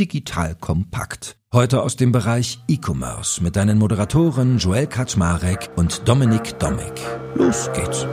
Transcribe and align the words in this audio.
Digital 0.00 0.54
Kompakt. 0.54 1.36
Heute 1.52 1.82
aus 1.82 1.94
dem 1.94 2.10
Bereich 2.10 2.58
E-Commerce 2.68 3.42
mit 3.42 3.56
deinen 3.56 3.76
Moderatoren 3.76 4.56
Joel 4.56 4.86
Kaczmarek 4.86 5.68
und 5.76 6.08
Dominik 6.08 6.58
Domik. 6.58 6.94
Los 7.34 7.70
geht's. 7.74 8.06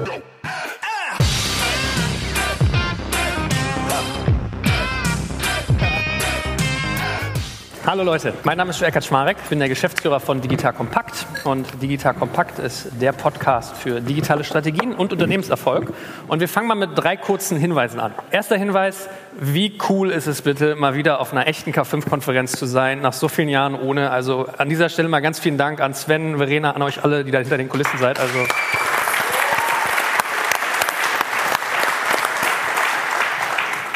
Hallo 7.87 8.03
Leute, 8.03 8.33
mein 8.43 8.57
Name 8.57 8.71
ist 8.71 8.81
Joel 8.81 8.91
Kaczmarek, 8.91 9.37
ich 9.41 9.49
bin 9.49 9.59
der 9.59 9.69
Geschäftsführer 9.69 10.19
von 10.19 10.41
Digital 10.41 10.73
Kompakt 10.73 11.25
und 11.45 11.65
Digital 11.81 12.13
Kompakt 12.15 12.59
ist 12.59 12.89
der 12.99 13.13
Podcast 13.13 13.77
für 13.77 14.01
digitale 14.01 14.43
Strategien 14.43 14.93
und 14.93 15.13
Unternehmenserfolg 15.13 15.93
und 16.27 16.41
wir 16.41 16.49
fangen 16.49 16.67
mal 16.67 16.75
mit 16.75 16.89
drei 16.95 17.15
kurzen 17.15 17.57
Hinweisen 17.57 18.01
an. 18.01 18.13
Erster 18.29 18.57
Hinweis, 18.57 19.07
wie 19.39 19.77
cool 19.87 20.11
ist 20.11 20.27
es 20.27 20.41
bitte, 20.41 20.75
mal 20.75 20.95
wieder 20.95 21.21
auf 21.21 21.31
einer 21.31 21.47
echten 21.47 21.71
K5-Konferenz 21.71 22.51
zu 22.51 22.65
sein, 22.65 22.99
nach 22.99 23.13
so 23.13 23.29
vielen 23.29 23.47
Jahren 23.47 23.73
ohne. 23.73 24.11
Also 24.11 24.49
an 24.57 24.67
dieser 24.67 24.89
Stelle 24.89 25.07
mal 25.07 25.21
ganz 25.21 25.39
vielen 25.39 25.57
Dank 25.57 25.79
an 25.79 25.93
Sven, 25.93 26.39
Verena, 26.39 26.71
an 26.71 26.81
euch 26.81 27.05
alle, 27.05 27.23
die 27.23 27.31
da 27.31 27.39
hinter 27.39 27.57
den 27.57 27.69
Kulissen 27.69 27.99
seid. 27.99 28.19
Also 28.19 28.39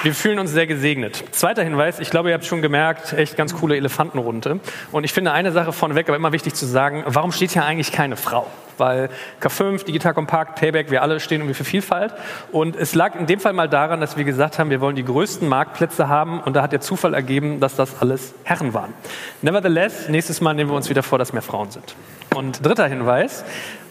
Wir 0.03 0.15
fühlen 0.15 0.39
uns 0.39 0.49
sehr 0.49 0.65
gesegnet. 0.65 1.23
Zweiter 1.29 1.63
Hinweis, 1.63 1.99
ich 1.99 2.09
glaube, 2.09 2.29
ihr 2.29 2.33
habt 2.33 2.45
schon 2.45 2.63
gemerkt, 2.63 3.13
echt 3.13 3.37
ganz 3.37 3.53
coole 3.53 3.77
Elefantenrunde. 3.77 4.59
Und 4.91 5.03
ich 5.03 5.13
finde 5.13 5.31
eine 5.31 5.51
Sache 5.51 5.73
vorneweg, 5.73 6.09
aber 6.09 6.15
immer 6.15 6.31
wichtig 6.31 6.55
zu 6.55 6.65
sagen, 6.65 7.03
warum 7.05 7.31
steht 7.31 7.51
hier 7.51 7.65
eigentlich 7.65 7.91
keine 7.91 8.17
Frau? 8.17 8.47
Weil 8.79 9.09
K5, 9.41 9.85
Digital 9.85 10.15
Kompakt, 10.15 10.59
Payback, 10.59 10.89
wir 10.89 11.03
alle 11.03 11.19
stehen 11.19 11.41
irgendwie 11.41 11.53
für 11.53 11.65
Vielfalt. 11.65 12.15
Und 12.51 12.75
es 12.75 12.95
lag 12.95 13.13
in 13.13 13.27
dem 13.27 13.39
Fall 13.39 13.53
mal 13.53 13.69
daran, 13.69 14.01
dass 14.01 14.17
wir 14.17 14.23
gesagt 14.23 14.57
haben, 14.57 14.71
wir 14.71 14.81
wollen 14.81 14.95
die 14.95 15.05
größten 15.05 15.47
Marktplätze 15.47 16.07
haben. 16.07 16.39
Und 16.39 16.55
da 16.55 16.63
hat 16.63 16.71
der 16.71 16.81
Zufall 16.81 17.13
ergeben, 17.13 17.59
dass 17.59 17.75
das 17.75 18.01
alles 18.01 18.33
Herren 18.43 18.73
waren. 18.73 18.95
Nevertheless, 19.43 20.09
nächstes 20.09 20.41
Mal 20.41 20.55
nehmen 20.55 20.71
wir 20.71 20.75
uns 20.75 20.89
wieder 20.89 21.03
vor, 21.03 21.19
dass 21.19 21.31
mehr 21.31 21.43
Frauen 21.43 21.69
sind. 21.69 21.95
Und 22.33 22.65
dritter 22.65 22.87
Hinweis, 22.87 23.43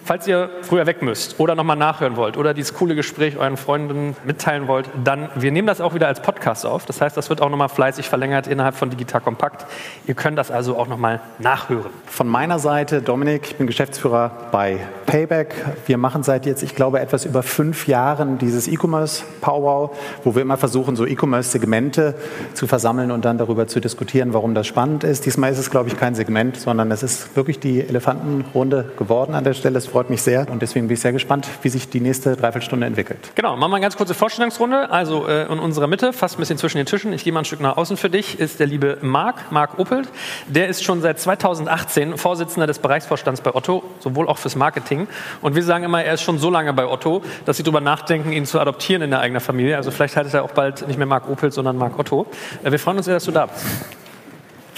Falls 0.05 0.27
ihr 0.27 0.51
früher 0.63 0.87
weg 0.87 1.03
müsst 1.03 1.39
oder 1.39 1.55
nochmal 1.55 1.77
nachhören 1.77 2.17
wollt 2.17 2.37
oder 2.37 2.55
dieses 2.55 2.75
coole 2.75 2.95
Gespräch 2.95 3.37
euren 3.37 3.57
Freunden 3.57 4.17
mitteilen 4.25 4.67
wollt, 4.67 4.89
dann 5.05 5.29
wir 5.35 5.53
nehmen 5.53 5.67
das 5.67 5.81
auch 5.81 5.95
wieder 5.95 6.09
als 6.09 6.21
Podcast 6.21 6.67
auf. 6.67 6.87
Das 6.87 7.01
heißt, 7.01 7.17
das 7.17 7.31
wird 7.31 7.41
auch 7.41 7.51
nochmal 7.51 7.69
fleißig 7.69 8.09
verlängert 8.09 8.47
innerhalb 8.47 8.75
von 8.75 8.91
Digital 8.91 9.21
Kompakt. 9.21 9.67
Ihr 10.07 10.15
könnt 10.15 10.39
das 10.39 10.51
also 10.51 10.77
auch 10.77 10.89
nochmal 10.89 11.21
nachhören. 11.39 11.91
Von 12.07 12.27
meiner 12.29 12.59
Seite, 12.59 13.03
Dominik, 13.03 13.43
ich 13.45 13.57
bin 13.57 13.67
Geschäftsführer 13.67 14.31
bei 14.51 14.79
Payback. 15.07 15.55
Wir 15.87 15.99
machen 15.99 16.23
seit 16.23 16.47
jetzt, 16.47 16.63
ich 16.63 16.75
glaube, 16.75 17.01
etwas 17.01 17.25
über 17.25 17.43
fünf 17.43 17.87
Jahren 17.87 18.39
dieses 18.39 18.69
E-Commerce 18.69 19.23
Powwow, 19.41 19.97
wo 20.25 20.35
wir 20.35 20.43
immer 20.43 20.57
versuchen, 20.57 20.97
so 20.97 21.07
E-Commerce-Segmente 21.07 22.15
zu 22.55 22.67
versammeln 22.67 23.11
und 23.11 23.25
dann 23.25 23.39
darüber 23.39 23.67
zu 23.67 23.81
diskutieren, 23.81 24.33
warum 24.35 24.55
das 24.55 24.67
spannend 24.67 25.05
ist. 25.05 25.27
Diesmal 25.27 25.53
ist 25.53 25.59
es, 25.59 25.71
glaube 25.71 25.89
ich, 25.89 25.97
kein 25.97 26.15
Segment, 26.15 26.57
sondern 26.57 26.91
es 26.91 27.03
ist 27.03 27.37
wirklich 27.37 27.61
die 27.61 27.81
Elefantenrunde 27.81 28.93
geworden 28.97 29.35
an 29.35 29.45
der 29.45 29.55
Stelle. 29.55 29.79
Es 29.79 29.90
freut 29.91 30.11
mich 30.11 30.23
sehr 30.23 30.49
und 30.49 30.63
deswegen 30.63 30.89
bin 30.89 30.95
ich 30.95 31.01
sehr 31.01 31.13
gespannt, 31.13 31.47
wie 31.63 31.69
sich 31.69 31.89
die 31.89 32.01
nächste 32.01 32.37
Dreiviertelstunde 32.37 32.87
entwickelt. 32.87 33.33
Genau, 33.35 33.57
machen 33.57 33.71
wir 33.71 33.77
eine 33.77 33.83
ganz 33.83 33.97
kurze 33.97 34.15
Vorstellungsrunde. 34.15 34.91
Also 34.91 35.27
äh, 35.27 35.43
in 35.53 35.59
unserer 35.59 35.87
Mitte, 35.87 36.13
fast 36.13 36.37
ein 36.37 36.41
bisschen 36.41 36.59
zwischen 36.59 36.79
den 36.79 36.87
Tischen, 36.87 37.13
ich 37.13 37.25
gehe 37.25 37.33
mal 37.33 37.41
ein 37.41 37.45
Stück 37.45 37.61
nach 37.61 37.77
außen 37.77 37.97
für 37.97 38.09
dich, 38.09 38.39
ist 38.39 38.61
der 38.61 38.67
liebe 38.67 38.99
Marc, 39.03 39.51
Marc 39.51 39.79
Opelt. 39.79 40.09
Der 40.47 40.69
ist 40.69 40.85
schon 40.85 41.01
seit 41.01 41.19
2018 41.21 42.17
Vorsitzender 42.17 42.67
des 42.67 42.79
Bereichsvorstands 42.79 43.41
bei 43.41 43.55
Otto, 43.55 43.83
sowohl 43.99 44.29
auch 44.29 44.39
fürs 44.39 44.57
Marketing. 44.57 45.09
Und 45.43 45.55
wir 45.55 45.63
sagen 45.63 45.85
immer, 45.85 46.03
er 46.03 46.15
ist 46.15 46.23
schon 46.23 46.39
so 46.39 46.51
lange 46.51 46.73
bei 46.73 46.87
Otto, 46.87 47.23
dass 47.45 47.57
sie 47.57 47.63
darüber 47.63 47.81
nachdenken, 47.81 48.33
ihn 48.33 48.47
zu 48.47 48.61
adoptieren 48.61 49.03
in 49.03 49.11
der 49.11 49.21
eigenen 49.21 49.41
Familie. 49.41 49.77
Also 49.77 49.91
vielleicht 49.91 50.17
heißt 50.17 50.35
er 50.35 50.45
auch 50.45 50.53
bald 50.53 50.87
nicht 50.87 50.97
mehr 50.97 51.07
Marc 51.07 51.29
Opelt, 51.29 51.53
sondern 51.53 51.77
Marc 51.77 51.99
Otto. 51.99 52.27
Äh, 52.63 52.71
wir 52.71 52.79
freuen 52.79 52.99
uns 52.99 53.07
sehr, 53.07 53.15
dass 53.15 53.25
du 53.25 53.33
da 53.33 53.47
bist. 53.47 53.65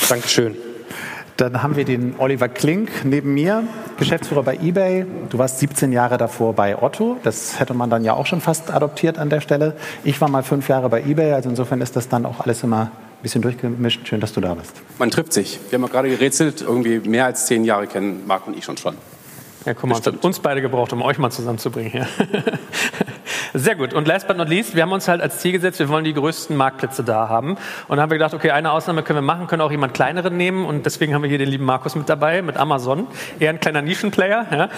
Dankeschön. 0.09 0.57
Dann 1.37 1.63
haben 1.63 1.77
wir 1.77 1.85
den 1.85 2.15
Oliver 2.19 2.49
Klink 2.49 2.91
neben 3.05 3.35
mir, 3.35 3.65
Geschäftsführer 3.99 4.43
bei 4.43 4.57
eBay. 4.57 5.07
Du 5.31 5.39
warst 5.39 5.59
17 5.61 5.93
Jahre 5.93 6.19
davor 6.19 6.53
bei 6.53 6.81
Otto. 6.81 7.17
Das 7.23 7.59
hätte 7.59 7.75
man 7.75 7.91
dann 7.91 8.05
ja 8.05 8.15
auch 8.15 8.27
schon 8.27 8.41
fast 8.41 8.71
adoptiert 8.71 9.19
an 9.19 9.31
der 9.31 9.41
Stelle. 9.41 9.75
Ich 10.05 10.21
war 10.21 10.29
mal 10.29 10.43
fünf 10.43 10.69
Jahre 10.69 10.89
bei 10.89 11.03
eBay, 11.03 11.33
also 11.33 11.49
insofern 11.49 11.81
ist 11.81 11.97
das 11.97 12.09
dann 12.09 12.27
auch 12.27 12.41
alles 12.41 12.63
immer 12.63 12.83
ein 12.83 13.23
bisschen 13.23 13.43
durchgemischt. 13.43 14.07
Schön, 14.07 14.21
dass 14.21 14.33
du 14.33 14.41
da 14.41 14.55
bist. 14.55 14.75
Man 14.99 15.11
trifft 15.11 15.33
sich. 15.33 15.59
Wir 15.71 15.79
haben 15.79 15.85
ja 15.85 15.89
gerade 15.89 16.09
gerätselt, 16.11 16.61
irgendwie 16.61 16.99
mehr 17.09 17.25
als 17.25 17.47
zehn 17.47 17.65
Jahre 17.65 17.87
kennen 17.87 18.23
Marc 18.27 18.47
und 18.47 18.57
ich 18.57 18.65
schon 18.65 18.77
schon. 18.77 18.97
Ja, 19.65 19.75
guck 19.75 19.89
mal, 19.89 20.01
uns 20.23 20.41
beide 20.41 20.61
gebraucht, 20.61 20.93
um 20.93 21.03
euch 21.03 21.19
mal 21.19 21.31
zusammenzubringen 21.31 21.91
hier. 21.91 22.07
Sehr 23.55 23.77
gut. 23.77 23.93
Und 23.93 24.09
last 24.09 24.29
but 24.29 24.39
not 24.39 24.49
least, 24.49 24.75
wir 24.75 24.83
haben 24.83 24.93
uns 24.93 25.09
halt 25.09 25.21
als 25.21 25.39
Ziel 25.39 25.53
gesetzt, 25.53 25.79
wir 25.79 25.89
wollen 25.91 26.05
die 26.05 26.15
größten 26.15 26.57
Marktplätze 26.57 27.05
da 27.05 27.29
haben. 27.29 27.51
Und 27.51 27.59
dann 27.91 28.01
haben 28.01 28.11
wir 28.11 28.17
gedacht, 28.17 28.33
okay, 28.33 28.51
eine 28.51 28.73
Ausnahme 28.73 29.03
können 29.03 29.19
wir 29.19 29.23
machen, 29.23 29.47
können 29.47 29.61
auch 29.61 29.71
jemand 29.71 29.93
kleineren 29.93 30.37
nehmen. 30.37 30.65
Und 30.65 30.87
deswegen 30.87 31.15
haben 31.15 31.23
wir 31.23 31.29
hier 31.29 31.39
den 31.39 31.49
lieben 31.49 31.65
Markus 31.65 31.95
mit 31.95 32.09
dabei, 32.09 32.41
mit 32.41 32.57
Amazon. 32.57 33.07
Eher 33.39 33.51
ein 33.51 33.61
kleiner 33.61 33.83
Nischenplayer. 33.83 34.47
Ja? 34.51 34.69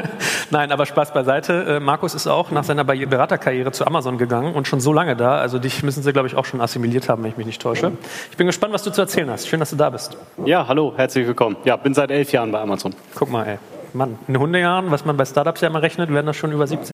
Nein, 0.50 0.72
aber 0.72 0.86
Spaß 0.86 1.12
beiseite. 1.12 1.76
Äh, 1.76 1.80
Markus 1.80 2.14
ist 2.14 2.26
auch 2.26 2.50
nach 2.50 2.64
seiner 2.64 2.84
Beraterkarriere 2.84 3.72
zu 3.72 3.86
Amazon 3.86 4.16
gegangen 4.16 4.54
und 4.54 4.66
schon 4.66 4.80
so 4.80 4.92
lange 4.92 5.14
da. 5.14 5.36
Also 5.36 5.58
dich 5.58 5.82
müssen 5.82 6.02
sie, 6.02 6.12
glaube 6.12 6.28
ich, 6.28 6.34
auch 6.34 6.46
schon 6.46 6.62
assimiliert 6.62 7.10
haben, 7.10 7.22
wenn 7.22 7.30
ich 7.30 7.36
mich 7.36 7.46
nicht 7.46 7.60
täusche. 7.60 7.92
Ich 8.30 8.36
bin 8.38 8.46
gespannt, 8.46 8.72
was 8.72 8.82
du 8.82 8.90
zu 8.90 9.02
erzählen 9.02 9.28
hast. 9.28 9.46
Schön, 9.46 9.60
dass 9.60 9.70
du 9.70 9.76
da 9.76 9.90
bist. 9.90 10.16
Ja, 10.46 10.66
hallo, 10.66 10.94
herzlich 10.96 11.26
willkommen. 11.26 11.56
Ja, 11.64 11.76
bin 11.76 11.92
seit 11.92 12.10
elf 12.10 12.32
Jahren 12.32 12.50
bei 12.50 12.60
Amazon. 12.60 12.94
Guck 13.14 13.30
mal, 13.30 13.46
ey. 13.46 13.58
Mann, 13.94 14.18
in 14.28 14.38
Hundejahren, 14.38 14.90
was 14.90 15.04
man 15.04 15.16
bei 15.16 15.24
Startups 15.24 15.60
ja 15.60 15.68
immer 15.68 15.82
rechnet, 15.82 16.10
werden 16.10 16.26
das 16.26 16.36
schon 16.36 16.52
über 16.52 16.66
17. 16.66 16.92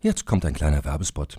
Jetzt 0.00 0.26
kommt 0.26 0.44
ein 0.44 0.54
kleiner 0.54 0.84
Werbespot. 0.84 1.38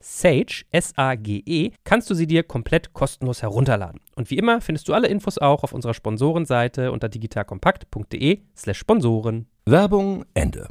Sage, 0.00 0.64
S-A-G-E, 0.70 1.70
kannst 1.84 2.10
du 2.10 2.14
sie 2.14 2.26
dir 2.26 2.42
komplett 2.42 2.92
kostenlos 2.92 3.42
herunterladen. 3.42 4.00
Und 4.16 4.30
wie 4.30 4.38
immer 4.38 4.60
findest 4.60 4.88
du 4.88 4.94
alle 4.94 5.08
Infos 5.08 5.38
auch 5.38 5.62
auf 5.62 5.72
unserer 5.72 5.94
Sponsorenseite 5.94 6.90
unter 6.90 7.08
digitalkompakt.de 7.08 8.40
slash 8.56 8.78
Sponsoren. 8.78 9.46
Werbung 9.66 10.24
Ende. 10.34 10.68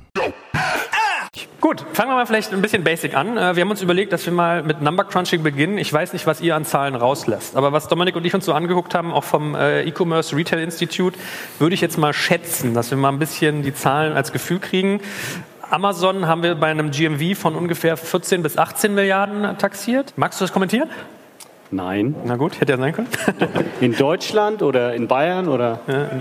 Gut, 1.61 1.85
fangen 1.93 2.09
wir 2.09 2.16
mal 2.16 2.26
vielleicht 2.26 2.53
ein 2.53 2.61
bisschen 2.61 2.84
basic 2.84 3.16
an. 3.16 3.37
Äh, 3.37 3.55
wir 3.55 3.61
haben 3.61 3.70
uns 3.70 3.81
überlegt, 3.81 4.14
dass 4.14 4.26
wir 4.26 4.31
mal 4.31 4.64
mit 4.64 4.81
Number 4.81 5.03
Crunching 5.03 5.43
beginnen. 5.43 5.78
Ich 5.78 5.91
weiß 5.91 6.14
nicht, 6.14 6.25
was 6.25 6.40
ihr 6.40 6.55
an 6.55 6.64
Zahlen 6.64 6.96
rauslässt, 6.96 7.58
aber 7.58 7.73
was 7.73 7.87
Dominik 7.87 8.16
und 8.16 8.25
ich 8.25 8.34
uns 8.34 8.46
so 8.46 8.53
angeguckt 8.53 8.96
haben, 8.96 9.11
auch 9.11 9.25
vom 9.25 9.55
äh, 9.55 9.84
E-Commerce 9.84 10.35
Retail 10.35 10.59
Institute, 10.59 11.20
würde 11.59 11.75
ich 11.75 11.82
jetzt 11.82 11.97
mal 11.97 12.14
schätzen, 12.14 12.73
dass 12.73 12.91
wir 12.91 12.97
mal 12.97 13.09
ein 13.09 13.20
bisschen 13.20 13.61
die 13.61 13.73
Zahlen 13.73 14.14
als 14.14 14.32
Gefühl 14.32 14.59
kriegen. 14.59 15.02
Amazon 15.70 16.26
haben 16.26 16.42
wir 16.42 16.56
bei 16.56 16.68
einem 16.68 16.90
GMV 16.90 17.38
von 17.38 17.56
ungefähr 17.56 17.96
14 17.96 18.42
bis 18.42 18.58
18 18.58 18.96
Milliarden 18.96 19.58
taxiert. 19.60 20.14
Magst 20.16 20.42
du 20.42 20.44
das 20.44 20.52
kommentieren? 20.52 20.90
Nein. 21.70 22.16
Na 22.26 22.38
gut, 22.38 22.60
hätte 22.60 22.72
ja 22.72 22.78
sein 22.80 22.94
können. 22.94 23.08
In 23.80 23.96
Deutschland 23.96 24.64
oder 24.64 24.96
in 24.96 25.08
Bayern 25.08 25.48
oder? 25.48 25.80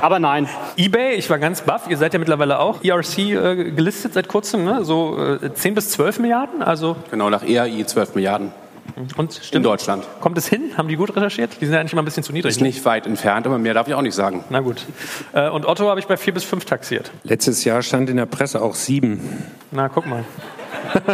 Aber 0.00 0.20
nein. 0.20 0.48
eBay, 0.76 1.14
ich 1.14 1.28
war 1.28 1.38
ganz 1.38 1.62
baff, 1.62 1.88
ihr 1.88 1.96
seid 1.96 2.12
ja 2.12 2.18
mittlerweile 2.20 2.60
auch 2.60 2.82
ERC 2.82 3.18
äh, 3.18 3.70
gelistet 3.72 4.14
seit 4.14 4.28
kurzem, 4.28 4.64
ne? 4.64 4.84
so 4.84 5.16
äh, 5.42 5.52
10 5.52 5.74
bis 5.74 5.90
12 5.90 6.20
Milliarden? 6.20 6.62
Also 6.62 6.96
genau, 7.10 7.30
nach 7.30 7.42
ERI 7.42 7.84
12 7.84 8.14
Milliarden. 8.14 8.52
Und 9.16 9.36
In 9.36 9.42
stimmt, 9.42 9.64
Deutschland. 9.66 10.04
kommt 10.20 10.36
es 10.38 10.46
hin? 10.48 10.72
Haben 10.76 10.88
die 10.88 10.96
gut 10.96 11.14
recherchiert? 11.16 11.52
Die 11.60 11.64
sind 11.64 11.74
ja 11.74 11.80
eigentlich 11.80 11.92
immer 11.92 12.02
ein 12.02 12.04
bisschen 12.04 12.22
zu 12.22 12.32
niedrig. 12.32 12.50
Ist 12.50 12.60
ne? 12.60 12.66
nicht 12.66 12.84
weit 12.84 13.06
entfernt, 13.06 13.46
aber 13.46 13.58
mehr 13.58 13.74
darf 13.74 13.88
ich 13.88 13.94
auch 13.94 14.02
nicht 14.02 14.14
sagen. 14.14 14.44
Na 14.50 14.60
gut. 14.60 14.84
Äh, 15.32 15.48
Und 15.48 15.66
Otto 15.66 15.88
habe 15.88 16.00
ich 16.00 16.06
bei 16.06 16.16
vier 16.16 16.34
bis 16.34 16.44
fünf 16.44 16.64
taxiert. 16.64 17.10
Letztes 17.24 17.64
Jahr 17.64 17.82
stand 17.82 18.10
in 18.10 18.16
der 18.16 18.26
Presse 18.26 18.60
auch 18.60 18.74
sieben. 18.74 19.44
Na, 19.70 19.88
guck 19.88 20.06
mal. 20.06 20.24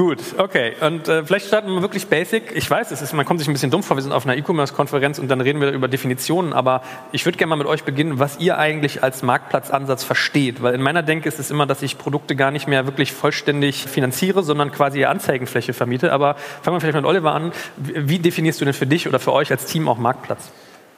Gut, 0.00 0.20
okay. 0.38 0.72
Und 0.80 1.08
äh, 1.08 1.26
vielleicht 1.26 1.44
starten 1.44 1.68
wir 1.74 1.82
wirklich 1.82 2.06
basic. 2.06 2.56
Ich 2.56 2.70
weiß, 2.70 2.90
es 2.90 3.02
ist, 3.02 3.12
man 3.12 3.26
kommt 3.26 3.38
sich 3.38 3.50
ein 3.50 3.52
bisschen 3.52 3.70
dumm 3.70 3.82
vor. 3.82 3.98
Wir 3.98 4.02
sind 4.02 4.12
auf 4.12 4.24
einer 4.24 4.34
E-Commerce-Konferenz 4.34 5.18
und 5.18 5.28
dann 5.28 5.42
reden 5.42 5.60
wir 5.60 5.72
über 5.72 5.88
Definitionen. 5.88 6.54
Aber 6.54 6.80
ich 7.12 7.26
würde 7.26 7.36
gerne 7.36 7.50
mal 7.50 7.56
mit 7.56 7.66
euch 7.66 7.84
beginnen, 7.84 8.18
was 8.18 8.38
ihr 8.38 8.56
eigentlich 8.56 9.02
als 9.02 9.22
Marktplatzansatz 9.22 10.02
versteht. 10.02 10.62
Weil 10.62 10.74
in 10.74 10.80
meiner 10.80 11.02
Denke 11.02 11.28
ist 11.28 11.38
es 11.38 11.50
immer, 11.50 11.66
dass 11.66 11.82
ich 11.82 11.98
Produkte 11.98 12.34
gar 12.34 12.50
nicht 12.50 12.66
mehr 12.66 12.86
wirklich 12.86 13.12
vollständig 13.12 13.84
finanziere, 13.84 14.42
sondern 14.42 14.72
quasi 14.72 15.04
Anzeigenfläche 15.04 15.74
vermiete. 15.74 16.14
Aber 16.14 16.36
fangen 16.62 16.76
wir 16.76 16.80
vielleicht 16.80 16.96
mit 16.96 17.04
Oliver 17.04 17.34
an. 17.34 17.52
Wie 17.76 18.20
definierst 18.20 18.58
du 18.58 18.64
denn 18.64 18.72
für 18.72 18.86
dich 18.86 19.06
oder 19.06 19.18
für 19.18 19.34
euch 19.34 19.50
als 19.50 19.66
Team 19.66 19.86
auch 19.86 19.98
Marktplatz? 19.98 20.50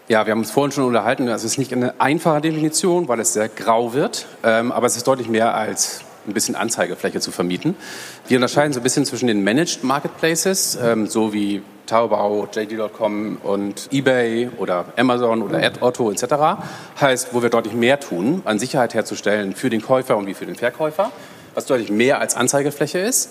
Ja, 0.06 0.26
wir 0.26 0.30
haben 0.30 0.38
uns 0.38 0.52
vorhin 0.52 0.70
schon 0.70 0.84
unterhalten. 0.84 1.26
Es 1.26 1.42
ist 1.42 1.58
nicht 1.58 1.72
eine 1.72 2.00
einfache 2.00 2.40
Definition, 2.40 3.08
weil 3.08 3.18
es 3.18 3.32
sehr 3.32 3.48
grau 3.48 3.94
wird. 3.94 4.26
Ähm, 4.44 4.70
aber 4.70 4.86
es 4.86 4.96
ist 4.96 5.08
deutlich 5.08 5.28
mehr 5.28 5.56
als 5.56 6.04
ein 6.26 6.34
bisschen 6.34 6.54
Anzeigefläche 6.54 7.20
zu 7.20 7.30
vermieten. 7.30 7.74
Wir 8.28 8.36
unterscheiden 8.36 8.72
so 8.72 8.80
ein 8.80 8.82
bisschen 8.82 9.04
zwischen 9.04 9.26
den 9.26 9.42
Managed 9.44 9.84
Marketplaces, 9.84 10.78
ähm, 10.82 11.06
so 11.06 11.32
wie 11.32 11.62
Taobao, 11.86 12.48
JD.com 12.52 13.38
und 13.42 13.88
eBay 13.92 14.50
oder 14.58 14.86
Amazon 14.96 15.42
oder 15.42 15.58
AdAuto 15.58 16.10
etc. 16.10 16.62
Heißt, 17.00 17.34
wo 17.34 17.42
wir 17.42 17.50
deutlich 17.50 17.74
mehr 17.74 17.98
tun, 18.00 18.42
an 18.44 18.58
Sicherheit 18.58 18.94
herzustellen 18.94 19.54
für 19.54 19.68
den 19.68 19.82
Käufer 19.82 20.16
und 20.16 20.26
wie 20.26 20.34
für 20.34 20.46
den 20.46 20.54
Verkäufer, 20.56 21.10
was 21.54 21.66
deutlich 21.66 21.90
mehr 21.90 22.20
als 22.20 22.34
Anzeigefläche 22.34 22.98
ist 22.98 23.30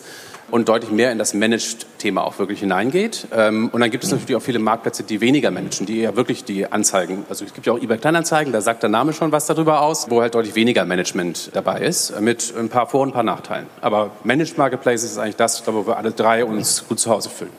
und 0.51 0.69
deutlich 0.69 0.92
mehr 0.92 1.12
in 1.12 1.18
das 1.18 1.33
Managed-Thema 1.33 2.24
auch 2.24 2.38
wirklich 2.38 2.59
hineingeht. 2.59 3.27
Ähm, 3.36 3.69
Und 3.71 3.81
dann 3.81 3.89
gibt 3.89 4.03
es 4.03 4.12
natürlich 4.12 4.36
auch 4.36 4.42
viele 4.42 4.59
Marktplätze, 4.59 5.03
die 5.03 5.21
weniger 5.21 5.50
managen, 5.50 5.86
die 5.86 6.01
ja 6.01 6.15
wirklich 6.15 6.44
die 6.44 6.71
Anzeigen, 6.71 7.25
also 7.30 7.45
es 7.45 7.53
gibt 7.53 7.65
ja 7.65 7.74
auch 7.74 7.80
eBay 7.80 7.98
Kleinanzeigen, 7.98 8.53
da 8.53 8.62
sagt 8.62 8.83
der 8.83 8.89
Name 8.89 9.13
schon 9.13 9.31
was 9.31 9.48
darüber 9.48 9.81
aus, 9.81 10.09
wo 10.09 10.21
halt 10.21 10.36
deutlich 10.36 10.56
weniger 10.56 10.86
Management 10.86 11.51
dabei 11.53 11.80
ist, 11.81 12.19
mit 12.21 12.53
ein 12.57 12.69
paar 12.69 12.88
Vor- 12.88 13.01
und 13.01 13.09
ein 13.09 13.13
paar 13.13 13.24
Nachteilen. 13.24 13.68
Aber 13.81 14.12
Managed 14.24 14.57
Marketplaces 14.57 15.12
ist 15.12 15.18
eigentlich 15.18 15.38
das, 15.38 15.57
ich 15.57 15.63
glaube, 15.63 15.86
wo 15.86 15.88
wir 15.88 15.98
alle 15.98 16.12
drei 16.12 16.45
uns 16.45 16.86
gut 16.88 17.00
zu 17.00 17.09
Hause 17.09 17.30
fühlen. 17.30 17.51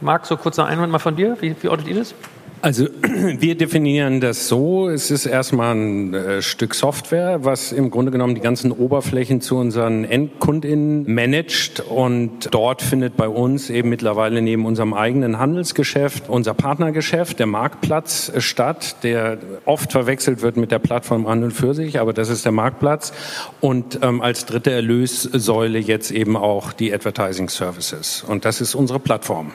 Marc, 0.00 0.26
so 0.26 0.36
kurzer 0.36 0.66
Einwand 0.66 0.92
mal 0.92 0.98
von 0.98 1.16
dir. 1.16 1.36
Wie, 1.40 1.54
wie 1.60 1.68
ortet 1.68 1.88
ihr 1.88 1.96
das? 1.96 2.14
Also 2.62 2.86
wir 3.02 3.56
definieren 3.56 4.20
das 4.20 4.46
so, 4.46 4.88
es 4.88 5.10
ist 5.10 5.26
erstmal 5.26 5.74
ein 5.74 6.14
äh, 6.14 6.42
Stück 6.42 6.76
Software, 6.76 7.44
was 7.44 7.72
im 7.72 7.90
Grunde 7.90 8.12
genommen 8.12 8.36
die 8.36 8.40
ganzen 8.40 8.70
Oberflächen 8.70 9.40
zu 9.40 9.56
unseren 9.56 10.04
EndkundInnen 10.04 11.12
managt. 11.12 11.80
Und 11.80 12.54
dort 12.54 12.80
findet 12.80 13.16
bei 13.16 13.26
uns 13.26 13.68
eben 13.68 13.88
mittlerweile 13.88 14.40
neben 14.42 14.64
unserem 14.64 14.94
eigenen 14.94 15.40
Handelsgeschäft 15.40 16.28
unser 16.28 16.54
Partnergeschäft, 16.54 17.40
der 17.40 17.46
Marktplatz 17.46 18.30
äh, 18.32 18.40
statt, 18.40 19.02
der 19.02 19.38
oft 19.64 19.90
verwechselt 19.90 20.40
wird 20.40 20.56
mit 20.56 20.70
der 20.70 20.78
Plattform 20.78 21.26
an 21.26 21.42
und 21.42 21.50
für 21.50 21.74
sich, 21.74 21.98
aber 21.98 22.12
das 22.12 22.28
ist 22.28 22.44
der 22.44 22.52
Marktplatz. 22.52 23.12
Und 23.60 23.98
ähm, 24.02 24.20
als 24.20 24.46
dritte 24.46 24.70
Erlössäule 24.70 25.80
jetzt 25.80 26.12
eben 26.12 26.36
auch 26.36 26.72
die 26.72 26.94
Advertising 26.94 27.48
Services. 27.48 28.24
Und 28.24 28.44
das 28.44 28.60
ist 28.60 28.76
unsere 28.76 29.00
Plattform. 29.00 29.50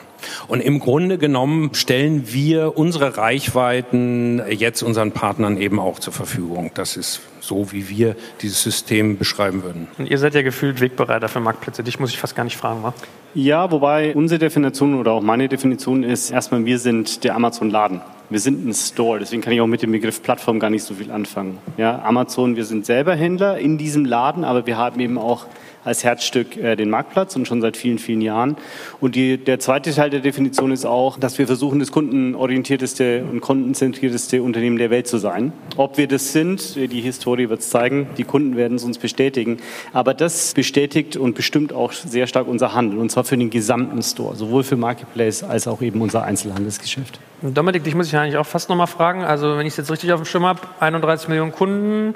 Und 0.48 0.60
im 0.60 0.78
Grunde 0.78 1.16
genommen 1.16 1.70
stellen 1.72 2.24
wir 2.32 2.76
unsere 2.76 2.97
Reichweiten 3.06 4.42
jetzt 4.50 4.82
unseren 4.82 5.12
Partnern 5.12 5.56
eben 5.56 5.78
auch 5.78 5.98
zur 5.98 6.12
Verfügung. 6.12 6.70
Das 6.74 6.96
ist 6.96 7.20
so, 7.40 7.72
wie 7.72 7.88
wir 7.88 8.16
dieses 8.42 8.62
System 8.62 9.18
beschreiben 9.18 9.62
würden. 9.62 9.88
Und 9.98 10.10
ihr 10.10 10.18
seid 10.18 10.34
ja 10.34 10.42
gefühlt 10.42 10.80
Wegbereiter 10.80 11.28
für 11.28 11.40
Marktplätze. 11.40 11.82
Dich 11.82 11.98
muss 12.00 12.10
ich 12.10 12.18
fast 12.18 12.36
gar 12.36 12.44
nicht 12.44 12.56
fragen, 12.56 12.82
wa? 12.82 12.92
Ja, 13.34 13.70
wobei 13.70 14.14
unsere 14.14 14.38
Definition 14.38 14.94
oder 14.94 15.12
auch 15.12 15.22
meine 15.22 15.48
Definition 15.48 16.02
ist, 16.02 16.30
erstmal 16.30 16.64
wir 16.64 16.78
sind 16.78 17.24
der 17.24 17.34
Amazon-Laden. 17.36 18.00
Wir 18.30 18.40
sind 18.40 18.66
ein 18.66 18.74
Store, 18.74 19.18
deswegen 19.18 19.40
kann 19.40 19.54
ich 19.54 19.60
auch 19.60 19.66
mit 19.66 19.80
dem 19.80 19.92
Begriff 19.92 20.22
Plattform 20.22 20.60
gar 20.60 20.68
nicht 20.68 20.82
so 20.82 20.94
viel 20.94 21.10
anfangen. 21.10 21.58
Ja, 21.78 22.02
Amazon, 22.02 22.56
wir 22.56 22.66
sind 22.66 22.84
selber 22.84 23.14
Händler 23.14 23.58
in 23.58 23.78
diesem 23.78 24.04
Laden, 24.04 24.44
aber 24.44 24.66
wir 24.66 24.76
haben 24.76 25.00
eben 25.00 25.16
auch 25.16 25.46
als 25.84 26.04
Herzstück 26.04 26.56
äh, 26.56 26.76
den 26.76 26.90
Marktplatz 26.90 27.36
und 27.36 27.46
schon 27.46 27.60
seit 27.60 27.76
vielen, 27.76 27.98
vielen 27.98 28.20
Jahren. 28.20 28.56
Und 29.00 29.14
die, 29.14 29.38
der 29.38 29.58
zweite 29.58 29.94
Teil 29.94 30.10
der 30.10 30.20
Definition 30.20 30.72
ist 30.72 30.84
auch, 30.84 31.18
dass 31.18 31.38
wir 31.38 31.46
versuchen, 31.46 31.78
das 31.78 31.92
kundenorientierteste 31.92 33.24
und 33.24 33.40
kundenzentrierteste 33.40 34.42
Unternehmen 34.42 34.78
der 34.78 34.90
Welt 34.90 35.06
zu 35.06 35.18
sein. 35.18 35.52
Ob 35.76 35.98
wir 35.98 36.08
das 36.08 36.32
sind, 36.32 36.76
die 36.76 37.00
Historie 37.00 37.48
wird 37.48 37.60
es 37.60 37.70
zeigen, 37.70 38.08
die 38.16 38.24
Kunden 38.24 38.56
werden 38.56 38.76
es 38.76 38.84
uns 38.84 38.98
bestätigen. 38.98 39.58
Aber 39.92 40.14
das 40.14 40.54
bestätigt 40.54 41.16
und 41.16 41.34
bestimmt 41.34 41.72
auch 41.72 41.92
sehr 41.92 42.26
stark 42.26 42.48
unser 42.48 42.74
Handel 42.74 42.98
und 42.98 43.10
zwar 43.10 43.24
für 43.24 43.36
den 43.36 43.50
gesamten 43.50 44.02
Store, 44.02 44.36
sowohl 44.36 44.64
für 44.64 44.76
Marketplace 44.76 45.42
als 45.42 45.68
auch 45.68 45.82
eben 45.82 46.00
unser 46.00 46.24
Einzelhandelsgeschäft. 46.24 47.20
Dominik, 47.40 47.84
dich 47.84 47.94
muss 47.94 48.08
ich 48.08 48.16
eigentlich 48.16 48.36
auch 48.36 48.46
fast 48.46 48.68
nochmal 48.68 48.88
fragen. 48.88 49.22
Also, 49.22 49.56
wenn 49.56 49.64
ich 49.64 49.74
es 49.74 49.76
jetzt 49.76 49.92
richtig 49.92 50.12
auf 50.12 50.20
dem 50.20 50.24
Schirm 50.24 50.44
habe, 50.44 50.60
31 50.80 51.28
Millionen 51.28 51.52
Kunden, 51.52 52.14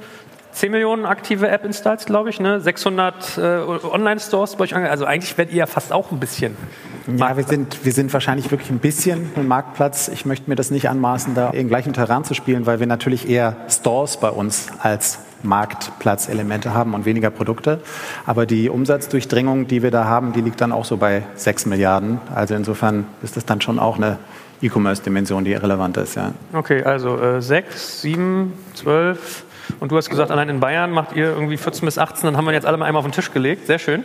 10 0.53 0.71
Millionen 0.71 1.07
aktive 1.07 1.49
App-Installs, 1.49 2.05
glaube 2.05 2.31
ich, 2.31 2.39
ne? 2.41 2.61
600 2.61 3.39
äh, 3.39 3.41
Online-Stores 3.41 4.57
bei 4.57 4.65
euch. 4.65 4.75
ange- 4.77 4.89
Also, 4.89 5.05
eigentlich 5.07 5.37
werdet 5.39 5.53
ihr 5.55 5.61
ja 5.61 5.67
fast 5.67 5.93
auch 5.93 6.13
ein 6.13 6.21
bisschen. 6.21 6.57
Ja, 7.17 7.37
wir 7.37 7.45
sind, 7.45 7.85
wir 7.85 7.93
sind 7.93 8.13
wahrscheinlich 8.13 8.51
wirklich 8.51 8.71
ein 8.71 8.79
bisschen 8.79 9.31
ein 9.35 9.49
Marktplatz. 9.49 10.09
Ich 10.09 10.25
möchte 10.27 10.49
mir 10.49 10.55
das 10.57 10.71
nicht 10.71 10.89
anmaßen, 10.89 11.35
da 11.35 11.51
im 11.51 11.69
gleichen 11.69 11.93
Terrain 11.95 12.23
zu 12.25 12.35
spielen, 12.35 12.65
weil 12.67 12.79
wir 12.81 12.87
natürlich 12.87 13.29
eher 13.29 13.57
Stores 13.69 14.19
bei 14.19 14.29
uns 14.29 14.69
als 14.81 15.19
Marktplatzelemente 15.43 16.75
haben 16.75 16.95
und 16.95 17.05
weniger 17.05 17.31
Produkte. 17.31 17.81
Aber 18.27 18.47
die 18.47 18.69
Umsatzdurchdringung, 18.69 19.67
die 19.67 19.83
wir 19.83 19.91
da 19.91 20.05
haben, 20.05 20.33
die 20.33 20.41
liegt 20.41 20.61
dann 20.61 20.71
auch 20.73 20.85
so 20.85 20.97
bei 20.97 21.25
6 21.35 21.67
Milliarden. 21.67 22.21
Also 22.35 22.55
insofern 22.55 23.07
ist 23.23 23.37
das 23.37 23.45
dann 23.45 23.61
schon 23.61 23.79
auch 23.79 23.97
eine 23.97 24.19
E-Commerce-Dimension, 24.61 25.45
die 25.45 25.55
relevant 25.55 25.97
ist. 25.97 26.15
Ja. 26.15 26.33
Okay, 26.53 26.85
also 26.85 27.19
äh, 27.21 27.43
6, 27.43 28.03
7, 28.03 28.53
12. 28.75 29.45
Und 29.81 29.93
du 29.93 29.97
hast 29.97 30.11
gesagt, 30.11 30.31
allein 30.31 30.49
in 30.49 30.61
Bayern 30.61 30.91
macht 30.91 31.13
ihr 31.15 31.27
irgendwie 31.27 31.57
14 31.57 31.85
bis 31.85 31.99
18, 31.99 32.25
dann 32.25 32.37
haben 32.37 32.45
wir 32.45 32.53
jetzt 32.53 32.67
alle 32.67 32.77
mal 32.77 32.87
einmal 32.87 33.01
auf 33.01 33.07
den 33.07 33.13
Tisch 33.13 33.33
gelegt. 33.33 33.67
Sehr 33.67 33.79
schön. 33.79 34.05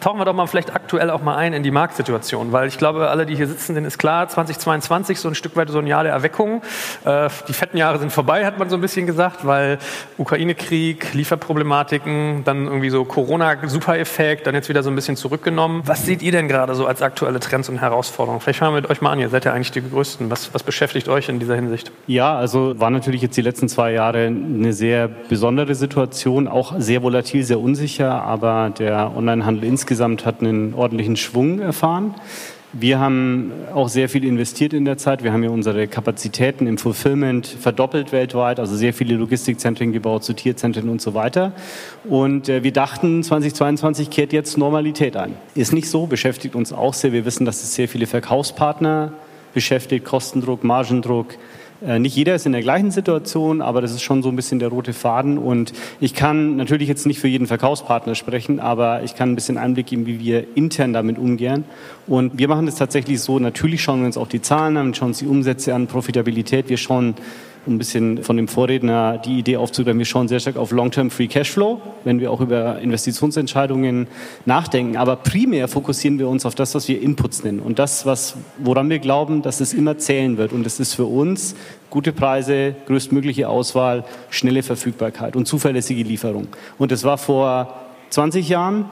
Tauchen 0.00 0.18
wir 0.18 0.24
doch 0.24 0.34
mal 0.34 0.46
vielleicht 0.46 0.74
aktuell 0.74 1.10
auch 1.10 1.22
mal 1.22 1.36
ein 1.36 1.52
in 1.52 1.62
die 1.62 1.70
Marktsituation, 1.70 2.52
weil 2.52 2.68
ich 2.68 2.78
glaube, 2.78 3.08
alle, 3.08 3.26
die 3.26 3.36
hier 3.36 3.46
sitzen, 3.46 3.74
denen 3.74 3.86
ist 3.86 3.98
klar, 3.98 4.28
2022 4.28 5.20
so 5.20 5.28
ein 5.28 5.34
Stück 5.34 5.56
weit 5.56 5.68
so 5.70 5.78
ein 5.78 5.86
Jahr 5.86 6.02
der 6.02 6.12
Erweckung. 6.12 6.62
Äh, 7.04 7.28
die 7.48 7.52
fetten 7.52 7.76
Jahre 7.76 7.98
sind 7.98 8.12
vorbei, 8.12 8.46
hat 8.46 8.58
man 8.58 8.68
so 8.68 8.76
ein 8.76 8.80
bisschen 8.80 9.06
gesagt, 9.06 9.46
weil 9.46 9.78
Ukraine-Krieg, 10.18 11.14
Lieferproblematiken, 11.14 12.44
dann 12.44 12.66
irgendwie 12.66 12.90
so 12.90 13.04
Corona-Super-Effekt, 13.04 14.46
dann 14.46 14.54
jetzt 14.54 14.68
wieder 14.68 14.82
so 14.82 14.90
ein 14.90 14.94
bisschen 14.96 15.16
zurückgenommen. 15.16 15.82
Was 15.84 16.04
seht 16.06 16.22
ihr 16.22 16.32
denn 16.32 16.48
gerade 16.48 16.74
so 16.74 16.86
als 16.86 17.02
aktuelle 17.02 17.40
Trends 17.40 17.68
und 17.68 17.80
Herausforderungen? 17.80 18.40
Vielleicht 18.40 18.58
fangen 18.58 18.74
wir 18.74 18.82
mit 18.82 18.90
euch 18.90 19.00
mal 19.00 19.12
an, 19.12 19.20
ihr 19.20 19.28
seid 19.28 19.44
ja 19.44 19.52
eigentlich 19.52 19.72
die 19.72 19.82
Größten. 19.82 20.30
Was, 20.30 20.52
was 20.54 20.62
beschäftigt 20.62 21.08
euch 21.08 21.28
in 21.28 21.38
dieser 21.38 21.54
Hinsicht? 21.54 21.92
Ja, 22.06 22.36
also 22.36 22.78
war 22.78 22.90
natürlich 22.90 23.22
jetzt 23.22 23.36
die 23.36 23.42
letzten 23.42 23.68
zwei 23.68 23.92
Jahre 23.92 24.26
eine 24.26 24.72
sehr 24.72 24.95
besondere 25.28 25.74
Situation, 25.74 26.48
auch 26.48 26.74
sehr 26.78 27.02
volatil, 27.02 27.42
sehr 27.42 27.60
unsicher, 27.60 28.22
aber 28.22 28.70
der 28.70 29.16
Onlinehandel 29.16 29.64
insgesamt 29.64 30.24
hat 30.24 30.40
einen 30.40 30.74
ordentlichen 30.74 31.16
Schwung 31.16 31.60
erfahren. 31.60 32.14
Wir 32.72 32.98
haben 32.98 33.52
auch 33.72 33.88
sehr 33.88 34.08
viel 34.08 34.24
investiert 34.24 34.74
in 34.74 34.84
der 34.84 34.98
Zeit. 34.98 35.24
Wir 35.24 35.32
haben 35.32 35.42
ja 35.42 35.48
unsere 35.48 35.86
Kapazitäten 35.86 36.66
im 36.66 36.76
Fulfillment 36.76 37.46
verdoppelt 37.46 38.12
weltweit, 38.12 38.60
also 38.60 38.76
sehr 38.76 38.92
viele 38.92 39.14
Logistikzentren 39.16 39.92
gebaut, 39.92 40.24
Sortierzentren 40.24 40.88
und 40.90 41.00
so 41.00 41.14
weiter. 41.14 41.52
Und 42.04 42.48
äh, 42.48 42.62
wir 42.64 42.72
dachten, 42.72 43.22
2022 43.22 44.10
kehrt 44.10 44.32
jetzt 44.34 44.58
Normalität 44.58 45.16
ein. 45.16 45.36
Ist 45.54 45.72
nicht 45.72 45.88
so, 45.88 46.06
beschäftigt 46.06 46.54
uns 46.54 46.72
auch 46.72 46.92
sehr. 46.92 47.12
Wir 47.12 47.24
wissen, 47.24 47.46
dass 47.46 47.62
es 47.62 47.74
sehr 47.74 47.88
viele 47.88 48.06
Verkaufspartner 48.06 49.12
beschäftigt, 49.54 50.04
Kostendruck, 50.04 50.62
Margendruck. 50.62 51.38
Äh, 51.84 51.98
Nicht 51.98 52.16
jeder 52.16 52.34
ist 52.34 52.46
in 52.46 52.52
der 52.52 52.62
gleichen 52.62 52.90
Situation, 52.90 53.60
aber 53.60 53.80
das 53.80 53.92
ist 53.92 54.02
schon 54.02 54.22
so 54.22 54.28
ein 54.28 54.36
bisschen 54.36 54.58
der 54.58 54.68
rote 54.68 54.92
Faden. 54.92 55.38
Und 55.38 55.72
ich 56.00 56.14
kann 56.14 56.56
natürlich 56.56 56.88
jetzt 56.88 57.06
nicht 57.06 57.18
für 57.18 57.28
jeden 57.28 57.46
Verkaufspartner 57.46 58.14
sprechen, 58.14 58.60
aber 58.60 59.02
ich 59.02 59.14
kann 59.14 59.32
ein 59.32 59.34
bisschen 59.34 59.58
Einblick 59.58 59.86
geben, 59.86 60.06
wie 60.06 60.20
wir 60.20 60.44
intern 60.56 60.92
damit 60.92 61.18
umgehen. 61.18 61.64
Und 62.06 62.38
wir 62.38 62.48
machen 62.48 62.66
das 62.66 62.76
tatsächlich 62.76 63.20
so, 63.20 63.38
natürlich 63.38 63.82
schauen 63.82 64.00
wir 64.00 64.06
uns 64.06 64.16
auch 64.16 64.28
die 64.28 64.40
Zahlen 64.40 64.76
an, 64.76 64.94
schauen 64.94 65.08
uns 65.08 65.18
die 65.18 65.26
Umsätze 65.26 65.74
an, 65.74 65.86
Profitabilität. 65.86 66.68
Wir 66.68 66.76
schauen 66.76 67.14
um 67.66 67.74
ein 67.74 67.78
bisschen 67.78 68.22
von 68.22 68.36
dem 68.36 68.48
Vorredner 68.48 69.18
die 69.18 69.38
Idee 69.38 69.56
aufzugreifen, 69.56 69.98
wir 69.98 70.06
schauen 70.06 70.28
sehr 70.28 70.40
stark 70.40 70.56
auf 70.56 70.70
Long-Term 70.70 71.10
Free 71.10 71.26
Cashflow, 71.26 71.80
wenn 72.04 72.20
wir 72.20 72.30
auch 72.30 72.40
über 72.40 72.78
Investitionsentscheidungen 72.78 74.06
nachdenken. 74.44 74.96
Aber 74.96 75.16
primär 75.16 75.68
fokussieren 75.68 76.18
wir 76.18 76.28
uns 76.28 76.46
auf 76.46 76.54
das, 76.54 76.74
was 76.74 76.88
wir 76.88 77.00
Inputs 77.02 77.42
nennen 77.44 77.60
und 77.60 77.78
das, 77.78 78.06
was, 78.06 78.36
woran 78.58 78.88
wir 78.88 78.98
glauben, 78.98 79.42
dass 79.42 79.60
es 79.60 79.74
immer 79.74 79.98
zählen 79.98 80.38
wird. 80.38 80.52
Und 80.52 80.64
das 80.64 80.80
ist 80.80 80.94
für 80.94 81.06
uns 81.06 81.54
gute 81.90 82.12
Preise, 82.12 82.74
größtmögliche 82.86 83.48
Auswahl, 83.48 84.04
schnelle 84.30 84.62
Verfügbarkeit 84.62 85.36
und 85.36 85.46
zuverlässige 85.46 86.02
Lieferung. 86.02 86.48
Und 86.78 86.92
das 86.92 87.04
war 87.04 87.18
vor 87.18 87.74
20 88.10 88.48
Jahren 88.48 88.86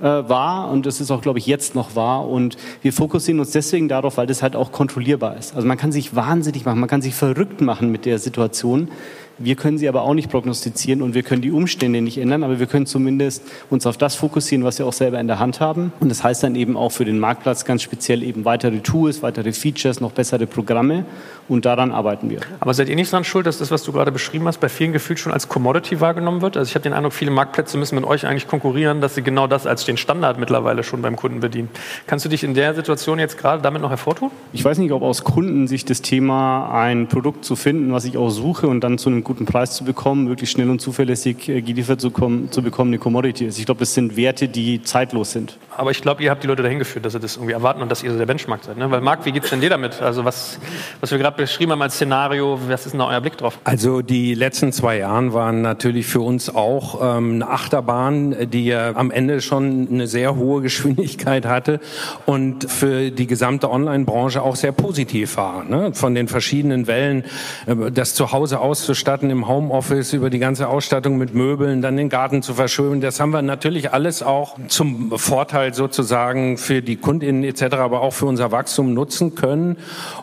äh, 0.00 0.02
war 0.02 0.70
und 0.70 0.86
das 0.86 1.00
ist 1.00 1.10
auch, 1.10 1.20
glaube 1.20 1.38
ich, 1.38 1.46
jetzt 1.46 1.74
noch 1.74 1.96
wahr. 1.96 2.28
Und 2.28 2.56
wir 2.82 2.92
fokussieren 2.92 3.40
uns 3.40 3.50
deswegen 3.50 3.88
darauf, 3.88 4.16
weil 4.16 4.26
das 4.26 4.42
halt 4.42 4.56
auch 4.56 4.72
kontrollierbar 4.72 5.36
ist. 5.36 5.54
Also 5.54 5.66
man 5.66 5.76
kann 5.76 5.92
sich 5.92 6.14
wahnsinnig 6.14 6.64
machen, 6.64 6.80
man 6.80 6.88
kann 6.88 7.02
sich 7.02 7.14
verrückt 7.14 7.60
machen 7.60 7.90
mit 7.90 8.04
der 8.04 8.18
Situation, 8.18 8.88
Wir 9.38 9.56
können 9.56 9.78
sie 9.78 9.88
aber 9.88 10.02
auch 10.02 10.14
nicht 10.14 10.30
prognostizieren 10.30 11.02
und 11.02 11.14
wir 11.14 11.24
können 11.24 11.42
die 11.42 11.50
Umstände 11.50 12.00
nicht 12.00 12.18
ändern, 12.18 12.44
aber 12.44 12.60
wir 12.60 12.66
können 12.66 12.86
zumindest 12.86 13.42
uns 13.68 13.84
auf 13.84 13.96
das 13.96 14.14
fokussieren, 14.14 14.64
was 14.64 14.78
wir 14.78 14.86
auch 14.86 14.92
selber 14.92 15.18
in 15.18 15.26
der 15.26 15.40
Hand 15.40 15.58
haben. 15.58 15.92
Und 15.98 16.08
das 16.08 16.22
heißt 16.22 16.44
dann 16.44 16.54
eben 16.54 16.76
auch 16.76 16.90
für 16.90 17.04
den 17.04 17.18
Marktplatz 17.18 17.64
ganz 17.64 17.82
speziell 17.82 18.22
eben 18.22 18.44
weitere 18.44 18.78
Tools, 18.78 19.22
weitere 19.22 19.52
Features, 19.52 20.00
noch 20.00 20.12
bessere 20.12 20.46
Programme 20.46 21.04
und 21.48 21.64
daran 21.64 21.90
arbeiten 21.90 22.30
wir. 22.30 22.40
Aber 22.60 22.74
seid 22.74 22.88
ihr 22.88 22.94
nicht 22.94 23.12
daran 23.12 23.24
schuld, 23.24 23.46
dass 23.46 23.58
das, 23.58 23.72
was 23.72 23.82
du 23.82 23.92
gerade 23.92 24.12
beschrieben 24.12 24.46
hast, 24.46 24.58
bei 24.58 24.68
vielen 24.68 24.92
gefühlt 24.92 25.18
schon 25.18 25.32
als 25.32 25.48
Commodity 25.48 26.00
wahrgenommen 26.00 26.40
wird? 26.40 26.56
Also 26.56 26.68
ich 26.68 26.74
habe 26.76 26.84
den 26.84 26.92
Eindruck, 26.92 27.12
viele 27.12 27.32
Marktplätze 27.32 27.76
müssen 27.76 27.96
mit 27.96 28.04
euch 28.04 28.26
eigentlich 28.26 28.46
konkurrieren, 28.46 29.00
dass 29.00 29.16
sie 29.16 29.22
genau 29.22 29.48
das 29.48 29.66
als 29.66 29.84
den 29.84 29.96
Standard 29.96 30.38
mittlerweile 30.38 30.84
schon 30.84 31.02
beim 31.02 31.16
Kunden 31.16 31.40
bedienen. 31.40 31.70
Kannst 32.06 32.24
du 32.24 32.28
dich 32.28 32.44
in 32.44 32.54
der 32.54 32.74
Situation 32.74 33.18
jetzt 33.18 33.36
gerade 33.36 33.62
damit 33.62 33.82
noch 33.82 33.90
hervortun? 33.90 34.30
Ich 34.52 34.64
weiß 34.64 34.78
nicht, 34.78 34.92
ob 34.92 35.02
aus 35.02 35.24
Kundensicht 35.24 35.90
das 35.90 36.02
Thema, 36.02 36.70
ein 36.70 37.08
Produkt 37.08 37.44
zu 37.44 37.56
finden, 37.56 37.92
was 37.92 38.04
ich 38.04 38.16
auch 38.16 38.30
suche 38.30 38.68
und 38.68 38.80
dann 38.80 38.96
zu 38.96 39.10
einem 39.10 39.23
guten 39.24 39.46
Preis 39.46 39.74
zu 39.74 39.84
bekommen, 39.84 40.28
wirklich 40.28 40.50
schnell 40.50 40.70
und 40.70 40.80
zuverlässig 40.80 41.48
äh, 41.48 41.62
geliefert 41.62 42.00
zu, 42.00 42.10
kommen, 42.10 42.52
zu 42.52 42.62
bekommen, 42.62 42.90
eine 42.90 42.98
Commodity 42.98 43.46
ist. 43.46 43.58
Ich 43.58 43.66
glaube, 43.66 43.80
das 43.80 43.94
sind 43.94 44.16
Werte, 44.16 44.48
die 44.48 44.82
zeitlos 44.82 45.32
sind. 45.32 45.58
Aber 45.76 45.90
ich 45.90 46.02
glaube, 46.02 46.22
ihr 46.22 46.30
habt 46.30 46.42
die 46.42 46.46
Leute 46.46 46.62
dahin 46.62 46.78
geführt, 46.78 47.04
dass 47.04 47.14
sie 47.14 47.20
das 47.20 47.36
irgendwie 47.36 47.52
erwarten 47.52 47.82
und 47.82 47.90
dass 47.90 48.02
ihr 48.02 48.12
so 48.12 48.18
der 48.18 48.26
Benchmark 48.26 48.62
seid. 48.64 48.76
Ne? 48.76 48.90
Weil 48.90 49.00
Marc, 49.00 49.24
wie 49.24 49.32
geht 49.32 49.44
es 49.44 49.50
denn 49.50 49.60
dir 49.60 49.70
damit? 49.70 50.00
Also 50.00 50.24
was, 50.24 50.58
was 51.00 51.10
wir 51.10 51.18
gerade 51.18 51.36
beschrieben 51.36 51.72
haben 51.72 51.82
als 51.82 51.94
Szenario, 51.94 52.60
was 52.68 52.86
ist 52.86 52.92
denn 52.92 53.00
da 53.00 53.08
euer 53.08 53.20
Blick 53.20 53.36
drauf? 53.36 53.58
Also 53.64 54.02
die 54.02 54.34
letzten 54.34 54.72
zwei 54.72 54.98
Jahre 54.98 55.32
waren 55.32 55.62
natürlich 55.62 56.06
für 56.06 56.20
uns 56.20 56.54
auch 56.54 57.16
ähm, 57.16 57.34
eine 57.34 57.48
Achterbahn, 57.48 58.50
die 58.50 58.66
ja 58.66 58.94
am 58.94 59.10
Ende 59.10 59.40
schon 59.40 59.88
eine 59.90 60.06
sehr 60.06 60.36
hohe 60.36 60.62
Geschwindigkeit 60.62 61.46
hatte 61.46 61.80
und 62.26 62.70
für 62.70 63.10
die 63.10 63.26
gesamte 63.26 63.70
Online-Branche 63.70 64.42
auch 64.42 64.56
sehr 64.56 64.72
positiv 64.72 65.36
war. 65.36 65.64
Ne? 65.64 65.92
Von 65.94 66.14
den 66.14 66.28
verschiedenen 66.28 66.86
Wellen, 66.86 67.24
äh, 67.66 67.90
das 67.90 68.14
Zuhause 68.14 68.60
auszustatten 68.60 69.13
im 69.22 69.46
Homeoffice, 69.48 70.12
über 70.12 70.30
die 70.30 70.38
ganze 70.38 70.68
Ausstattung 70.68 71.16
mit 71.16 71.34
Möbeln, 71.34 71.82
dann 71.82 71.96
den 71.96 72.08
Garten 72.08 72.42
zu 72.42 72.54
verschönern, 72.54 73.00
das 73.00 73.20
haben 73.20 73.30
wir 73.30 73.42
natürlich 73.42 73.92
alles 73.92 74.22
auch 74.22 74.56
zum 74.68 75.16
Vorteil 75.18 75.74
sozusagen 75.74 76.58
für 76.58 76.82
die 76.82 76.96
Kundinnen 76.96 77.44
etc., 77.44 77.74
aber 77.74 78.00
auch 78.00 78.12
für 78.12 78.26
unser 78.26 78.52
Wachstum 78.52 78.94
nutzen 78.94 79.34
können. 79.34 79.76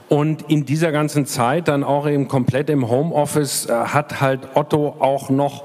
Und 0.10 0.50
in 0.50 0.66
dieser 0.66 0.92
ganzen 0.92 1.26
Zeit 1.26 1.68
dann 1.68 1.84
auch 1.84 2.08
eben 2.08 2.28
komplett 2.28 2.70
im 2.70 2.90
Homeoffice 2.90 3.68
äh, 3.68 3.72
hat 3.74 4.22
halt 4.22 4.42
Otto 4.56 4.96
auch 5.00 5.30
noch 5.30 5.64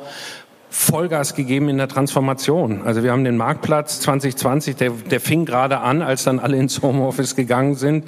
Vollgas 0.78 1.34
gegeben 1.34 1.70
in 1.70 1.78
der 1.78 1.88
Transformation. 1.88 2.82
Also 2.84 3.02
wir 3.02 3.10
haben 3.10 3.24
den 3.24 3.38
Marktplatz 3.38 3.98
2020, 4.00 4.76
der, 4.76 4.90
der 4.90 5.20
fing 5.20 5.46
gerade 5.46 5.78
an, 5.78 6.02
als 6.02 6.24
dann 6.24 6.38
alle 6.38 6.58
ins 6.58 6.82
Homeoffice 6.82 7.34
gegangen 7.34 7.76
sind. 7.76 8.04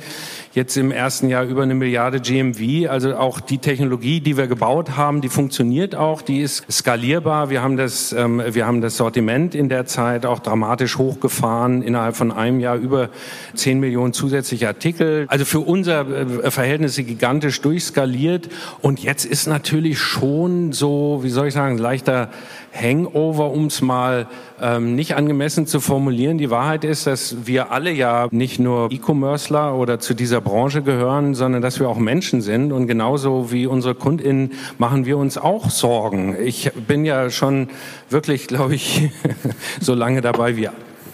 Jetzt 0.52 0.76
im 0.76 0.92
ersten 0.92 1.28
Jahr 1.28 1.44
über 1.44 1.62
eine 1.62 1.74
Milliarde 1.74 2.20
GMV. 2.20 2.90
Also 2.90 3.16
auch 3.16 3.40
die 3.40 3.58
Technologie, 3.58 4.20
die 4.20 4.36
wir 4.36 4.48
gebaut 4.48 4.96
haben, 4.98 5.22
die 5.22 5.30
funktioniert 5.30 5.94
auch, 5.94 6.20
die 6.20 6.40
ist 6.40 6.70
skalierbar. 6.70 7.48
Wir 7.48 7.62
haben 7.62 7.78
das, 7.78 8.12
ähm, 8.12 8.42
wir 8.46 8.66
haben 8.66 8.82
das 8.82 8.98
Sortiment 8.98 9.54
in 9.54 9.70
der 9.70 9.86
Zeit 9.86 10.26
auch 10.26 10.38
dramatisch 10.38 10.98
hochgefahren. 10.98 11.80
Innerhalb 11.80 12.16
von 12.16 12.30
einem 12.30 12.60
Jahr 12.60 12.76
über 12.76 13.08
10 13.54 13.80
Millionen 13.80 14.12
zusätzliche 14.12 14.68
Artikel. 14.68 15.24
Also 15.28 15.46
für 15.46 15.60
unser 15.60 16.06
äh, 16.44 16.50
Verhältnis 16.50 16.96
gigantisch 16.96 17.62
durchskaliert. 17.62 18.50
Und 18.82 19.02
jetzt 19.02 19.24
ist 19.24 19.46
natürlich 19.46 19.98
schon 19.98 20.72
so, 20.72 21.20
wie 21.22 21.30
soll 21.30 21.48
ich 21.48 21.54
sagen, 21.54 21.78
leichter 21.78 22.28
Hangover, 22.72 23.50
um 23.50 23.66
es 23.66 23.80
mal 23.80 24.26
ähm, 24.60 24.94
nicht 24.94 25.14
angemessen 25.14 25.66
zu 25.66 25.80
formulieren. 25.80 26.38
Die 26.38 26.50
Wahrheit 26.50 26.84
ist, 26.84 27.06
dass 27.06 27.46
wir 27.46 27.70
alle 27.72 27.90
ja 27.90 28.28
nicht 28.30 28.58
nur 28.58 28.90
E-Commercer 28.90 29.74
oder 29.74 29.98
zu 30.00 30.14
dieser 30.14 30.40
Branche 30.40 30.82
gehören, 30.82 31.34
sondern 31.34 31.62
dass 31.62 31.80
wir 31.80 31.88
auch 31.88 31.98
Menschen 31.98 32.40
sind. 32.40 32.72
Und 32.72 32.86
genauso 32.86 33.50
wie 33.52 33.66
unsere 33.66 33.94
KundInnen 33.94 34.52
machen 34.78 35.06
wir 35.06 35.18
uns 35.18 35.38
auch 35.38 35.70
Sorgen. 35.70 36.36
Ich 36.42 36.70
bin 36.72 37.04
ja 37.04 37.30
schon 37.30 37.68
wirklich, 38.10 38.46
glaube 38.46 38.74
ich, 38.74 39.10
so 39.80 39.94
lange 39.94 40.20
dabei 40.20 40.56
wie 40.56 40.68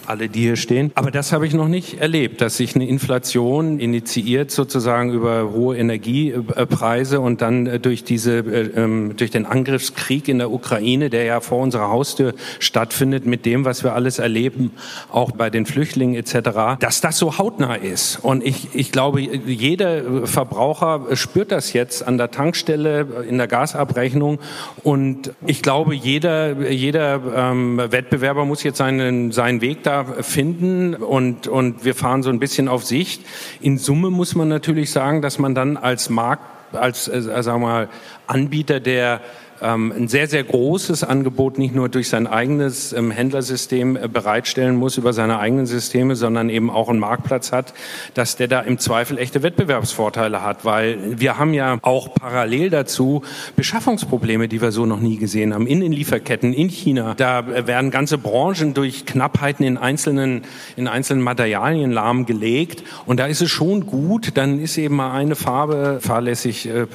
alle, 0.07 0.29
die 0.29 0.41
hier 0.41 0.55
stehen. 0.55 0.91
Aber 0.95 1.11
das 1.11 1.31
habe 1.31 1.47
ich 1.47 1.53
noch 1.53 1.67
nicht 1.67 1.99
erlebt, 1.99 2.41
dass 2.41 2.57
sich 2.57 2.75
eine 2.75 2.87
Inflation 2.87 3.79
initiiert 3.79 4.51
sozusagen 4.51 5.11
über 5.11 5.51
hohe 5.51 5.77
Energiepreise 5.77 7.19
und 7.19 7.41
dann 7.41 7.67
äh, 7.67 7.79
durch 7.79 8.03
diese, 8.03 8.39
äh, 8.39 8.71
ähm, 8.75 9.15
durch 9.17 9.31
den 9.31 9.45
Angriffskrieg 9.45 10.27
in 10.27 10.39
der 10.39 10.51
Ukraine, 10.51 11.09
der 11.09 11.23
ja 11.23 11.39
vor 11.39 11.59
unserer 11.59 11.89
Haustür 11.89 12.33
stattfindet, 12.59 13.25
mit 13.25 13.45
dem, 13.45 13.65
was 13.65 13.83
wir 13.83 13.93
alles 13.93 14.19
erleben, 14.19 14.71
auch 15.11 15.31
bei 15.31 15.49
den 15.49 15.65
Flüchtlingen 15.65 16.15
etc., 16.15 16.77
dass 16.79 17.01
das 17.01 17.17
so 17.17 17.37
hautnah 17.37 17.75
ist. 17.75 18.19
Und 18.21 18.45
ich, 18.45 18.69
ich 18.73 18.91
glaube, 18.91 19.21
jeder 19.21 20.25
Verbraucher 20.27 21.15
spürt 21.15 21.51
das 21.51 21.73
jetzt 21.73 22.05
an 22.07 22.17
der 22.17 22.31
Tankstelle, 22.31 23.25
in 23.27 23.37
der 23.37 23.47
Gasabrechnung. 23.47 24.39
Und 24.83 25.31
ich 25.45 25.61
glaube, 25.61 25.95
jeder, 25.95 26.69
jeder 26.69 27.21
ähm, 27.35 27.77
Wettbewerber 27.77 28.45
muss 28.45 28.63
jetzt 28.63 28.77
seinen, 28.77 29.31
seinen 29.31 29.61
Weg 29.61 29.83
da 29.83 29.94
finden 30.03 30.95
und, 30.95 31.47
und 31.47 31.85
wir 31.85 31.95
fahren 31.95 32.23
so 32.23 32.29
ein 32.29 32.39
bisschen 32.39 32.67
auf 32.67 32.83
Sicht. 32.83 33.21
In 33.61 33.77
Summe 33.77 34.09
muss 34.09 34.35
man 34.35 34.49
natürlich 34.49 34.91
sagen, 34.91 35.21
dass 35.21 35.39
man 35.39 35.55
dann 35.55 35.77
als 35.77 36.09
Markt, 36.09 36.43
als, 36.73 37.07
äh, 37.07 37.21
sagen 37.21 37.61
wir 37.61 37.67
mal, 37.67 37.89
Anbieter, 38.27 38.79
der 38.79 39.21
ein 39.61 40.07
sehr, 40.09 40.27
sehr 40.27 40.43
großes 40.43 41.03
Angebot 41.03 41.57
nicht 41.57 41.73
nur 41.73 41.87
durch 41.87 42.09
sein 42.09 42.27
eigenes 42.27 42.91
ähm, 42.91 43.09
Händlersystem 43.09 43.95
äh, 43.95 44.07
bereitstellen 44.07 44.75
muss, 44.75 44.97
über 44.97 45.13
seine 45.13 45.39
eigenen 45.39 45.65
Systeme, 45.65 46.15
sondern 46.15 46.49
eben 46.49 46.69
auch 46.69 46.89
einen 46.89 46.99
Marktplatz 46.99 47.51
hat, 47.51 47.73
dass 48.13 48.35
der 48.35 48.47
da 48.47 48.59
im 48.59 48.79
Zweifel 48.79 49.17
echte 49.17 49.43
Wettbewerbsvorteile 49.43 50.41
hat, 50.41 50.65
weil 50.65 51.19
wir 51.19 51.37
haben 51.37 51.53
ja 51.53 51.77
auch 51.83 52.13
parallel 52.13 52.69
dazu 52.69 53.21
Beschaffungsprobleme, 53.55 54.47
die 54.47 54.61
wir 54.61 54.71
so 54.71 54.85
noch 54.85 54.99
nie 54.99 55.17
gesehen 55.17 55.53
haben, 55.53 55.67
in 55.67 55.79
den 55.79 55.93
Lieferketten 55.93 56.51
in 56.51 56.67
China. 56.67 57.13
Da 57.15 57.39
äh, 57.39 57.65
werden 57.65 57.91
ganze 57.91 58.17
Branchen 58.17 58.73
durch 58.73 59.05
Knappheiten 59.05 59.65
in 59.65 59.77
einzelnen, 59.77 60.41
in 60.75 60.89
einzelnen 60.89 61.23
Materialien 61.23 61.91
lahmgelegt 61.91 62.83
und 63.05 63.21
da 63.21 63.27
ist 63.27 63.41
es 63.41 63.51
schon 63.51 63.85
gut, 63.85 64.31
dann 64.35 64.59
ist 64.59 64.77
eben 64.77 64.97
mal 64.97 65.13
eine 65.13 65.35
Farbe 65.35 65.99
fahrlässig 66.01 66.67
äh, 66.67 66.87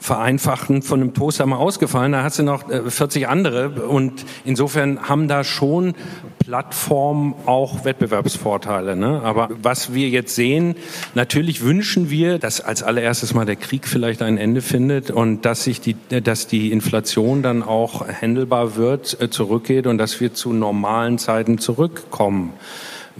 vereinfacht 0.00 0.68
von 0.82 1.00
einem 1.00 1.14
Toaster 1.14 1.46
mal 1.46 1.56
ausgefallen 1.56 2.07
Zahlen, 2.08 2.12
da 2.12 2.22
hast 2.22 2.38
du 2.38 2.42
noch 2.42 2.64
40 2.68 3.22
äh, 3.22 3.26
andere. 3.26 3.70
Und 3.86 4.24
insofern 4.44 5.08
haben 5.08 5.28
da 5.28 5.44
schon 5.44 5.94
Plattformen 6.38 7.34
auch 7.46 7.84
Wettbewerbsvorteile. 7.84 8.96
Ne? 8.96 9.20
Aber 9.22 9.48
was 9.62 9.92
wir 9.92 10.08
jetzt 10.08 10.34
sehen, 10.34 10.76
natürlich 11.14 11.62
wünschen 11.62 12.10
wir, 12.10 12.38
dass 12.38 12.60
als 12.60 12.82
allererstes 12.82 13.34
mal 13.34 13.44
der 13.44 13.56
Krieg 13.56 13.86
vielleicht 13.86 14.22
ein 14.22 14.38
Ende 14.38 14.62
findet 14.62 15.10
und 15.10 15.44
dass 15.44 15.64
sich 15.64 15.80
die, 15.80 15.96
dass 16.08 16.46
die 16.46 16.72
Inflation 16.72 17.42
dann 17.42 17.62
auch 17.62 18.06
handelbar 18.08 18.76
wird, 18.76 19.20
äh, 19.20 19.28
zurückgeht 19.30 19.86
und 19.86 19.98
dass 19.98 20.20
wir 20.20 20.32
zu 20.34 20.52
normalen 20.52 21.18
Zeiten 21.18 21.58
zurückkommen. 21.58 22.52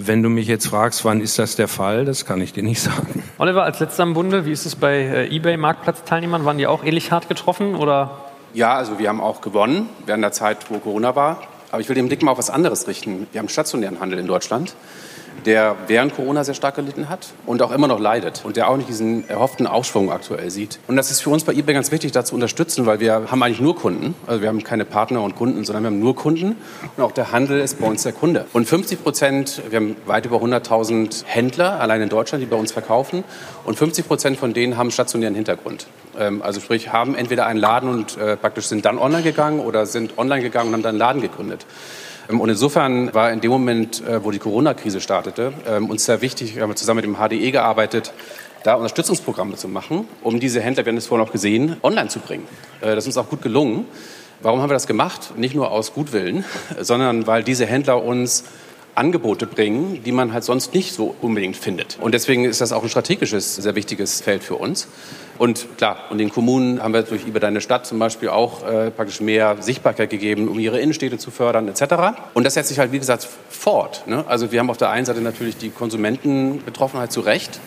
Wenn 0.00 0.23
du 0.23 0.28
mich 0.28 0.47
jetzt 0.47 0.68
fragst, 0.68 1.04
wann 1.04 1.21
ist 1.21 1.40
das 1.40 1.57
der 1.57 1.66
Fall, 1.66 2.04
das 2.04 2.25
kann 2.25 2.40
ich 2.40 2.52
dir 2.52 2.62
nicht 2.62 2.80
sagen. 2.83 3.25
Oliver, 3.38 3.64
als 3.64 3.80
letzter 3.80 4.04
im 4.04 4.14
Bunde, 4.14 4.47
wie 4.47 4.52
ist 4.52 4.64
es 4.64 4.76
bei 4.76 5.00
äh, 5.00 5.37
eBay-Marktplatzteilnehmern? 5.37 6.45
Waren 6.45 6.57
die 6.57 6.68
auch 6.68 6.85
ähnlich 6.85 7.11
hart 7.11 7.28
getroffen 7.28 7.75
oder 7.75 8.27
ja, 8.58 8.74
also 8.74 8.98
wir 8.98 9.08
haben 9.08 9.20
auch 9.20 9.40
gewonnen 9.40 9.88
während 10.04 10.24
der 10.24 10.32
Zeit, 10.32 10.68
wo 10.68 10.78
Corona 10.78 11.14
war. 11.14 11.42
Aber 11.70 11.80
ich 11.80 11.88
will 11.88 11.94
den 11.94 12.08
Blick 12.08 12.22
mal 12.22 12.32
auf 12.32 12.38
was 12.38 12.50
anderes 12.50 12.88
richten. 12.88 13.28
Wir 13.30 13.38
haben 13.38 13.48
stationären 13.48 14.00
Handel 14.00 14.18
in 14.18 14.26
Deutschland 14.26 14.74
der 15.44 15.76
während 15.86 16.14
Corona 16.14 16.44
sehr 16.44 16.54
stark 16.54 16.76
gelitten 16.76 17.08
hat 17.08 17.28
und 17.46 17.62
auch 17.62 17.70
immer 17.70 17.88
noch 17.88 18.00
leidet 18.00 18.42
und 18.44 18.56
der 18.56 18.68
auch 18.68 18.76
nicht 18.76 18.88
diesen 18.88 19.28
erhofften 19.28 19.66
Aufschwung 19.66 20.10
aktuell 20.10 20.50
sieht. 20.50 20.78
Und 20.88 20.96
das 20.96 21.10
ist 21.10 21.20
für 21.20 21.30
uns 21.30 21.44
bei 21.44 21.52
eBay 21.52 21.74
ganz 21.74 21.90
wichtig, 21.90 22.12
da 22.12 22.24
zu 22.24 22.34
unterstützen, 22.34 22.86
weil 22.86 23.00
wir 23.00 23.30
haben 23.30 23.42
eigentlich 23.42 23.60
nur 23.60 23.76
Kunden. 23.76 24.14
Also 24.26 24.42
wir 24.42 24.48
haben 24.48 24.62
keine 24.62 24.84
Partner 24.84 25.22
und 25.22 25.36
Kunden, 25.36 25.64
sondern 25.64 25.84
wir 25.84 25.86
haben 25.88 26.00
nur 26.00 26.16
Kunden 26.16 26.56
und 26.96 27.02
auch 27.02 27.12
der 27.12 27.32
Handel 27.32 27.60
ist 27.60 27.80
bei 27.80 27.86
uns 27.86 28.02
der 28.02 28.12
Kunde. 28.12 28.46
Und 28.52 28.66
50 28.66 29.02
Prozent, 29.02 29.62
wir 29.68 29.76
haben 29.76 29.96
weit 30.06 30.26
über 30.26 30.36
100.000 30.36 31.24
Händler 31.26 31.80
allein 31.80 32.02
in 32.02 32.08
Deutschland, 32.08 32.42
die 32.42 32.46
bei 32.46 32.56
uns 32.56 32.72
verkaufen 32.72 33.24
und 33.64 33.76
50 33.76 34.06
Prozent 34.06 34.38
von 34.38 34.52
denen 34.52 34.76
haben 34.76 34.90
stationären 34.90 35.34
Hintergrund. 35.34 35.86
Ähm, 36.18 36.42
also 36.42 36.60
sprich, 36.60 36.92
haben 36.92 37.14
entweder 37.14 37.46
einen 37.46 37.60
Laden 37.60 37.88
und 37.88 38.16
äh, 38.16 38.37
praktisch 38.37 38.66
sind 38.66 38.84
dann 38.84 38.98
online 38.98 39.22
gegangen 39.22 39.60
oder 39.60 39.87
sind 39.87 40.18
online 40.18 40.42
gegangen 40.42 40.68
und 40.68 40.75
haben 40.75 40.82
dann 40.82 40.90
einen 40.90 40.98
Laden 40.98 41.22
gegründet. 41.22 41.66
Ähm, 42.28 42.40
und 42.40 42.48
insofern 42.48 43.14
war 43.14 43.32
in 43.32 43.40
dem 43.40 43.50
Moment, 43.50 44.06
äh, 44.06 44.25
wo 44.25 44.30
die 44.30 44.38
Corona-Krise 44.38 45.00
startete, 45.00 45.52
ähm, 45.66 45.88
uns 45.90 46.04
sehr 46.04 46.20
wichtig, 46.20 46.56
wir 46.56 46.62
haben 46.62 46.76
zusammen 46.76 47.04
mit 47.04 47.04
dem 47.04 47.16
HDE 47.16 47.50
gearbeitet, 47.52 48.12
da 48.64 48.75
Unterstützungsprogramme 48.75 49.54
zu 49.54 49.68
machen, 49.68 50.08
um 50.22 50.40
diese 50.40 50.60
Händler, 50.60 50.84
wir 50.84 50.90
haben 50.90 50.98
es 50.98 51.06
vorhin 51.06 51.26
auch 51.26 51.32
gesehen, 51.32 51.76
online 51.82 52.08
zu 52.08 52.18
bringen. 52.18 52.46
Äh, 52.80 52.94
das 52.94 53.04
ist 53.04 53.06
uns 53.06 53.16
auch 53.16 53.30
gut 53.30 53.42
gelungen. 53.42 53.87
Warum 54.40 54.60
haben 54.60 54.70
wir 54.70 54.75
das 54.75 54.87
gemacht? 54.87 55.37
Nicht 55.37 55.54
nur 55.54 55.70
aus 55.70 55.94
Gutwillen, 55.94 56.44
sondern 56.80 57.26
weil 57.26 57.42
diese 57.42 57.66
Händler 57.66 58.02
uns 58.02 58.44
Angebote 58.98 59.46
bringen, 59.46 60.02
die 60.04 60.12
man 60.12 60.32
halt 60.32 60.44
sonst 60.44 60.74
nicht 60.74 60.92
so 60.92 61.14
unbedingt 61.22 61.56
findet. 61.56 61.98
Und 62.00 62.12
deswegen 62.12 62.44
ist 62.44 62.60
das 62.60 62.72
auch 62.72 62.82
ein 62.82 62.88
strategisches, 62.88 63.56
sehr 63.56 63.74
wichtiges 63.74 64.20
Feld 64.20 64.42
für 64.42 64.56
uns. 64.56 64.88
Und 65.38 65.66
klar, 65.78 65.98
und 66.10 66.18
den 66.18 66.30
Kommunen 66.30 66.82
haben 66.82 66.92
wir 66.92 67.02
durch 67.02 67.24
über 67.24 67.38
deine 67.40 67.60
Stadt 67.60 67.86
zum 67.86 67.98
Beispiel 67.98 68.28
auch 68.28 68.66
äh, 68.66 68.90
praktisch 68.90 69.20
mehr 69.20 69.56
Sichtbarkeit 69.60 70.10
gegeben, 70.10 70.48
um 70.48 70.58
ihre 70.58 70.80
Innenstädte 70.80 71.16
zu 71.16 71.30
fördern 71.30 71.68
etc. 71.68 72.18
Und 72.34 72.44
das 72.44 72.54
setzt 72.54 72.68
sich 72.70 72.78
halt, 72.78 72.90
wie 72.92 72.98
gesagt, 72.98 73.26
fort. 73.48 74.02
Ne? 74.06 74.24
Also 74.26 74.50
wir 74.50 74.58
haben 74.58 74.68
auf 74.68 74.76
der 74.76 74.90
einen 74.90 75.06
Seite 75.06 75.20
natürlich 75.20 75.56
die 75.56 75.70
Konsumentenbetroffenheit 75.70 77.12
zu 77.12 77.20
Recht. 77.20 77.60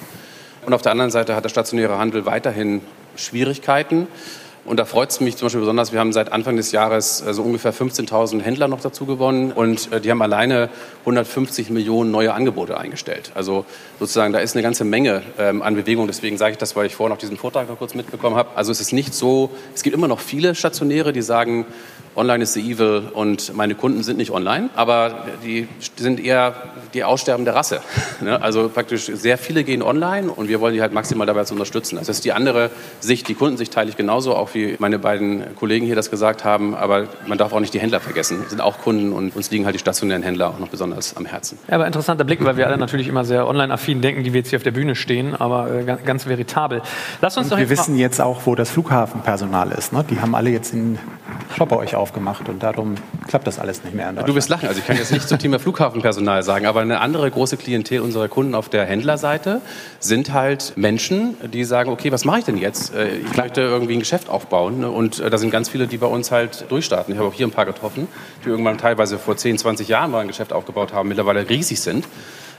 Und 0.65 0.73
auf 0.73 0.81
der 0.81 0.91
anderen 0.91 1.11
Seite 1.11 1.35
hat 1.35 1.45
der 1.45 1.49
stationäre 1.49 1.97
Handel 1.97 2.25
weiterhin 2.25 2.81
Schwierigkeiten. 3.15 4.07
Und 4.63 4.77
da 4.77 4.85
freut 4.85 5.09
es 5.09 5.19
mich 5.19 5.37
zum 5.37 5.47
Beispiel 5.47 5.61
besonders, 5.61 5.91
wir 5.91 5.99
haben 5.99 6.13
seit 6.13 6.31
Anfang 6.31 6.55
des 6.55 6.71
Jahres 6.71 7.17
so 7.17 7.25
also 7.25 7.41
ungefähr 7.41 7.73
15.000 7.73 8.41
Händler 8.41 8.67
noch 8.67 8.79
dazu 8.79 9.07
gewonnen 9.07 9.51
und 9.51 9.91
äh, 9.91 9.99
die 9.99 10.11
haben 10.11 10.21
alleine 10.21 10.69
150 10.99 11.71
Millionen 11.71 12.11
neue 12.11 12.33
Angebote 12.33 12.77
eingestellt. 12.77 13.31
Also 13.33 13.65
sozusagen, 13.99 14.33
da 14.33 14.39
ist 14.39 14.55
eine 14.55 14.61
ganze 14.61 14.83
Menge 14.83 15.23
ähm, 15.39 15.63
an 15.63 15.73
Bewegung. 15.75 16.05
Deswegen 16.05 16.37
sage 16.37 16.51
ich 16.51 16.57
das, 16.59 16.75
weil 16.75 16.85
ich 16.85 16.95
vorhin 16.95 17.11
noch 17.11 17.19
diesen 17.19 17.37
Vortrag 17.37 17.69
noch 17.69 17.79
kurz 17.79 17.95
mitbekommen 17.95 18.35
habe. 18.35 18.49
Also 18.55 18.71
es 18.71 18.79
ist 18.79 18.93
nicht 18.93 19.15
so, 19.15 19.49
es 19.73 19.81
gibt 19.81 19.95
immer 19.95 20.07
noch 20.07 20.19
viele 20.19 20.53
Stationäre, 20.53 21.11
die 21.11 21.23
sagen, 21.23 21.65
Online 22.15 22.43
ist 22.43 22.53
the 22.53 22.61
evil 22.61 23.03
und 23.13 23.55
meine 23.55 23.75
Kunden 23.75 24.03
sind 24.03 24.17
nicht 24.17 24.31
online, 24.31 24.69
aber 24.75 25.25
die 25.45 25.67
sind 25.95 26.23
eher 26.23 26.53
die 26.93 27.03
aussterbende 27.03 27.53
Rasse. 27.53 27.81
Ne? 28.21 28.39
Also 28.39 28.69
praktisch 28.69 29.05
sehr 29.05 29.35
viele 29.39 29.63
gehen 29.63 29.81
online 29.81 30.29
und 30.29 30.47
wir 30.47 30.61
wollen 30.61 30.75
die 30.75 30.81
halt 30.81 30.93
maximal 30.93 31.25
dabei 31.25 31.41
unterstützen. 31.41 31.95
Das 31.95 32.07
ist 32.07 32.23
die 32.23 32.33
andere 32.33 32.69
Sicht, 32.99 33.27
die 33.27 33.33
Kundensicht 33.33 33.73
teile 33.73 33.89
ich 33.89 33.97
genauso, 33.97 34.35
auch 34.35 34.53
wie 34.53 34.75
meine 34.77 34.99
beiden 34.99 35.55
Kollegen 35.55 35.87
hier 35.87 35.95
das 35.95 36.11
gesagt 36.11 36.43
haben, 36.43 36.75
aber 36.75 37.07
man 37.25 37.39
darf 37.39 37.51
auch 37.51 37.59
nicht 37.59 37.73
die 37.73 37.79
Händler 37.79 37.99
vergessen. 37.99 38.37
Das 38.41 38.51
sind 38.51 38.61
auch 38.61 38.77
Kunden 38.77 39.11
und 39.11 39.35
uns 39.35 39.49
liegen 39.49 39.65
halt 39.65 39.73
die 39.73 39.79
stationären 39.79 40.21
Händler 40.21 40.49
auch 40.49 40.59
noch 40.59 40.67
besonders 40.67 41.17
am 41.17 41.25
Herzen. 41.25 41.57
Ja, 41.67 41.75
aber 41.75 41.87
interessanter 41.87 42.25
Blick, 42.25 42.43
weil 42.43 42.57
wir 42.57 42.67
alle 42.67 42.77
natürlich 42.77 43.07
immer 43.07 43.25
sehr 43.25 43.47
online-affin 43.47 44.01
denken, 44.01 44.23
die 44.23 44.33
wir 44.33 44.41
jetzt 44.41 44.49
hier 44.49 44.57
auf 44.57 44.63
der 44.63 44.71
Bühne 44.71 44.95
stehen, 44.95 45.35
aber 45.35 45.71
äh, 45.71 45.83
ganz, 45.83 46.03
ganz 46.03 46.27
veritabel. 46.27 46.83
Lass 47.21 47.37
uns 47.37 47.47
und 47.47 47.53
doch 47.53 47.57
wir 47.57 47.69
wissen 47.71 47.97
jetzt 47.97 48.21
auch, 48.21 48.41
wo 48.45 48.53
das 48.53 48.69
Flughafenpersonal 48.69 49.71
ist. 49.71 49.93
Ne? 49.93 50.05
Die 50.07 50.19
haben 50.19 50.35
alle 50.35 50.51
jetzt 50.51 50.73
den 50.73 50.99
Shop 51.57 51.69
bei 51.69 51.77
euch 51.77 51.95
aufgemacht 52.01 52.49
und 52.49 52.61
darum 52.61 52.95
klappt 53.27 53.47
das 53.47 53.59
alles 53.59 53.83
nicht 53.83 53.95
mehr 53.95 54.11
Du 54.11 54.35
wirst 54.35 54.49
lachen, 54.49 54.67
also 54.67 54.79
ich 54.79 54.85
kann 54.85 54.97
jetzt 54.97 55.11
nicht 55.11 55.29
zum 55.29 55.39
Thema 55.39 55.59
Flughafenpersonal 55.59 56.43
sagen, 56.43 56.65
aber 56.65 56.81
eine 56.81 56.99
andere 56.99 57.29
große 57.29 57.57
Klientel 57.57 58.01
unserer 58.01 58.27
Kunden 58.27 58.55
auf 58.55 58.67
der 58.67 58.85
Händlerseite 58.85 59.61
sind 59.99 60.33
halt 60.33 60.73
Menschen, 60.75 61.37
die 61.53 61.63
sagen, 61.63 61.91
okay, 61.91 62.11
was 62.11 62.25
mache 62.25 62.39
ich 62.39 62.45
denn 62.45 62.57
jetzt? 62.57 62.93
Äh, 62.93 63.17
ich 63.17 63.37
möchte 63.37 63.61
irgendwie 63.61 63.93
ein 63.93 63.99
Geschäft 63.99 64.29
aufbauen 64.29 64.81
ne? 64.81 64.89
und 64.89 65.19
äh, 65.19 65.29
da 65.29 65.37
sind 65.37 65.51
ganz 65.51 65.69
viele, 65.69 65.87
die 65.87 65.97
bei 65.97 66.07
uns 66.07 66.31
halt 66.31 66.65
durchstarten. 66.69 67.13
Ich 67.13 67.19
habe 67.19 67.29
auch 67.29 67.33
hier 67.33 67.47
ein 67.47 67.51
paar 67.51 67.65
getroffen, 67.65 68.07
die 68.43 68.49
irgendwann 68.49 68.77
teilweise 68.77 69.17
vor 69.17 69.37
10, 69.37 69.59
20 69.59 69.87
Jahren 69.87 70.11
mal 70.11 70.19
ein 70.19 70.27
Geschäft 70.27 70.51
aufgebaut 70.51 70.93
haben, 70.93 71.07
mittlerweile 71.07 71.47
riesig 71.47 71.79
sind. 71.79 72.05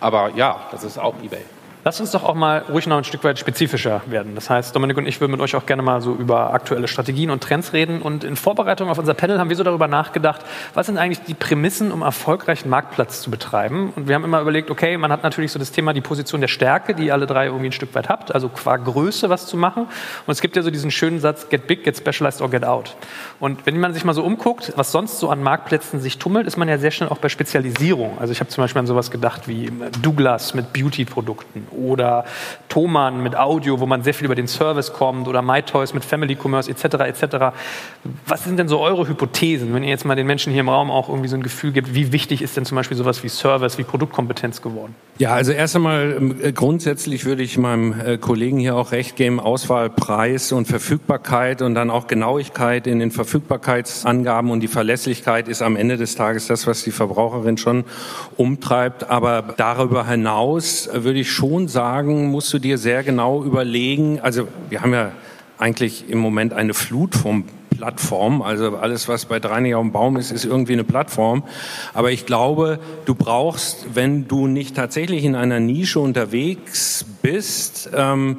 Aber 0.00 0.32
ja, 0.37 0.68
das 0.70 0.84
ist 0.84 0.99
auch 0.99 1.14
eBay. 1.22 1.42
Lass 1.84 2.00
uns 2.00 2.12
doch 2.12 2.22
auch 2.22 2.36
mal 2.36 2.58
ruhig 2.68 2.86
noch 2.86 2.96
ein 2.96 3.02
Stück 3.02 3.24
weit 3.24 3.40
spezifischer 3.40 4.02
werden. 4.06 4.36
Das 4.36 4.48
heißt, 4.48 4.76
Dominik 4.76 4.98
und 4.98 5.06
ich 5.06 5.20
würden 5.20 5.32
mit 5.32 5.40
euch 5.40 5.56
auch 5.56 5.66
gerne 5.66 5.82
mal 5.82 6.00
so 6.00 6.14
über 6.14 6.54
aktuelle 6.54 6.86
Strategien 6.86 7.28
und 7.30 7.42
Trends 7.42 7.72
reden. 7.72 8.00
Und 8.02 8.22
in 8.22 8.36
Vorbereitung 8.36 8.88
auf 8.88 8.98
unser 8.98 9.14
Panel 9.14 9.40
haben 9.40 9.48
wir 9.48 9.56
so 9.56 9.64
darüber 9.64 9.88
nachgedacht, 9.88 10.42
was 10.74 10.86
sind 10.86 10.96
eigentlich 10.96 11.22
die 11.22 11.34
Prämissen, 11.34 11.90
um 11.90 12.02
erfolgreichen 12.02 12.68
Marktplatz 12.68 13.20
zu 13.20 13.32
betreiben. 13.32 13.92
Und 13.96 14.06
wir 14.06 14.14
haben 14.14 14.22
immer 14.22 14.40
überlegt, 14.40 14.70
okay, 14.70 14.96
man 14.96 15.10
hat 15.10 15.24
natürlich 15.24 15.50
so 15.50 15.58
das 15.58 15.72
Thema 15.72 15.92
die 15.92 16.00
Position 16.00 16.40
der 16.40 16.46
Stärke, 16.46 16.94
die 16.94 17.06
ihr 17.06 17.14
alle 17.14 17.26
drei 17.26 17.46
irgendwie 17.46 17.66
ein 17.66 17.72
Stück 17.72 17.92
weit 17.96 18.08
habt, 18.08 18.32
also 18.32 18.48
qua 18.48 18.76
Größe 18.76 19.28
was 19.28 19.48
zu 19.48 19.56
machen. 19.56 19.86
Und 20.26 20.32
es 20.32 20.40
gibt 20.40 20.54
ja 20.54 20.62
so 20.62 20.70
diesen 20.70 20.92
schönen 20.92 21.18
Satz, 21.18 21.48
get 21.48 21.66
big, 21.66 21.82
get 21.82 21.96
specialized 21.96 22.42
or 22.42 22.48
get 22.48 22.64
out. 22.64 22.94
Und 23.40 23.66
wenn 23.66 23.80
man 23.80 23.92
sich 23.92 24.04
mal 24.04 24.14
so 24.14 24.22
umguckt, 24.22 24.72
was 24.76 24.92
sonst 24.92 25.18
so 25.18 25.30
an 25.30 25.42
Marktplätzen 25.42 26.00
sich 26.00 26.18
tummelt, 26.18 26.46
ist 26.46 26.56
man 26.56 26.68
ja 26.68 26.78
sehr 26.78 26.92
schnell 26.92 27.08
auch 27.08 27.18
bei 27.18 27.28
Spezialisierung. 27.28 28.18
Also 28.20 28.30
ich 28.30 28.38
habe 28.38 28.50
zum 28.50 28.62
Beispiel 28.62 28.78
an 28.78 28.86
sowas 28.86 29.10
gedacht 29.10 29.48
wie 29.48 29.72
Douglas 30.00 30.54
mit 30.54 30.72
Beauty-Produkten 30.72 31.71
oder 31.72 32.24
Thomann 32.68 33.22
mit 33.22 33.36
Audio, 33.36 33.80
wo 33.80 33.86
man 33.86 34.02
sehr 34.02 34.14
viel 34.14 34.24
über 34.26 34.34
den 34.34 34.48
Service 34.48 34.92
kommt 34.92 35.28
oder 35.28 35.42
MyToys 35.42 35.94
mit 35.94 36.04
Family 36.04 36.36
Commerce 36.40 36.70
etc. 36.70 36.84
etc. 37.00 37.36
Was 38.26 38.44
sind 38.44 38.58
denn 38.58 38.68
so 38.68 38.80
eure 38.80 39.08
Hypothesen, 39.08 39.74
wenn 39.74 39.82
ihr 39.82 39.90
jetzt 39.90 40.04
mal 40.04 40.16
den 40.16 40.26
Menschen 40.26 40.52
hier 40.52 40.60
im 40.60 40.68
Raum 40.68 40.90
auch 40.90 41.08
irgendwie 41.08 41.28
so 41.28 41.36
ein 41.36 41.42
Gefühl 41.42 41.72
gibt, 41.72 41.94
wie 41.94 42.12
wichtig 42.12 42.42
ist 42.42 42.56
denn 42.56 42.64
zum 42.64 42.76
Beispiel 42.76 42.96
sowas 42.96 43.22
wie 43.22 43.28
Service, 43.28 43.78
wie 43.78 43.84
Produktkompetenz 43.84 44.62
geworden? 44.62 44.94
Ja, 45.18 45.34
also 45.34 45.52
erst 45.52 45.76
einmal 45.76 46.16
ähm, 46.16 46.54
grundsätzlich 46.54 47.24
würde 47.24 47.42
ich 47.42 47.58
meinem 47.58 47.94
äh, 48.00 48.18
Kollegen 48.18 48.58
hier 48.58 48.76
auch 48.76 48.92
recht 48.92 49.16
geben, 49.16 49.40
Auswahl, 49.40 49.90
Preis 49.90 50.52
und 50.52 50.66
Verfügbarkeit 50.66 51.62
und 51.62 51.74
dann 51.74 51.90
auch 51.90 52.06
Genauigkeit 52.06 52.86
in 52.86 52.98
den 52.98 53.10
Verfügbarkeitsangaben 53.10 54.50
und 54.50 54.60
die 54.60 54.68
Verlässlichkeit 54.68 55.48
ist 55.48 55.62
am 55.62 55.76
Ende 55.76 55.96
des 55.96 56.14
Tages 56.14 56.46
das, 56.46 56.66
was 56.66 56.82
die 56.82 56.90
Verbraucherin 56.90 57.58
schon 57.58 57.84
umtreibt. 58.36 59.10
Aber 59.10 59.54
darüber 59.56 60.06
hinaus 60.06 60.88
würde 60.92 61.20
ich 61.20 61.30
schon 61.30 61.62
sagen, 61.69 62.31
musst 62.31 62.52
du 62.52 62.59
dir 62.59 62.78
sehr 62.78 63.02
genau 63.02 63.42
überlegen, 63.45 64.21
also 64.21 64.49
wir 64.69 64.83
haben 64.83 64.92
ja 64.92 65.12
eigentlich 65.59 66.09
im 66.09 66.19
Moment 66.19 66.52
eine 66.52 66.75
Flut 66.75 67.14
von 67.14 67.45
Plattformen. 67.83 68.42
Also 68.42 68.76
alles, 68.76 69.09
was 69.09 69.26
bei 69.26 69.40
Dreiniger 69.40 69.78
auf 69.78 69.85
dem 69.85 69.92
Baum 69.92 70.16
ist, 70.16 70.31
ist 70.31 70.45
irgendwie 70.45 70.75
eine 70.75 70.85
Plattform. 70.85 71.42
Aber 71.94 72.12
ich 72.12 72.27
glaube, 72.27 72.79
du 73.07 73.14
brauchst, 73.14 73.94
wenn 73.94 74.29
du 74.29 74.46
nicht 74.46 74.77
tatsächlich 74.77 75.25
in 75.25 75.35
einer 75.35 75.59
Nische 75.59 75.98
unterwegs 75.98 77.05
bist, 77.22 77.90
ähm, 77.92 78.38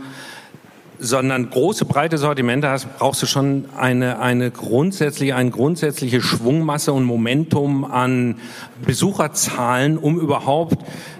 sondern 0.99 1.49
große, 1.49 1.83
breite 1.83 2.17
Sortimente 2.17 2.69
hast, 2.69 2.97
brauchst 2.97 3.21
du 3.21 3.25
schon 3.25 3.65
eine, 3.77 4.19
eine 4.19 4.51
grundsätzliche, 4.51 5.35
eine 5.35 5.51
grundsätzliche 5.51 6.21
Schwungmasse 6.21 6.93
und 6.93 7.03
Momentum 7.03 7.83
an 7.83 8.37
Besucherzahlen, 8.85 9.97
um 9.97 10.17
überhaupt 10.17 10.77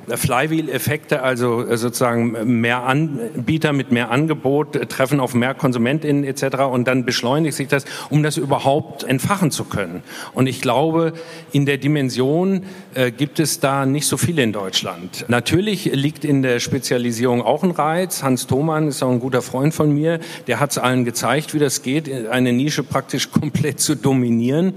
Flywheel-Effekte, 0.08 1.22
also 1.22 1.66
äh, 1.66 1.78
sozusagen 1.78 2.60
mehr 2.60 2.84
Anbieter 2.84 3.74
mit 3.74 3.92
mehr 3.92 4.12
Angebot 4.12 4.76
äh, 4.76 4.86
treffen 4.86 5.20
auf 5.20 5.34
mehr 5.34 5.54
KonsumentInnen 5.54 6.24
etc. 6.24 6.64
Und 6.72 6.88
dann 6.88 7.06
beschleunigt 7.06 7.56
sich 7.56 7.68
das, 7.68 7.86
um 8.10 8.24
das 8.24 8.38
überhaupt 8.38 9.04
entfachen 9.04 9.52
zu 9.52 9.66
können. 9.66 10.04
Und 10.34 10.48
ich 10.48 10.62
glaube, 10.62 11.14
in 11.52 11.66
der 11.66 11.78
Dimension 11.78 12.64
äh, 12.94 13.12
gibt 13.12 13.40
es 13.40 13.60
da 13.60 13.86
nicht 13.86 14.08
so 14.08 14.18
viele 14.18 14.44
in 14.44 14.54
Deutschland. 14.54 15.26
Natürlich 15.28 15.86
liegt 15.94 16.26
in 16.26 16.42
der 16.42 16.60
Spezialisierung 16.60 17.42
auch 17.42 17.64
ein 17.64 17.72
Reiz. 17.72 18.24
Hans 18.24 18.48
Thomann 18.48 18.88
ist 18.88 19.04
auch 19.04 19.12
ein 19.12 19.20
guter 19.20 19.42
Freund 19.42 19.74
von 19.74 19.92
mir. 19.92 20.20
Der 20.48 20.60
hat 20.60 20.72
es 20.72 20.78
allen 20.78 21.06
gezeigt, 21.06 21.54
wie 21.54 21.60
das 21.60 21.82
geht, 21.82 22.12
eine 22.28 22.54
Nische 22.54 22.84
praktisch 22.84 23.32
komplett 23.32 23.80
zu 23.80 23.96
dominieren. 23.96 24.74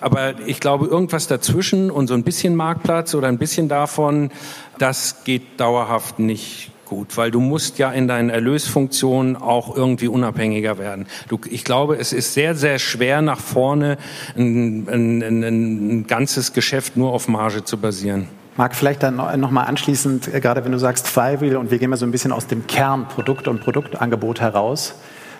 Aber 0.00 0.34
ich 0.46 0.60
glaube, 0.60 0.86
irgendwas 0.86 1.26
dazwischen 1.26 1.90
und 1.90 2.06
so 2.06 2.14
ein 2.14 2.22
bisschen 2.22 2.56
Marktplatz 2.56 3.14
oder 3.14 3.28
ein 3.28 3.38
bisschen 3.38 3.68
davon, 3.68 4.30
das 4.78 5.24
geht 5.24 5.60
dauerhaft 5.60 6.18
nicht 6.18 6.70
gut, 6.86 7.16
weil 7.16 7.30
du 7.30 7.40
musst 7.40 7.78
ja 7.78 7.90
in 7.90 8.08
deinen 8.08 8.30
Erlösfunktionen 8.30 9.36
auch 9.36 9.76
irgendwie 9.76 10.08
unabhängiger 10.08 10.78
werden. 10.78 11.06
Du, 11.28 11.38
ich 11.50 11.64
glaube, 11.64 11.96
es 11.96 12.12
ist 12.12 12.32
sehr, 12.32 12.54
sehr 12.54 12.78
schwer 12.78 13.20
nach 13.20 13.40
vorne 13.40 13.98
ein, 14.36 14.88
ein, 14.88 15.22
ein, 15.22 15.42
ein 15.42 16.06
ganzes 16.06 16.52
Geschäft 16.52 16.96
nur 16.96 17.12
auf 17.12 17.28
Marge 17.28 17.64
zu 17.64 17.76
basieren. 17.76 18.28
Marc, 18.56 18.74
vielleicht 18.74 19.02
dann 19.02 19.16
noch 19.16 19.50
mal 19.50 19.64
anschließend, 19.64 20.32
äh, 20.32 20.40
gerade 20.40 20.64
wenn 20.64 20.72
du 20.72 20.78
sagst 20.78 21.06
Flywheel 21.06 21.56
und 21.56 21.70
wir 21.70 21.78
gehen 21.78 21.90
mal 21.90 21.96
so 21.96 22.06
ein 22.06 22.10
bisschen 22.10 22.32
aus 22.32 22.46
dem 22.46 22.66
Kernprodukt 22.66 23.48
und 23.48 23.60
Produktangebot 23.60 24.40
heraus, 24.40 24.94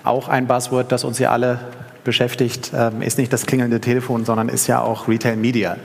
auch 0.04 0.28
ein 0.28 0.46
Buzzword, 0.46 0.92
das 0.92 1.02
uns 1.02 1.18
ja 1.18 1.30
alle 1.30 1.60
beschäftigt, 2.06 2.72
ähm, 2.74 3.02
ist 3.02 3.18
nicht 3.18 3.30
das 3.32 3.44
klingelnde 3.44 3.80
Telefon, 3.80 4.24
sondern 4.24 4.48
ist 4.48 4.66
ja 4.66 4.80
auch 4.80 5.08
Retail 5.08 5.36
Media. 5.36 5.76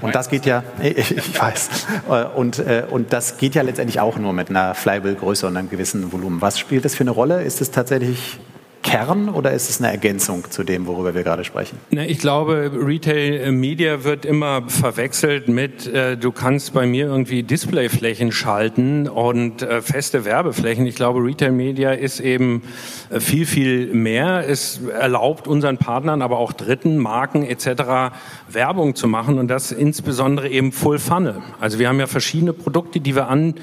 Und 0.00 0.16
das 0.16 0.28
geht 0.28 0.44
ja, 0.44 0.64
ich, 0.82 1.16
ich 1.16 1.40
weiß, 1.40 1.68
äh, 2.10 2.24
und, 2.24 2.58
äh, 2.58 2.84
und 2.90 3.12
das 3.12 3.38
geht 3.38 3.54
ja 3.54 3.62
letztendlich 3.62 4.00
auch 4.00 4.18
nur 4.18 4.32
mit 4.32 4.50
einer 4.50 4.74
Flywheel-Größe 4.74 5.46
und 5.46 5.56
einem 5.56 5.70
gewissen 5.70 6.12
Volumen. 6.12 6.40
Was 6.40 6.58
spielt 6.58 6.84
das 6.84 6.96
für 6.96 7.04
eine 7.04 7.12
Rolle? 7.12 7.44
Ist 7.44 7.60
es 7.60 7.70
tatsächlich 7.70 8.40
Kern 8.86 9.28
oder 9.28 9.50
ist 9.50 9.68
es 9.68 9.80
eine 9.80 9.90
Ergänzung 9.90 10.48
zu 10.48 10.62
dem, 10.62 10.86
worüber 10.86 11.12
wir 11.12 11.24
gerade 11.24 11.42
sprechen? 11.42 11.76
Ich 11.90 12.20
glaube, 12.20 12.70
Retail 12.72 13.50
Media 13.50 14.04
wird 14.04 14.24
immer 14.24 14.62
verwechselt 14.68 15.48
mit, 15.48 15.88
äh, 15.88 16.16
du 16.16 16.30
kannst 16.30 16.72
bei 16.72 16.86
mir 16.86 17.06
irgendwie 17.06 17.42
Displayflächen 17.42 18.30
schalten 18.30 19.08
und 19.08 19.62
äh, 19.62 19.82
feste 19.82 20.24
Werbeflächen. 20.24 20.86
Ich 20.86 20.94
glaube, 20.94 21.18
Retail 21.18 21.50
Media 21.50 21.90
ist 21.90 22.20
eben 22.20 22.62
äh, 23.10 23.18
viel, 23.18 23.44
viel 23.44 23.92
mehr. 23.92 24.48
Es 24.48 24.80
erlaubt 24.86 25.48
unseren 25.48 25.78
Partnern, 25.78 26.22
aber 26.22 26.38
auch 26.38 26.52
Dritten, 26.52 26.96
Marken 26.96 27.44
etc. 27.44 28.14
Werbung 28.48 28.94
zu 28.94 29.08
machen 29.08 29.38
und 29.38 29.48
das 29.48 29.72
insbesondere 29.72 30.48
eben 30.48 30.70
Full 30.70 31.00
Funnel. 31.00 31.42
Also 31.58 31.80
wir 31.80 31.88
haben 31.88 31.98
ja 31.98 32.06
verschiedene 32.06 32.52
Produkte, 32.52 33.00
die 33.00 33.16
wir 33.16 33.26
anbieten 33.26 33.60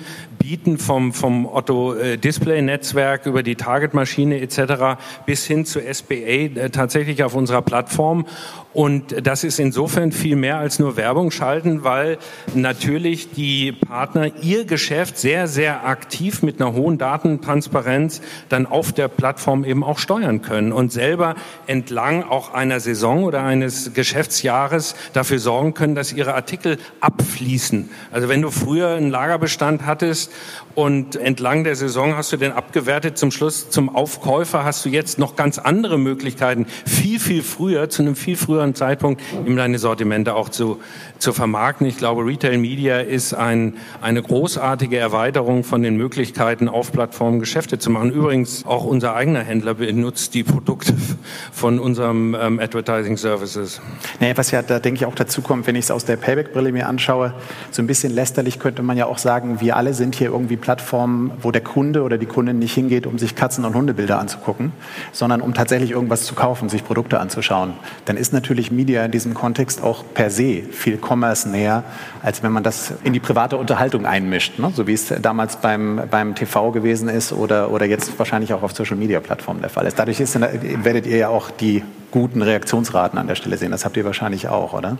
vom, 0.77 1.13
vom 1.13 1.45
Otto 1.45 1.93
äh, 1.93 2.17
Display 2.17 2.61
Netzwerk 2.61 3.25
über 3.25 3.43
die 3.43 3.55
Target 3.55 3.93
Maschine 3.93 4.41
etc 4.41 4.99
bis 5.25 5.45
hin 5.45 5.65
zu 5.65 5.79
SBA 5.79 6.15
äh, 6.15 6.69
tatsächlich 6.69 7.23
auf 7.23 7.33
unserer 7.33 7.61
Plattform. 7.61 8.25
Und 8.73 9.25
das 9.25 9.43
ist 9.43 9.59
insofern 9.59 10.11
viel 10.11 10.35
mehr 10.35 10.57
als 10.57 10.79
nur 10.79 10.97
Werbung 10.97 11.29
schalten, 11.29 11.83
weil 11.83 12.17
natürlich 12.55 13.31
die 13.31 13.71
Partner 13.71 14.31
ihr 14.41 14.65
Geschäft 14.65 15.17
sehr, 15.17 15.47
sehr 15.47 15.85
aktiv 15.85 16.41
mit 16.41 16.59
einer 16.59 16.73
hohen 16.73 16.97
Datentransparenz 16.97 18.21
dann 18.49 18.65
auf 18.65 18.91
der 18.91 19.07
Plattform 19.07 19.63
eben 19.63 19.83
auch 19.83 19.99
steuern 19.99 20.41
können 20.41 20.71
und 20.71 20.91
selber 20.91 21.35
entlang 21.67 22.23
auch 22.23 22.53
einer 22.53 22.79
Saison 22.79 23.23
oder 23.23 23.43
eines 23.43 23.93
Geschäftsjahres 23.93 24.95
dafür 25.13 25.37
sorgen 25.37 25.75
können, 25.75 25.93
dass 25.93 26.11
ihre 26.11 26.33
Artikel 26.33 26.77
abfließen. 26.99 27.89
Also 28.11 28.27
wenn 28.27 28.41
du 28.41 28.49
früher 28.49 28.89
einen 28.89 29.11
Lagerbestand 29.11 29.85
hattest, 29.85 30.31
und 30.75 31.15
entlang 31.15 31.63
der 31.63 31.75
Saison 31.75 32.15
hast 32.15 32.31
du 32.31 32.37
den 32.37 32.51
abgewertet. 32.51 33.17
Zum 33.17 33.31
Schluss, 33.31 33.69
zum 33.69 33.95
Aufkäufer 33.95 34.63
hast 34.63 34.83
du 34.85 34.89
jetzt 34.89 35.19
noch 35.19 35.35
ganz 35.35 35.59
andere 35.59 35.99
Möglichkeiten, 35.99 36.65
viel, 36.85 37.19
viel 37.19 37.43
früher, 37.43 37.89
zu 37.89 38.01
einem 38.01 38.15
viel 38.15 38.35
früheren 38.35 38.62
Zeitpunkt, 38.73 39.21
ihm 39.45 39.55
deine 39.55 39.79
Sortimente 39.79 40.35
auch 40.35 40.49
zu, 40.49 40.79
zu 41.19 41.33
vermarkten. 41.33 41.85
Ich 41.87 41.97
glaube, 41.97 42.25
Retail 42.25 42.57
Media 42.57 42.99
ist 42.99 43.33
ein, 43.33 43.75
eine 44.01 44.21
großartige 44.21 44.97
Erweiterung 44.97 45.63
von 45.63 45.83
den 45.83 45.97
Möglichkeiten, 45.97 46.69
auf 46.69 46.91
Plattformen 46.91 47.39
Geschäfte 47.39 47.79
zu 47.79 47.89
machen. 47.89 48.11
Übrigens, 48.11 48.65
auch 48.65 48.85
unser 48.85 49.15
eigener 49.15 49.41
Händler 49.41 49.75
benutzt 49.75 50.33
die 50.33 50.43
Produkte 50.43 50.93
von 51.51 51.79
unserem 51.79 52.35
ähm, 52.39 52.59
Advertising 52.59 53.17
Services. 53.17 53.81
Naja, 54.19 54.37
was 54.37 54.51
ja 54.51 54.61
da 54.61 54.79
denke 54.79 54.99
ich 54.99 55.05
auch 55.05 55.15
dazu 55.15 55.41
kommt, 55.41 55.67
wenn 55.67 55.75
ich 55.75 55.85
es 55.85 55.91
aus 55.91 56.05
der 56.05 56.17
Payback-Brille 56.17 56.71
mir 56.71 56.87
anschaue, 56.87 57.33
so 57.71 57.81
ein 57.81 57.87
bisschen 57.87 58.13
lästerlich 58.13 58.59
könnte 58.59 58.83
man 58.83 58.97
ja 58.97 59.05
auch 59.05 59.17
sagen, 59.17 59.59
wir 59.61 59.75
alle 59.75 59.93
sind 59.93 60.15
hier 60.15 60.27
irgendwie 60.27 60.57
Plattformen, 60.57 61.31
wo 61.41 61.51
der 61.51 61.61
Kunde 61.61 62.03
oder 62.03 62.17
die 62.17 62.25
Kundin 62.25 62.59
nicht 62.59 62.73
hingeht, 62.73 63.07
um 63.07 63.17
sich 63.17 63.35
Katzen- 63.35 63.65
und 63.65 63.73
Hundebilder 63.75 64.19
anzugucken, 64.19 64.71
sondern 65.11 65.41
um 65.41 65.53
tatsächlich 65.53 65.91
irgendwas 65.91 66.25
zu 66.25 66.35
kaufen, 66.35 66.69
sich 66.69 66.83
Produkte 66.83 67.19
anzuschauen. 67.19 67.73
Dann 68.05 68.17
ist 68.17 68.33
natürlich 68.33 68.52
Media 68.71 69.05
in 69.05 69.11
diesem 69.11 69.33
Kontext 69.33 69.81
auch 69.81 70.03
per 70.13 70.29
se 70.29 70.63
viel 70.71 70.97
Commerce 70.97 71.49
näher, 71.49 71.83
als 72.21 72.43
wenn 72.43 72.51
man 72.51 72.63
das 72.63 72.93
in 73.03 73.13
die 73.13 73.19
private 73.19 73.57
Unterhaltung 73.57 74.05
einmischt, 74.05 74.59
ne? 74.59 74.71
so 74.73 74.87
wie 74.87 74.93
es 74.93 75.13
damals 75.21 75.57
beim, 75.57 76.01
beim 76.09 76.35
TV 76.35 76.71
gewesen 76.71 77.09
ist 77.09 77.33
oder, 77.33 77.71
oder 77.71 77.85
jetzt 77.85 78.17
wahrscheinlich 78.17 78.53
auch 78.53 78.63
auf 78.63 78.73
Social-Media-Plattformen 78.73 79.61
der 79.61 79.69
Fall 79.69 79.85
ist. 79.85 79.99
Dadurch 79.99 80.19
ist, 80.19 80.39
werdet 80.39 81.05
ihr 81.05 81.17
ja 81.17 81.27
auch 81.29 81.51
die 81.51 81.83
guten 82.11 82.41
Reaktionsraten 82.41 83.17
an 83.17 83.27
der 83.27 83.35
Stelle 83.35 83.57
sehen. 83.57 83.71
Das 83.71 83.85
habt 83.85 83.97
ihr 83.97 84.05
wahrscheinlich 84.05 84.47
auch, 84.47 84.73
oder? 84.73 84.97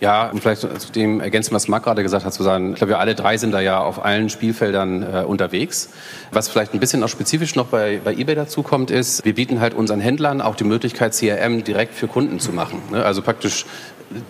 Ja, 0.00 0.30
und 0.30 0.40
vielleicht 0.40 0.60
zu 0.60 0.92
dem 0.92 1.20
ergänzen, 1.20 1.52
was 1.54 1.66
Marc 1.66 1.82
gerade 1.82 2.04
gesagt 2.04 2.24
hat, 2.24 2.32
zu 2.32 2.44
sagen, 2.44 2.70
ich 2.70 2.76
glaube, 2.76 2.92
wir 2.92 3.00
alle 3.00 3.16
drei 3.16 3.36
sind 3.36 3.50
da 3.50 3.60
ja 3.60 3.80
auf 3.80 4.04
allen 4.04 4.30
Spielfeldern 4.30 5.02
äh, 5.02 5.24
unterwegs. 5.24 5.88
Was 6.30 6.48
vielleicht 6.48 6.72
ein 6.72 6.78
bisschen 6.78 7.02
auch 7.02 7.08
spezifisch 7.08 7.56
noch 7.56 7.66
bei, 7.66 8.00
bei 8.04 8.12
eBay 8.12 8.36
dazukommt, 8.36 8.92
ist, 8.92 9.24
wir 9.24 9.34
bieten 9.34 9.60
halt 9.60 9.74
unseren 9.74 9.98
Händlern 9.98 10.40
auch 10.40 10.54
die 10.54 10.64
Möglichkeit, 10.64 11.14
CRM 11.14 11.64
direkt 11.64 11.94
für 11.94 12.06
Kunden 12.06 12.38
zu 12.38 12.52
machen. 12.52 12.80
Ne? 12.92 13.04
Also 13.04 13.22
praktisch 13.22 13.66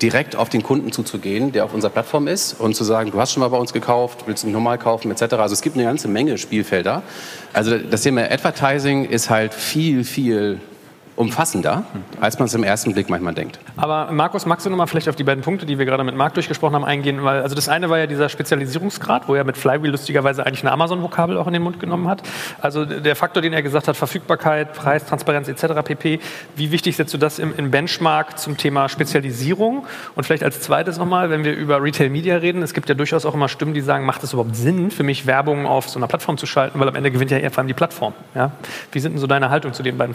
direkt 0.02 0.36
auf 0.36 0.48
den 0.48 0.62
Kunden 0.62 0.90
zuzugehen, 0.90 1.52
der 1.52 1.64
auf 1.64 1.74
unserer 1.74 1.90
Plattform 1.90 2.26
ist 2.28 2.58
und 2.58 2.74
zu 2.74 2.82
sagen, 2.82 3.10
du 3.10 3.20
hast 3.20 3.32
schon 3.32 3.42
mal 3.42 3.48
bei 3.48 3.58
uns 3.58 3.72
gekauft, 3.72 4.24
willst 4.26 4.42
du 4.42 4.48
mich 4.48 4.54
nochmal 4.54 4.78
kaufen, 4.78 5.10
etc. 5.10 5.34
Also 5.34 5.52
es 5.52 5.62
gibt 5.62 5.76
eine 5.76 5.84
ganze 5.84 6.08
Menge 6.08 6.38
Spielfelder. 6.38 7.02
Also 7.52 7.78
das 7.78 8.02
Thema 8.02 8.22
Advertising 8.22 9.04
ist 9.04 9.30
halt 9.30 9.54
viel, 9.54 10.04
viel 10.04 10.60
umfassender, 11.18 11.82
als 12.20 12.38
man 12.38 12.46
es 12.46 12.54
im 12.54 12.62
ersten 12.62 12.94
Blick 12.94 13.10
manchmal 13.10 13.34
denkt. 13.34 13.58
Aber 13.76 14.12
Markus, 14.12 14.46
magst 14.46 14.64
du 14.64 14.70
noch 14.70 14.76
mal 14.76 14.86
vielleicht 14.86 15.08
auf 15.08 15.16
die 15.16 15.24
beiden 15.24 15.42
Punkte, 15.42 15.66
die 15.66 15.76
wir 15.76 15.84
gerade 15.84 16.04
mit 16.04 16.14
Marc 16.14 16.34
durchgesprochen 16.34 16.76
haben, 16.76 16.84
eingehen? 16.84 17.24
Weil 17.24 17.42
also 17.42 17.56
das 17.56 17.68
eine 17.68 17.90
war 17.90 17.98
ja 17.98 18.06
dieser 18.06 18.28
Spezialisierungsgrad, 18.28 19.28
wo 19.28 19.34
er 19.34 19.42
mit 19.42 19.56
Flywheel 19.56 19.90
lustigerweise 19.90 20.46
eigentlich 20.46 20.62
eine 20.62 20.70
Amazon-Vokabel 20.70 21.36
auch 21.36 21.48
in 21.48 21.54
den 21.54 21.62
Mund 21.62 21.80
genommen 21.80 22.06
hat. 22.06 22.22
Also 22.60 22.84
der 22.84 23.16
Faktor, 23.16 23.42
den 23.42 23.52
er 23.52 23.62
gesagt 23.62 23.88
hat, 23.88 23.96
Verfügbarkeit, 23.96 24.74
Preis, 24.74 25.06
Transparenz 25.06 25.48
etc. 25.48 25.82
pp. 25.82 26.20
Wie 26.54 26.70
wichtig 26.70 26.96
setzt 26.96 27.12
du 27.12 27.18
das 27.18 27.40
im, 27.40 27.52
im 27.56 27.72
Benchmark 27.72 28.38
zum 28.38 28.56
Thema 28.56 28.88
Spezialisierung? 28.88 29.86
Und 30.14 30.24
vielleicht 30.24 30.44
als 30.44 30.60
zweites 30.60 30.98
nochmal, 30.98 31.30
wenn 31.30 31.42
wir 31.42 31.56
über 31.56 31.82
Retail 31.82 32.10
Media 32.10 32.36
reden, 32.36 32.62
es 32.62 32.74
gibt 32.74 32.88
ja 32.88 32.94
durchaus 32.94 33.26
auch 33.26 33.34
immer 33.34 33.48
Stimmen, 33.48 33.74
die 33.74 33.80
sagen, 33.80 34.06
macht 34.06 34.22
es 34.22 34.32
überhaupt 34.34 34.54
Sinn 34.54 34.92
für 34.92 35.02
mich, 35.02 35.26
Werbung 35.26 35.66
auf 35.66 35.88
so 35.88 35.98
einer 35.98 36.06
Plattform 36.06 36.38
zu 36.38 36.46
schalten, 36.46 36.78
weil 36.78 36.88
am 36.88 36.94
Ende 36.94 37.10
gewinnt 37.10 37.32
ja 37.32 37.38
eher 37.38 37.50
vor 37.50 37.58
allem 37.58 37.68
die 37.68 37.74
Plattform. 37.74 38.14
Ja? 38.36 38.52
Wie 38.92 39.00
sind 39.00 39.12
denn 39.12 39.20
so 39.20 39.26
deine 39.26 39.50
Haltung 39.50 39.72
zu 39.72 39.82
den 39.82 39.98
beiden? 39.98 40.14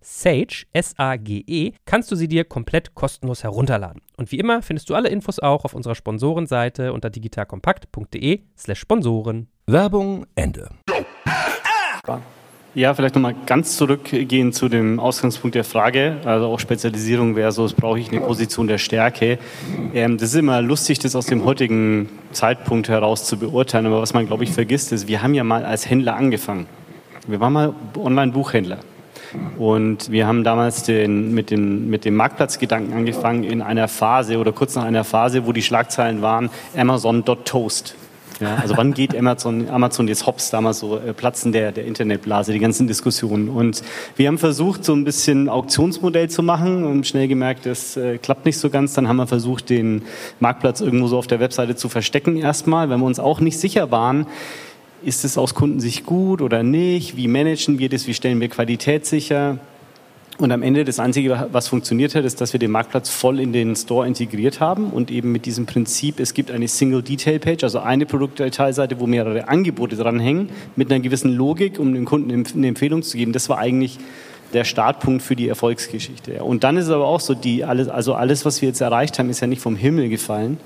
Sage, 0.00 0.64
S-A-G-E, 0.72 1.72
kannst 1.84 2.10
du 2.10 2.16
sie 2.16 2.28
dir 2.28 2.44
komplett 2.44 2.94
kostenlos 2.94 3.42
herunterladen. 3.42 4.02
Und 4.16 4.32
wie 4.32 4.38
immer 4.38 4.62
findest 4.62 4.90
du 4.90 4.94
alle 4.94 5.08
Infos 5.08 5.38
auch 5.38 5.64
auf 5.64 5.74
unserer 5.74 5.94
Sponsorenseite 5.94 6.92
unter 6.92 7.10
digitalkompakt.de 7.10 8.40
slash 8.56 8.80
Sponsoren. 8.80 9.48
Werbung 9.66 10.26
Ende. 10.34 10.68
Ja, 12.72 12.94
vielleicht 12.94 13.16
nochmal 13.16 13.34
ganz 13.46 13.76
zurückgehen 13.76 14.52
zu 14.52 14.68
dem 14.68 15.00
Ausgangspunkt 15.00 15.56
der 15.56 15.64
Frage, 15.64 16.18
also 16.24 16.46
auch 16.46 16.60
Spezialisierung 16.60 17.34
versus 17.34 17.74
brauche 17.74 17.98
ich 17.98 18.12
eine 18.12 18.20
Position 18.20 18.68
der 18.68 18.78
Stärke. 18.78 19.40
Ähm, 19.92 20.18
das 20.18 20.28
ist 20.30 20.36
immer 20.36 20.62
lustig, 20.62 21.00
das 21.00 21.16
aus 21.16 21.26
dem 21.26 21.44
heutigen 21.44 22.08
Zeitpunkt 22.30 22.88
heraus 22.88 23.24
zu 23.24 23.38
beurteilen, 23.38 23.86
aber 23.86 24.00
was 24.00 24.14
man, 24.14 24.26
glaube 24.26 24.44
ich, 24.44 24.52
vergisst, 24.52 24.92
ist, 24.92 25.08
wir 25.08 25.20
haben 25.20 25.34
ja 25.34 25.42
mal 25.42 25.64
als 25.64 25.90
Händler 25.90 26.14
angefangen. 26.14 26.66
Wir 27.26 27.40
waren 27.40 27.52
mal 27.52 27.74
Online-Buchhändler. 27.96 28.78
Und 29.58 30.10
wir 30.10 30.26
haben 30.26 30.44
damals 30.44 30.82
den, 30.82 31.32
mit, 31.34 31.50
den, 31.50 31.88
mit 31.88 32.04
dem 32.04 32.16
Marktplatzgedanken 32.16 32.94
angefangen 32.94 33.44
in 33.44 33.62
einer 33.62 33.88
Phase 33.88 34.38
oder 34.38 34.52
kurz 34.52 34.74
nach 34.74 34.84
einer 34.84 35.04
Phase, 35.04 35.46
wo 35.46 35.52
die 35.52 35.62
Schlagzeilen 35.62 36.22
waren 36.22 36.50
Amazon.toast. 36.76 37.94
Ja, 38.40 38.54
also 38.56 38.74
wann 38.76 38.94
geht 38.94 39.14
Amazon, 39.14 39.68
Amazon 39.68 40.08
jetzt 40.08 40.26
hops, 40.26 40.48
damals 40.48 40.78
so 40.80 40.96
äh, 40.96 41.12
Platzen 41.12 41.52
der, 41.52 41.72
der 41.72 41.84
Internetblase, 41.84 42.54
die 42.54 42.58
ganzen 42.58 42.86
Diskussionen. 42.86 43.50
Und 43.50 43.82
wir 44.16 44.28
haben 44.28 44.38
versucht, 44.38 44.82
so 44.82 44.94
ein 44.94 45.04
bisschen 45.04 45.50
Auktionsmodell 45.50 46.30
zu 46.30 46.42
machen 46.42 46.84
und 46.84 47.06
schnell 47.06 47.28
gemerkt, 47.28 47.66
das 47.66 47.98
äh, 47.98 48.16
klappt 48.16 48.46
nicht 48.46 48.56
so 48.56 48.70
ganz. 48.70 48.94
Dann 48.94 49.08
haben 49.08 49.16
wir 49.16 49.26
versucht, 49.26 49.68
den 49.68 50.02
Marktplatz 50.40 50.80
irgendwo 50.80 51.06
so 51.06 51.18
auf 51.18 51.26
der 51.26 51.38
Webseite 51.38 51.76
zu 51.76 51.90
verstecken 51.90 52.38
erstmal, 52.38 52.88
weil 52.88 52.96
wir 52.96 53.04
uns 53.04 53.20
auch 53.20 53.40
nicht 53.40 53.60
sicher 53.60 53.90
waren, 53.90 54.26
ist 55.02 55.24
es 55.24 55.38
aus 55.38 55.54
Kundensicht 55.54 56.06
gut 56.06 56.42
oder 56.42 56.62
nicht? 56.62 57.16
Wie 57.16 57.28
managen 57.28 57.78
wir 57.78 57.88
das? 57.88 58.06
Wie 58.06 58.14
stellen 58.14 58.40
wir 58.40 58.48
Qualität 58.48 59.06
sicher? 59.06 59.58
Und 60.38 60.52
am 60.52 60.62
Ende 60.62 60.86
das 60.86 60.98
Einzige, 60.98 61.48
was 61.52 61.68
funktioniert 61.68 62.14
hat, 62.14 62.24
ist, 62.24 62.40
dass 62.40 62.54
wir 62.54 62.60
den 62.60 62.70
Marktplatz 62.70 63.10
voll 63.10 63.40
in 63.40 63.52
den 63.52 63.76
Store 63.76 64.06
integriert 64.06 64.58
haben 64.58 64.90
und 64.90 65.10
eben 65.10 65.32
mit 65.32 65.44
diesem 65.44 65.66
Prinzip, 65.66 66.18
es 66.18 66.32
gibt 66.32 66.50
eine 66.50 66.66
Single 66.66 67.02
Detail 67.02 67.38
Page, 67.38 67.62
also 67.62 67.80
eine 67.80 68.06
Produktdetailseite, 68.06 68.98
wo 68.98 69.06
mehrere 69.06 69.48
Angebote 69.48 69.96
dranhängen, 69.96 70.48
mit 70.76 70.90
einer 70.90 71.00
gewissen 71.00 71.34
Logik, 71.34 71.78
um 71.78 71.92
dem 71.92 72.06
Kunden 72.06 72.30
eine 72.32 72.68
Empfehlung 72.68 73.02
zu 73.02 73.18
geben. 73.18 73.32
Das 73.34 73.50
war 73.50 73.58
eigentlich 73.58 73.98
der 74.54 74.64
Startpunkt 74.64 75.22
für 75.22 75.36
die 75.36 75.46
Erfolgsgeschichte. 75.46 76.42
Und 76.42 76.64
dann 76.64 76.78
ist 76.78 76.86
es 76.86 76.90
aber 76.90 77.06
auch 77.06 77.20
so, 77.20 77.34
die 77.34 77.64
alles, 77.64 77.88
also 77.88 78.14
alles, 78.14 78.46
was 78.46 78.62
wir 78.62 78.68
jetzt 78.70 78.80
erreicht 78.80 79.18
haben, 79.18 79.28
ist 79.28 79.40
ja 79.40 79.46
nicht 79.46 79.60
vom 79.60 79.76
Himmel 79.76 80.08
gefallen, 80.08 80.58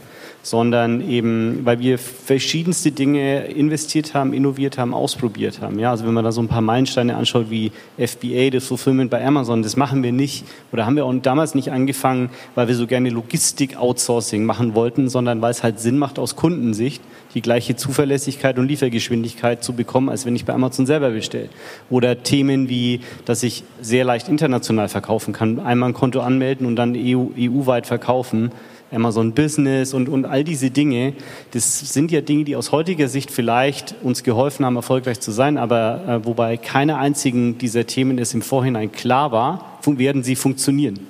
sondern 0.44 1.00
eben, 1.00 1.64
weil 1.64 1.80
wir 1.80 1.98
verschiedenste 1.98 2.92
Dinge 2.92 3.46
investiert 3.46 4.12
haben, 4.12 4.34
innoviert 4.34 4.76
haben, 4.76 4.92
ausprobiert 4.92 5.62
haben. 5.62 5.78
Ja, 5.78 5.90
also 5.90 6.06
wenn 6.06 6.12
man 6.12 6.22
da 6.22 6.32
so 6.32 6.42
ein 6.42 6.48
paar 6.48 6.60
Meilensteine 6.60 7.16
anschaut 7.16 7.46
wie 7.48 7.72
FBA, 7.96 8.50
das 8.50 8.66
Fulfillment 8.66 9.10
bei 9.10 9.26
Amazon, 9.26 9.62
das 9.62 9.76
machen 9.76 10.02
wir 10.02 10.12
nicht 10.12 10.44
oder 10.70 10.84
haben 10.84 10.96
wir 10.96 11.06
auch 11.06 11.14
damals 11.14 11.54
nicht 11.54 11.72
angefangen, 11.72 12.28
weil 12.54 12.68
wir 12.68 12.74
so 12.74 12.86
gerne 12.86 13.08
Logistik-Outsourcing 13.08 14.44
machen 14.44 14.74
wollten, 14.74 15.08
sondern 15.08 15.40
weil 15.40 15.50
es 15.50 15.62
halt 15.62 15.80
Sinn 15.80 15.96
macht 15.96 16.18
aus 16.18 16.36
Kundensicht, 16.36 17.02
die 17.32 17.40
gleiche 17.40 17.74
Zuverlässigkeit 17.74 18.58
und 18.58 18.68
Liefergeschwindigkeit 18.68 19.64
zu 19.64 19.72
bekommen, 19.72 20.10
als 20.10 20.26
wenn 20.26 20.36
ich 20.36 20.44
bei 20.44 20.52
Amazon 20.52 20.84
selber 20.84 21.10
bestelle. 21.10 21.48
Oder 21.88 22.22
Themen 22.22 22.68
wie, 22.68 23.00
dass 23.24 23.42
ich 23.42 23.64
sehr 23.80 24.04
leicht 24.04 24.28
international 24.28 24.88
verkaufen 24.88 25.32
kann, 25.32 25.58
einmal 25.58 25.88
ein 25.88 25.94
Konto 25.94 26.20
anmelden 26.20 26.66
und 26.66 26.76
dann 26.76 26.94
EU, 26.94 27.28
EU-weit 27.38 27.86
verkaufen 27.86 28.52
Amazon 28.92 29.32
Business 29.32 29.94
und, 29.94 30.08
und 30.08 30.24
all 30.24 30.44
diese 30.44 30.70
Dinge, 30.70 31.14
das 31.52 31.92
sind 31.92 32.10
ja 32.10 32.20
Dinge, 32.20 32.44
die 32.44 32.56
aus 32.56 32.72
heutiger 32.72 33.08
Sicht 33.08 33.30
vielleicht 33.30 33.94
uns 34.02 34.22
geholfen 34.22 34.64
haben, 34.64 34.76
erfolgreich 34.76 35.20
zu 35.20 35.32
sein, 35.32 35.58
aber 35.58 36.02
äh, 36.06 36.26
wobei 36.26 36.56
keine 36.56 36.98
einzigen 36.98 37.58
dieser 37.58 37.86
Themen 37.86 38.18
es 38.18 38.34
im 38.34 38.42
Vorhinein 38.42 38.92
klar 38.92 39.32
war, 39.32 39.78
werden 39.86 40.22
sie 40.22 40.36
funktionieren. 40.36 41.00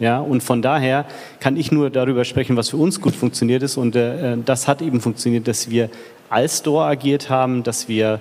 Ja, 0.00 0.18
und 0.18 0.42
von 0.42 0.60
daher 0.60 1.06
kann 1.38 1.56
ich 1.56 1.70
nur 1.70 1.88
darüber 1.88 2.24
sprechen, 2.24 2.56
was 2.56 2.70
für 2.70 2.76
uns 2.76 3.00
gut 3.00 3.14
funktioniert 3.14 3.62
ist. 3.62 3.76
Und 3.76 3.94
äh, 3.94 4.36
das 4.44 4.66
hat 4.66 4.82
eben 4.82 5.00
funktioniert, 5.00 5.46
dass 5.46 5.70
wir 5.70 5.88
als 6.30 6.58
Store 6.58 6.86
agiert 6.86 7.30
haben, 7.30 7.62
dass 7.62 7.88
wir 7.88 8.20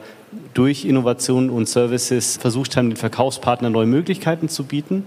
durch 0.53 0.85
Innovationen 0.85 1.49
und 1.49 1.67
Services 1.67 2.37
versucht 2.37 2.77
haben, 2.77 2.89
den 2.89 2.97
Verkaufspartnern 2.97 3.71
neue 3.71 3.87
Möglichkeiten 3.87 4.49
zu 4.49 4.65
bieten. 4.65 5.05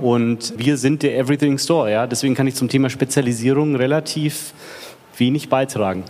Und 0.00 0.54
wir 0.56 0.76
sind 0.76 1.02
der 1.02 1.18
Everything 1.18 1.58
Store. 1.58 1.90
Ja? 1.90 2.06
Deswegen 2.06 2.34
kann 2.34 2.46
ich 2.46 2.54
zum 2.54 2.68
Thema 2.68 2.90
Spezialisierung 2.90 3.76
relativ 3.76 4.52
wenig 5.18 5.48
beitragen. 5.48 6.04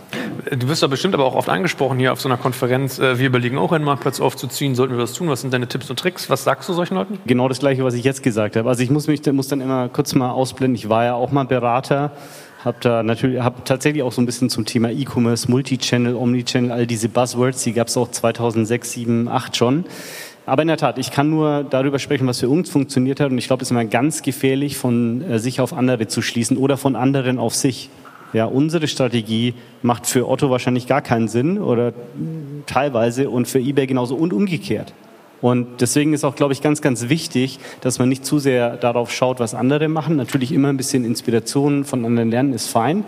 Du 0.51 0.67
wirst 0.67 0.83
doch 0.83 0.89
bestimmt 0.89 1.13
aber 1.13 1.25
auch 1.25 1.35
oft 1.35 1.49
angesprochen 1.49 1.97
hier 1.97 2.11
auf 2.11 2.19
so 2.19 2.27
einer 2.27 2.37
Konferenz. 2.37 2.99
Äh, 2.99 3.19
wir 3.19 3.27
überlegen 3.27 3.57
auch 3.57 3.71
einen 3.71 3.85
Marktplatz 3.85 4.19
aufzuziehen. 4.19 4.75
Sollten 4.75 4.95
wir 4.95 5.01
das 5.01 5.13
tun? 5.13 5.29
Was 5.29 5.41
sind 5.41 5.53
deine 5.53 5.67
Tipps 5.67 5.89
und 5.89 5.97
Tricks? 5.97 6.29
Was 6.29 6.43
sagst 6.43 6.67
du 6.67 6.73
solchen 6.73 6.95
Leuten? 6.95 7.19
Genau 7.25 7.47
das 7.47 7.59
Gleiche, 7.59 7.83
was 7.83 7.93
ich 7.93 8.03
jetzt 8.03 8.23
gesagt 8.23 8.55
habe. 8.55 8.67
Also 8.67 8.83
ich 8.83 8.89
muss 8.89 9.07
mich 9.07 9.25
muss 9.31 9.47
dann 9.47 9.61
immer 9.61 9.89
kurz 9.89 10.13
mal 10.13 10.31
ausblenden. 10.31 10.75
Ich 10.75 10.89
war 10.89 11.05
ja 11.05 11.13
auch 11.13 11.31
mal 11.31 11.45
Berater 11.45 12.11
habe 12.67 12.77
da 12.81 13.03
natürlich, 13.03 13.39
habe 13.39 13.63
tatsächlich 13.63 14.03
auch 14.03 14.11
so 14.11 14.21
ein 14.21 14.25
bisschen 14.25 14.49
zum 14.49 14.65
Thema 14.65 14.91
E-Commerce, 14.91 15.49
Multichannel, 15.49 16.15
Omnichannel, 16.15 16.71
all 16.71 16.87
diese 16.87 17.09
Buzzwords, 17.09 17.63
die 17.63 17.73
gab 17.73 17.87
es 17.87 17.97
auch 17.97 18.11
2006, 18.11 18.91
7, 18.91 19.27
8 19.27 19.55
schon. 19.55 19.85
Aber 20.47 20.61
in 20.61 20.69
der 20.69 20.77
Tat, 20.77 20.97
ich 20.97 21.11
kann 21.11 21.29
nur 21.29 21.65
darüber 21.69 21.99
sprechen, 21.99 22.25
was 22.25 22.39
für 22.39 22.47
uns 22.47 22.69
funktioniert 22.69 23.19
hat. 23.19 23.31
Und 23.31 23.37
ich 23.37 23.47
glaube, 23.47 23.63
es 23.63 23.67
ist 23.67 23.71
immer 23.71 23.83
ganz 23.83 24.21
gefährlich, 24.21 24.77
von 24.77 25.21
äh, 25.21 25.39
sich 25.39 25.59
auf 25.59 25.73
andere 25.73 26.07
zu 26.07 26.21
schließen 26.21 26.55
oder 26.55 26.77
von 26.77 26.95
anderen 26.95 27.37
auf 27.37 27.53
sich. 27.53 27.89
Ja, 28.31 28.45
unsere 28.45 28.87
Strategie 28.87 29.53
macht 29.81 30.07
für 30.07 30.27
Otto 30.27 30.49
wahrscheinlich 30.49 30.87
gar 30.87 31.01
keinen 31.01 31.27
Sinn 31.27 31.59
oder 31.59 31.93
teilweise 32.65 33.29
und 33.29 33.47
für 33.47 33.59
eBay 33.59 33.87
genauso 33.87 34.15
und 34.15 34.31
umgekehrt. 34.31 34.93
Und 35.41 35.81
deswegen 35.81 36.13
ist 36.13 36.23
auch, 36.23 36.35
glaube 36.35 36.53
ich, 36.53 36.61
ganz, 36.61 36.81
ganz 36.81 37.09
wichtig, 37.09 37.59
dass 37.81 37.99
man 37.99 38.07
nicht 38.07 38.25
zu 38.25 38.39
sehr 38.39 38.77
darauf 38.77 39.11
schaut, 39.11 39.39
was 39.39 39.53
andere 39.53 39.89
machen. 39.89 40.15
Natürlich 40.15 40.53
immer 40.53 40.69
ein 40.69 40.77
bisschen 40.77 41.03
Inspiration 41.03 41.83
von 41.83 42.05
anderen 42.05 42.31
lernen 42.31 42.53
ist 42.53 42.67
fein, 42.67 43.03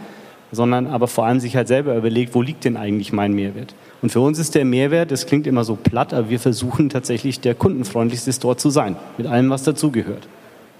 sondern 0.51 0.87
aber 0.87 1.07
vor 1.07 1.25
allem 1.25 1.39
sich 1.39 1.55
halt 1.55 1.67
selber 1.67 1.95
überlegt, 1.95 2.33
wo 2.35 2.41
liegt 2.41 2.65
denn 2.65 2.77
eigentlich 2.77 3.13
mein 3.13 3.33
Mehrwert? 3.33 3.75
Und 4.01 4.11
für 4.11 4.21
uns 4.21 4.39
ist 4.39 4.55
der 4.55 4.65
Mehrwert, 4.65 5.11
das 5.11 5.25
klingt 5.25 5.45
immer 5.47 5.63
so 5.63 5.75
platt, 5.75 6.13
aber 6.13 6.29
wir 6.29 6.39
versuchen 6.39 6.89
tatsächlich 6.89 7.39
der 7.39 7.55
kundenfreundlichste 7.55 8.33
Store 8.33 8.57
zu 8.57 8.69
sein, 8.69 8.95
mit 9.17 9.27
allem, 9.27 9.49
was 9.49 9.63
dazugehört. 9.63 10.27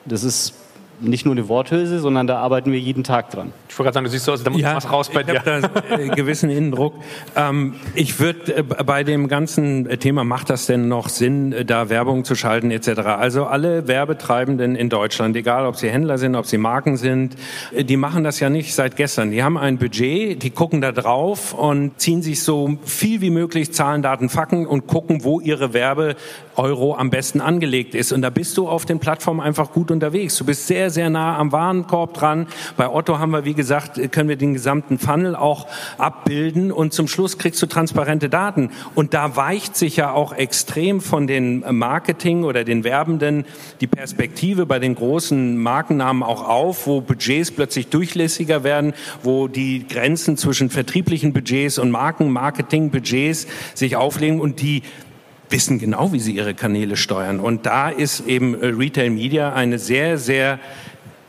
Das 0.05 0.23
ist 0.23 0.53
nicht 1.01 1.25
nur 1.25 1.33
eine 1.33 1.47
Worthülse, 1.47 1.99
sondern 1.99 2.27
da 2.27 2.39
arbeiten 2.39 2.71
wir 2.71 2.79
jeden 2.79 3.03
Tag 3.03 3.29
dran. 3.29 3.53
Ich 3.67 3.77
wollte 3.77 3.87
gerade 3.87 3.93
sagen, 3.95 4.03
du 4.05 4.11
siehst 4.11 4.25
so 4.25 4.33
aus, 4.33 4.43
da 4.43 4.49
muss 4.49 4.61
ja, 4.61 4.75
was 4.75 4.91
raus 4.91 5.09
bei 5.09 5.23
dir. 5.23 5.33
Ich 5.33 5.39
habe 5.39 5.71
da 5.89 5.97
äh, 5.97 6.09
gewissen 6.09 6.49
Innendruck. 6.49 6.93
Ähm, 7.35 7.75
ich 7.95 8.19
würde 8.19 8.57
äh, 8.57 8.63
bei 8.63 9.03
dem 9.03 9.27
ganzen 9.27 9.87
Thema, 9.99 10.23
macht 10.23 10.49
das 10.49 10.65
denn 10.65 10.87
noch 10.87 11.09
Sinn, 11.09 11.53
äh, 11.53 11.65
da 11.65 11.89
Werbung 11.89 12.25
zu 12.25 12.35
schalten 12.35 12.71
etc. 12.71 12.99
Also 12.99 13.45
alle 13.45 13.87
Werbetreibenden 13.87 14.75
in 14.75 14.89
Deutschland, 14.89 15.35
egal 15.35 15.65
ob 15.65 15.75
sie 15.75 15.89
Händler 15.89 16.17
sind, 16.17 16.35
ob 16.35 16.45
sie 16.45 16.57
Marken 16.57 16.97
sind, 16.97 17.35
äh, 17.73 17.83
die 17.83 17.97
machen 17.97 18.23
das 18.23 18.39
ja 18.39 18.49
nicht 18.49 18.73
seit 18.73 18.95
gestern. 18.95 19.31
Die 19.31 19.43
haben 19.43 19.57
ein 19.57 19.77
Budget, 19.77 20.41
die 20.43 20.49
gucken 20.49 20.81
da 20.81 20.91
drauf 20.91 21.53
und 21.53 21.99
ziehen 21.99 22.21
sich 22.21 22.43
so 22.43 22.77
viel 22.83 23.21
wie 23.21 23.29
möglich 23.29 23.73
Zahlen, 23.73 24.01
Daten, 24.01 24.29
Fakten 24.29 24.65
und 24.65 24.87
gucken, 24.87 25.23
wo 25.23 25.39
ihre 25.39 25.73
Werbe-Euro 25.73 26.95
am 26.95 27.09
besten 27.09 27.41
angelegt 27.41 27.95
ist. 27.95 28.11
Und 28.11 28.21
da 28.21 28.29
bist 28.29 28.57
du 28.57 28.67
auf 28.67 28.85
den 28.85 28.99
Plattformen 28.99 29.39
einfach 29.39 29.71
gut 29.71 29.91
unterwegs. 29.91 30.37
Du 30.37 30.45
bist 30.45 30.67
sehr 30.67 30.88
sehr, 30.89 31.09
nah 31.09 31.37
am 31.37 31.51
Warenkorb 31.51 32.13
dran. 32.13 32.47
Bei 32.77 32.89
Otto 32.89 33.19
haben 33.19 33.31
wir, 33.31 33.45
wie 33.45 33.53
gesagt, 33.53 33.99
können 34.11 34.29
wir 34.29 34.35
den 34.35 34.53
gesamten 34.53 34.99
Funnel 34.99 35.35
auch 35.35 35.67
abbilden 35.97 36.71
und 36.71 36.93
zum 36.93 37.07
Schluss 37.07 37.37
kriegst 37.37 37.61
du 37.61 37.65
transparente 37.65 38.29
Daten. 38.29 38.71
Und 38.95 39.13
da 39.13 39.35
weicht 39.35 39.75
sich 39.75 39.97
ja 39.97 40.11
auch 40.11 40.33
extrem 40.33 41.01
von 41.01 41.27
den 41.27 41.63
Marketing 41.77 42.43
oder 42.43 42.63
den 42.63 42.83
Werbenden 42.83 43.45
die 43.81 43.87
Perspektive 43.87 44.65
bei 44.65 44.79
den 44.79 44.95
großen 44.95 45.57
Markennamen 45.57 46.23
auch 46.23 46.47
auf, 46.47 46.87
wo 46.87 47.01
Budgets 47.01 47.51
plötzlich 47.51 47.87
durchlässiger 47.87 48.63
werden, 48.63 48.93
wo 49.23 49.47
die 49.47 49.87
Grenzen 49.87 50.37
zwischen 50.37 50.69
vertrieblichen 50.69 51.33
Budgets 51.33 51.77
und 51.77 51.91
Marken, 51.91 52.31
Marketing, 52.31 52.89
Budgets 52.89 53.47
sich 53.73 53.95
auflegen 53.95 54.39
und 54.39 54.61
die 54.61 54.83
wissen 55.49 55.79
genau, 55.79 56.11
wie 56.13 56.19
sie 56.19 56.35
ihre 56.35 56.53
Kanäle 56.53 56.95
steuern. 56.95 57.39
Und 57.39 57.65
da 57.65 57.89
ist 57.89 58.27
eben 58.27 58.59
äh, 58.59 58.67
Retail 58.67 59.09
Media 59.09 59.53
eine 59.53 59.79
sehr, 59.79 60.17
sehr 60.17 60.59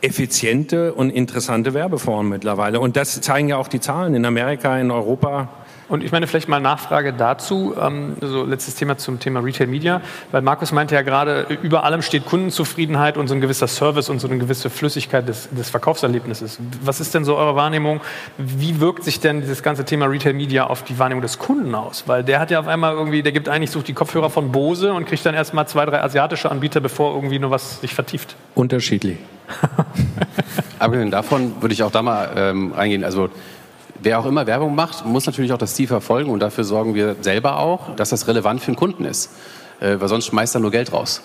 effiziente 0.01 0.93
und 0.93 1.09
interessante 1.09 1.73
Werbeform 1.73 2.29
mittlerweile. 2.29 2.79
Und 2.79 2.97
das 2.97 3.21
zeigen 3.21 3.49
ja 3.49 3.57
auch 3.57 3.67
die 3.67 3.79
Zahlen 3.79 4.15
in 4.15 4.25
Amerika, 4.25 4.79
in 4.79 4.91
Europa. 4.91 5.49
Und 5.91 6.05
ich 6.05 6.13
meine, 6.13 6.25
vielleicht 6.25 6.47
mal 6.47 6.61
Nachfrage 6.61 7.11
dazu, 7.11 7.75
ähm, 7.77 8.15
so 8.21 8.45
letztes 8.45 8.75
Thema 8.75 8.97
zum 8.97 9.19
Thema 9.19 9.41
Retail 9.41 9.67
Media, 9.67 9.99
weil 10.31 10.41
Markus 10.41 10.71
meinte 10.71 10.95
ja 10.95 11.01
gerade, 11.01 11.45
über 11.61 11.83
allem 11.83 12.01
steht 12.01 12.25
Kundenzufriedenheit 12.25 13.17
und 13.17 13.27
so 13.27 13.33
ein 13.35 13.41
gewisser 13.41 13.67
Service 13.67 14.07
und 14.07 14.19
so 14.19 14.29
eine 14.29 14.37
gewisse 14.37 14.69
Flüssigkeit 14.69 15.27
des, 15.27 15.49
des 15.51 15.69
Verkaufserlebnisses. 15.69 16.59
Was 16.81 17.01
ist 17.01 17.13
denn 17.13 17.25
so 17.25 17.35
eure 17.35 17.57
Wahrnehmung? 17.57 17.99
Wie 18.37 18.79
wirkt 18.79 19.03
sich 19.03 19.19
denn 19.19 19.41
dieses 19.41 19.63
ganze 19.63 19.83
Thema 19.83 20.05
Retail 20.05 20.31
Media 20.31 20.65
auf 20.67 20.81
die 20.83 20.97
Wahrnehmung 20.97 21.23
des 21.23 21.39
Kunden 21.39 21.75
aus? 21.75 22.05
Weil 22.07 22.23
der 22.23 22.39
hat 22.39 22.51
ja 22.51 22.61
auf 22.61 22.67
einmal 22.67 22.93
irgendwie, 22.93 23.21
der 23.21 23.33
gibt 23.33 23.49
eigentlich, 23.49 23.71
sucht 23.71 23.89
die 23.89 23.93
Kopfhörer 23.93 24.29
von 24.29 24.53
Bose 24.53 24.93
und 24.93 25.07
kriegt 25.07 25.25
dann 25.25 25.35
erstmal 25.35 25.67
zwei, 25.67 25.85
drei 25.85 26.01
asiatische 26.01 26.49
Anbieter, 26.49 26.79
bevor 26.79 27.13
irgendwie 27.15 27.37
nur 27.37 27.51
was 27.51 27.81
sich 27.81 27.93
vertieft. 27.93 28.37
Unterschiedlich. 28.55 29.17
Abgesehen 30.79 31.11
davon 31.11 31.61
würde 31.61 31.73
ich 31.73 31.83
auch 31.83 31.91
da 31.91 32.01
mal 32.01 32.29
ähm, 32.37 32.71
reingehen. 32.71 33.03
Also 33.03 33.29
Wer 34.03 34.19
auch 34.19 34.25
immer 34.25 34.47
Werbung 34.47 34.73
macht, 34.73 35.05
muss 35.05 35.27
natürlich 35.27 35.53
auch 35.53 35.59
das 35.59 35.75
Ziel 35.75 35.87
verfolgen 35.87 36.31
und 36.31 36.39
dafür 36.39 36.63
sorgen 36.63 36.95
wir 36.95 37.17
selber 37.21 37.57
auch, 37.57 37.95
dass 37.95 38.09
das 38.09 38.27
relevant 38.27 38.61
für 38.61 38.71
den 38.71 38.75
Kunden 38.75 39.05
ist. 39.05 39.29
Äh, 39.79 39.99
weil 39.99 40.07
sonst 40.07 40.25
schmeißt 40.25 40.55
er 40.55 40.61
nur 40.61 40.71
Geld 40.71 40.91
raus. 40.91 41.21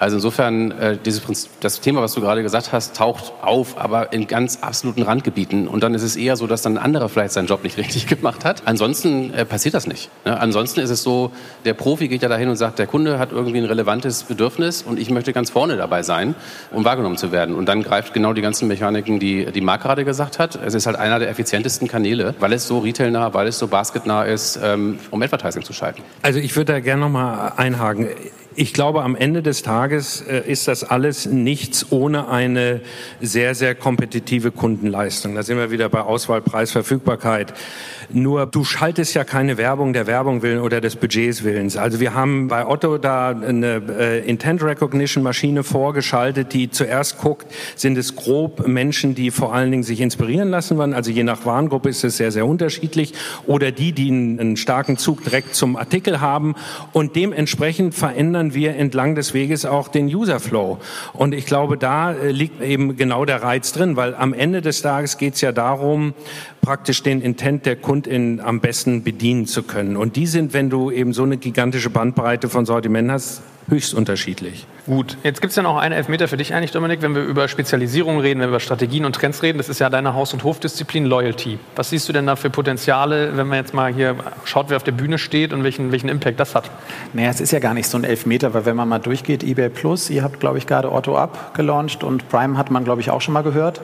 Also 0.00 0.16
insofern, 0.16 0.70
äh, 0.70 0.96
dieses 0.96 1.20
Prinzip, 1.20 1.50
das 1.60 1.80
Thema, 1.82 2.00
was 2.00 2.14
du 2.14 2.22
gerade 2.22 2.42
gesagt 2.42 2.72
hast, 2.72 2.96
taucht 2.96 3.34
auf, 3.42 3.76
aber 3.76 4.14
in 4.14 4.26
ganz 4.26 4.60
absoluten 4.62 5.02
Randgebieten. 5.02 5.68
Und 5.68 5.82
dann 5.82 5.92
ist 5.92 6.02
es 6.02 6.16
eher 6.16 6.36
so, 6.36 6.46
dass 6.46 6.62
dann 6.62 6.78
ein 6.78 6.82
anderer 6.82 7.10
vielleicht 7.10 7.34
seinen 7.34 7.48
Job 7.48 7.62
nicht 7.62 7.76
richtig 7.76 8.06
gemacht 8.06 8.46
hat. 8.46 8.62
Ansonsten 8.64 9.34
äh, 9.34 9.44
passiert 9.44 9.74
das 9.74 9.86
nicht. 9.86 10.08
Ne? 10.24 10.40
Ansonsten 10.40 10.80
ist 10.80 10.88
es 10.88 11.02
so, 11.02 11.32
der 11.66 11.74
Profi 11.74 12.08
geht 12.08 12.22
ja 12.22 12.30
dahin 12.30 12.48
und 12.48 12.56
sagt, 12.56 12.78
der 12.78 12.86
Kunde 12.86 13.18
hat 13.18 13.30
irgendwie 13.30 13.58
ein 13.58 13.66
relevantes 13.66 14.22
Bedürfnis 14.22 14.82
und 14.82 14.98
ich 14.98 15.10
möchte 15.10 15.34
ganz 15.34 15.50
vorne 15.50 15.76
dabei 15.76 16.02
sein, 16.02 16.34
um 16.70 16.82
wahrgenommen 16.86 17.18
zu 17.18 17.30
werden. 17.30 17.54
Und 17.54 17.68
dann 17.68 17.82
greift 17.82 18.14
genau 18.14 18.32
die 18.32 18.40
ganzen 18.40 18.68
Mechaniken, 18.68 19.20
die 19.20 19.52
die 19.52 19.60
Marc 19.60 19.82
gerade 19.82 20.06
gesagt 20.06 20.38
hat. 20.38 20.58
Es 20.64 20.72
ist 20.72 20.86
halt 20.86 20.96
einer 20.96 21.18
der 21.18 21.28
effizientesten 21.28 21.88
Kanäle, 21.88 22.34
weil 22.40 22.54
es 22.54 22.66
so 22.66 22.78
retailnah, 22.78 23.34
weil 23.34 23.48
es 23.48 23.58
so 23.58 23.68
basketnah 23.68 24.22
ist, 24.22 24.58
ähm, 24.62 24.98
um 25.10 25.20
Advertising 25.20 25.62
zu 25.62 25.74
schalten. 25.74 26.00
Also 26.22 26.38
ich 26.38 26.56
würde 26.56 26.72
da 26.72 26.80
gerne 26.80 27.02
nochmal 27.02 27.52
einhaken 27.58 28.08
ich 28.56 28.74
glaube, 28.74 29.02
am 29.02 29.14
Ende 29.14 29.42
des 29.42 29.62
Tages 29.62 30.22
äh, 30.22 30.42
ist 30.44 30.66
das 30.66 30.82
alles 30.82 31.26
nichts 31.26 31.86
ohne 31.90 32.28
eine 32.28 32.80
sehr, 33.20 33.54
sehr 33.54 33.74
kompetitive 33.74 34.50
Kundenleistung. 34.50 35.36
Da 35.36 35.42
sind 35.42 35.56
wir 35.56 35.70
wieder 35.70 35.88
bei 35.88 36.00
Auswahl, 36.00 36.40
Preis, 36.40 36.72
Verfügbarkeit. 36.72 37.54
Nur 38.12 38.46
du 38.46 38.64
schaltest 38.64 39.14
ja 39.14 39.22
keine 39.22 39.56
Werbung 39.56 39.92
der 39.92 40.08
Werbung 40.08 40.42
willen 40.42 40.60
oder 40.60 40.80
des 40.80 40.96
Budgets 40.96 41.44
willens. 41.44 41.76
Also 41.76 42.00
wir 42.00 42.14
haben 42.14 42.48
bei 42.48 42.66
Otto 42.66 42.98
da 42.98 43.28
eine 43.28 43.82
äh, 43.98 44.28
Intent 44.28 44.64
Recognition 44.64 45.22
Maschine 45.22 45.62
vorgeschaltet, 45.62 46.52
die 46.52 46.70
zuerst 46.70 47.18
guckt, 47.18 47.46
sind 47.76 47.96
es 47.96 48.16
grob 48.16 48.66
Menschen, 48.66 49.14
die 49.14 49.30
vor 49.30 49.54
allen 49.54 49.70
Dingen 49.70 49.84
sich 49.84 50.00
inspirieren 50.00 50.50
lassen 50.50 50.76
wollen. 50.76 50.92
Also 50.92 51.12
je 51.12 51.22
nach 51.22 51.46
Warengruppe 51.46 51.88
ist 51.88 52.02
es 52.02 52.16
sehr, 52.16 52.32
sehr 52.32 52.46
unterschiedlich. 52.46 53.14
Oder 53.46 53.70
die, 53.70 53.92
die 53.92 54.10
einen, 54.10 54.40
einen 54.40 54.56
starken 54.56 54.96
Zug 54.96 55.22
direkt 55.22 55.54
zum 55.54 55.76
Artikel 55.76 56.20
haben. 56.20 56.56
Und 56.92 57.14
dementsprechend 57.14 57.94
verändern 57.94 58.39
wir 58.54 58.76
entlang 58.76 59.14
des 59.14 59.34
Weges 59.34 59.64
auch 59.64 59.88
den 59.88 60.06
User 60.06 60.40
Flow. 60.40 60.78
Und 61.12 61.34
ich 61.34 61.46
glaube, 61.46 61.76
da 61.76 62.12
äh, 62.12 62.30
liegt 62.30 62.60
eben 62.62 62.96
genau 62.96 63.24
der 63.24 63.42
Reiz 63.42 63.72
drin, 63.72 63.96
weil 63.96 64.14
am 64.14 64.32
Ende 64.32 64.62
des 64.62 64.82
Tages 64.82 65.18
geht 65.18 65.34
es 65.34 65.40
ja 65.40 65.52
darum, 65.52 66.14
praktisch 66.62 67.02
den 67.02 67.20
Intent 67.20 67.66
der 67.66 67.76
Kundin 67.76 68.40
am 68.40 68.60
besten 68.60 69.02
bedienen 69.02 69.46
zu 69.46 69.62
können. 69.62 69.96
Und 69.96 70.16
die 70.16 70.26
sind, 70.26 70.52
wenn 70.52 70.70
du 70.70 70.90
eben 70.90 71.12
so 71.12 71.22
eine 71.22 71.36
gigantische 71.36 71.90
Bandbreite 71.90 72.48
von 72.48 72.66
Sortiment 72.66 73.10
hast, 73.10 73.42
höchst 73.70 73.94
unterschiedlich. 73.94 74.66
Gut, 74.86 75.16
jetzt 75.22 75.40
gibt 75.40 75.50
es 75.50 75.56
ja 75.56 75.62
noch 75.62 75.76
einen 75.76 75.94
Elfmeter 75.94 76.28
für 76.28 76.36
dich 76.36 76.52
eigentlich, 76.54 76.72
Dominik, 76.72 77.00
wenn 77.02 77.14
wir 77.14 77.22
über 77.22 77.48
Spezialisierung 77.48 78.20
reden, 78.20 78.40
wenn 78.40 78.48
wir 78.48 78.56
über 78.56 78.60
Strategien 78.60 79.04
und 79.04 79.14
Trends 79.14 79.42
reden. 79.42 79.58
Das 79.58 79.68
ist 79.68 79.78
ja 79.78 79.88
deine 79.88 80.14
Haus- 80.14 80.32
und 80.32 80.44
Hofdisziplin 80.44 81.06
Loyalty. 81.06 81.58
Was 81.76 81.90
siehst 81.90 82.08
du 82.08 82.12
denn 82.12 82.26
da 82.26 82.36
für 82.36 82.50
Potenziale, 82.50 83.36
wenn 83.36 83.46
man 83.46 83.58
jetzt 83.58 83.72
mal 83.72 83.92
hier 83.92 84.16
schaut, 84.44 84.68
wer 84.68 84.76
auf 84.76 84.82
der 84.82 84.92
Bühne 84.92 85.18
steht 85.18 85.52
und 85.52 85.62
welchen, 85.64 85.92
welchen 85.92 86.08
Impact 86.08 86.40
das 86.40 86.54
hat? 86.54 86.70
Naja, 87.12 87.30
es 87.30 87.40
ist 87.40 87.52
ja 87.52 87.60
gar 87.60 87.74
nicht 87.74 87.88
so 87.88 87.96
ein 87.96 88.04
Elfmeter, 88.04 88.52
weil 88.52 88.66
wenn 88.66 88.76
man 88.76 88.88
mal 88.88 88.98
durchgeht, 88.98 89.42
eBay 89.42 89.68
Plus, 89.68 90.10
ihr 90.10 90.22
habt, 90.22 90.40
glaube 90.40 90.58
ich, 90.58 90.66
gerade 90.66 90.92
Otto 90.92 91.16
Up 91.16 91.54
gelauncht 91.54 92.02
und 92.02 92.28
Prime 92.28 92.58
hat 92.58 92.70
man, 92.70 92.84
glaube 92.84 93.00
ich, 93.00 93.10
auch 93.10 93.20
schon 93.20 93.34
mal 93.34 93.42
gehört 93.42 93.80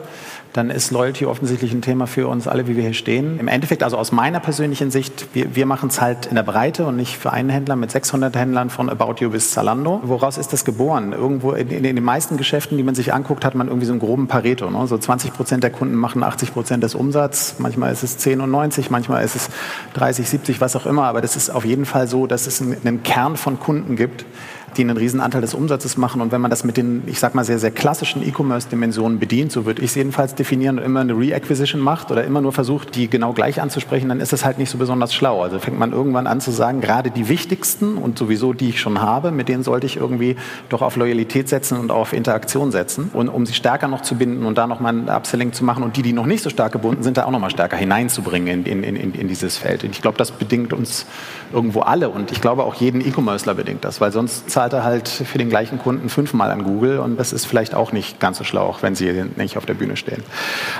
dann 0.57 0.69
ist 0.69 0.91
Loyalty 0.91 1.25
offensichtlich 1.25 1.71
ein 1.71 1.81
Thema 1.81 2.07
für 2.07 2.27
uns 2.27 2.47
alle, 2.47 2.67
wie 2.67 2.75
wir 2.75 2.83
hier 2.83 2.93
stehen. 2.93 3.39
Im 3.39 3.47
Endeffekt, 3.47 3.83
also 3.83 3.97
aus 3.97 4.11
meiner 4.11 4.39
persönlichen 4.39 4.91
Sicht, 4.91 5.27
wir, 5.33 5.55
wir 5.55 5.65
machen 5.65 5.89
es 5.89 6.01
halt 6.01 6.25
in 6.25 6.35
der 6.35 6.43
Breite 6.43 6.85
und 6.85 6.95
nicht 6.95 7.15
für 7.17 7.31
einen 7.31 7.49
Händler 7.49 7.75
mit 7.75 7.91
600 7.91 8.35
Händlern 8.35 8.69
von 8.69 8.89
About 8.89 9.15
You 9.19 9.29
bis 9.29 9.51
Zalando. 9.51 10.01
Woraus 10.03 10.37
ist 10.37 10.53
das 10.53 10.65
geboren? 10.65 11.13
Irgendwo 11.13 11.51
in, 11.51 11.69
in, 11.69 11.85
in, 11.85 11.95
den 11.95 12.03
meisten 12.03 12.37
Geschäften, 12.37 12.77
die 12.77 12.83
man 12.83 12.95
sich 12.95 13.13
anguckt, 13.13 13.45
hat 13.45 13.55
man 13.55 13.67
irgendwie 13.67 13.85
so 13.85 13.93
einen 13.93 13.99
groben 13.99 14.27
Pareto. 14.27 14.69
Ne? 14.69 14.87
So 14.87 14.97
20 14.97 15.33
Prozent 15.33 15.63
der 15.63 15.71
Kunden 15.71 15.95
machen 15.95 16.23
80 16.23 16.53
Prozent 16.53 16.83
des 16.83 16.95
Umsatzes. 16.95 17.59
Manchmal 17.59 17.93
ist 17.93 18.03
es 18.03 18.17
10 18.17 18.41
und 18.41 18.49
90, 18.49 18.89
manchmal 18.89 19.23
ist 19.23 19.35
es 19.35 19.49
30, 19.93 20.27
70, 20.27 20.61
was 20.61 20.75
auch 20.75 20.85
immer. 20.85 21.03
Aber 21.03 21.21
das 21.21 21.35
ist 21.35 21.49
auf 21.49 21.65
jeden 21.65 21.85
Fall 21.85 22.07
so, 22.07 22.27
dass 22.27 22.47
es 22.47 22.61
einen, 22.61 22.77
einen 22.83 23.03
Kern 23.03 23.37
von 23.37 23.59
Kunden 23.59 23.95
gibt, 23.95 24.25
die 24.75 24.81
einen 24.81 24.97
riesen 24.97 25.21
Anteil 25.21 25.41
des 25.41 25.53
Umsatzes 25.53 25.97
machen. 25.97 26.21
Und 26.21 26.31
wenn 26.31 26.41
man 26.41 26.51
das 26.51 26.63
mit 26.63 26.77
den, 26.77 27.03
ich 27.05 27.19
sag 27.19 27.35
mal, 27.35 27.45
sehr, 27.45 27.59
sehr 27.59 27.71
klassischen 27.71 28.27
E-Commerce-Dimensionen 28.27 29.19
bedient, 29.19 29.51
so 29.51 29.65
würde 29.65 29.81
ich 29.81 29.91
es 29.91 29.95
jedenfalls 29.95 30.35
definieren, 30.35 30.77
und 30.77 30.85
immer 30.85 30.99
eine 31.01 31.13
Re-Acquisition 31.13 31.81
macht 31.81 32.11
oder 32.11 32.23
immer 32.23 32.41
nur 32.41 32.51
versucht, 32.51 32.95
die 32.95 33.09
genau 33.09 33.33
gleich 33.33 33.61
anzusprechen, 33.61 34.09
dann 34.09 34.19
ist 34.19 34.33
das 34.33 34.43
halt 34.43 34.57
nicht 34.57 34.69
so 34.69 34.77
besonders 34.77 35.13
schlau. 35.13 35.41
Also 35.41 35.59
fängt 35.59 35.79
man 35.79 35.93
irgendwann 35.93 36.27
an 36.27 36.41
zu 36.41 36.51
sagen, 36.51 36.81
gerade 36.81 37.11
die 37.11 37.29
wichtigsten 37.29 37.97
und 37.97 38.17
sowieso 38.17 38.53
die 38.53 38.69
ich 38.69 38.81
schon 38.81 39.01
habe, 39.01 39.31
mit 39.31 39.49
denen 39.49 39.63
sollte 39.63 39.85
ich 39.85 39.97
irgendwie 39.97 40.35
doch 40.69 40.81
auf 40.81 40.95
Loyalität 40.95 41.47
setzen 41.47 41.77
und 41.77 41.91
auf 41.91 42.13
Interaktion 42.13 42.71
setzen. 42.71 43.09
Und 43.13 43.29
um 43.29 43.45
sie 43.45 43.53
stärker 43.53 43.87
noch 43.87 44.01
zu 44.01 44.15
binden 44.15 44.45
und 44.45 44.57
da 44.57 44.67
nochmal 44.67 44.93
ein 44.93 45.09
Upselling 45.09 45.53
zu 45.53 45.63
machen 45.63 45.83
und 45.83 45.97
die, 45.97 46.01
die 46.01 46.13
noch 46.13 46.25
nicht 46.25 46.43
so 46.43 46.49
stark 46.49 46.71
gebunden 46.73 47.03
sind, 47.03 47.17
da 47.17 47.25
auch 47.25 47.31
nochmal 47.31 47.51
stärker 47.51 47.77
hineinzubringen 47.77 48.65
in, 48.65 48.83
in, 48.83 48.95
in, 48.95 49.13
in 49.13 49.27
dieses 49.27 49.57
Feld. 49.57 49.83
Und 49.83 49.91
ich 49.91 50.01
glaube, 50.01 50.17
das 50.17 50.31
bedingt 50.31 50.73
uns 50.73 51.05
irgendwo 51.53 51.81
alle 51.81 52.09
und 52.09 52.31
ich 52.31 52.41
glaube 52.41 52.63
auch 52.63 52.75
jeden 52.75 53.01
E-Commercer 53.01 53.55
bedingt 53.55 53.85
das, 53.85 54.01
weil 54.01 54.11
sonst 54.11 54.49
zahlt 54.49 54.66
er 54.73 54.83
halt 54.83 55.07
für 55.07 55.37
den 55.37 55.49
gleichen 55.49 55.79
Kunden 55.79 56.09
fünfmal 56.09 56.51
an 56.51 56.63
Google 56.63 56.99
und 56.99 57.17
das 57.17 57.33
ist 57.33 57.45
vielleicht 57.45 57.75
auch 57.75 57.91
nicht 57.91 58.19
ganz 58.19 58.37
so 58.37 58.43
schlau, 58.43 58.75
wenn 58.81 58.95
sie 58.95 59.25
nicht 59.35 59.57
auf 59.57 59.65
der 59.65 59.73
Bühne 59.73 59.97
stehen. 59.97 60.23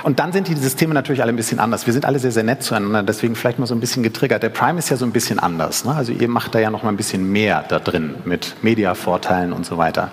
Und 0.02 0.18
dann 0.18 0.32
sind 0.32 0.48
die 0.48 0.54
Systeme 0.54 0.94
natürlich 0.94 1.22
alle 1.22 1.32
ein 1.32 1.36
bisschen 1.36 1.58
anders. 1.58 1.86
Wir 1.86 1.92
sind 1.92 2.04
alle 2.04 2.18
sehr, 2.18 2.32
sehr 2.32 2.42
nett 2.42 2.62
zueinander, 2.62 3.02
deswegen 3.02 3.34
vielleicht 3.34 3.58
mal 3.58 3.66
so 3.66 3.74
ein 3.74 3.80
bisschen 3.80 4.02
getriggert. 4.02 4.42
Der 4.42 4.48
Prime 4.48 4.78
ist 4.78 4.88
ja 4.90 4.96
so 4.96 5.04
ein 5.04 5.12
bisschen 5.12 5.38
anders. 5.38 5.84
Ne? 5.84 5.94
Also 5.94 6.12
ihr 6.12 6.28
macht 6.28 6.54
da 6.54 6.58
ja 6.58 6.70
noch 6.70 6.82
mal 6.82 6.90
ein 6.90 6.96
bisschen 6.96 7.30
mehr 7.30 7.64
da 7.68 7.78
drin 7.78 8.14
mit 8.24 8.56
Media-Vorteilen 8.62 9.52
und 9.52 9.66
so 9.66 9.78
weiter. 9.78 10.10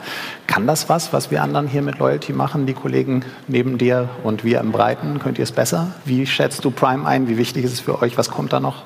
Kann 0.47 0.67
das 0.67 0.89
was, 0.89 1.13
was 1.13 1.31
wir 1.31 1.41
anderen 1.41 1.67
hier 1.67 1.81
mit 1.81 1.99
Loyalty 1.99 2.33
machen, 2.33 2.65
die 2.65 2.73
Kollegen 2.73 3.23
neben 3.47 3.77
dir 3.77 4.09
und 4.23 4.43
wir 4.43 4.59
im 4.59 4.71
Breiten? 4.71 5.19
Könnt 5.19 5.37
ihr 5.39 5.43
es 5.43 5.51
besser? 5.51 5.91
Wie 6.05 6.25
schätzt 6.25 6.63
du 6.65 6.71
Prime 6.71 7.05
ein? 7.05 7.27
Wie 7.27 7.37
wichtig 7.37 7.65
ist 7.65 7.73
es 7.73 7.79
für 7.79 8.01
euch? 8.01 8.17
Was 8.17 8.29
kommt 8.29 8.53
da 8.53 8.59
noch? 8.59 8.83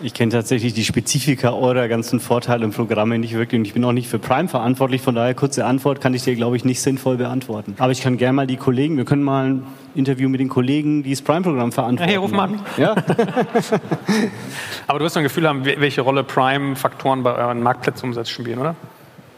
Ich 0.00 0.14
kenne 0.14 0.30
tatsächlich 0.30 0.74
die 0.74 0.84
Spezifika 0.84 1.50
eurer 1.50 1.88
ganzen 1.88 2.20
Vorteile 2.20 2.64
und 2.64 2.72
Programme 2.72 3.18
nicht 3.18 3.34
wirklich 3.34 3.58
und 3.58 3.64
ich 3.64 3.74
bin 3.74 3.84
auch 3.84 3.90
nicht 3.90 4.08
für 4.08 4.20
Prime 4.20 4.46
verantwortlich, 4.46 5.02
von 5.02 5.16
daher 5.16 5.34
kurze 5.34 5.64
Antwort 5.64 6.00
kann 6.00 6.14
ich 6.14 6.22
dir, 6.22 6.36
glaube 6.36 6.56
ich, 6.56 6.64
nicht 6.64 6.80
sinnvoll 6.80 7.16
beantworten. 7.16 7.74
Aber 7.78 7.90
ich 7.90 8.00
kann 8.00 8.16
gerne 8.16 8.34
mal 8.34 8.46
die 8.46 8.56
Kollegen, 8.56 8.96
wir 8.96 9.04
können 9.04 9.24
mal 9.24 9.46
ein 9.46 9.66
Interview 9.96 10.28
mit 10.28 10.38
den 10.38 10.48
Kollegen, 10.48 11.02
die 11.02 11.10
das 11.10 11.22
Prime-Programm 11.22 11.72
verantworten. 11.72 12.10
Ja, 12.12 12.16
hey, 12.16 12.22
ruf 12.22 12.30
mal 12.30 12.44
an. 12.44 12.60
Ja? 12.76 12.94
Aber 14.86 15.00
du 15.00 15.04
wirst 15.04 15.16
ein 15.16 15.24
Gefühl 15.24 15.48
haben, 15.48 15.64
welche 15.64 16.02
Rolle 16.02 16.22
Prime-Faktoren 16.22 17.24
bei 17.24 17.34
euren 17.34 17.60
Marktplatzumsatz 17.60 18.28
spielen, 18.28 18.60
oder? 18.60 18.76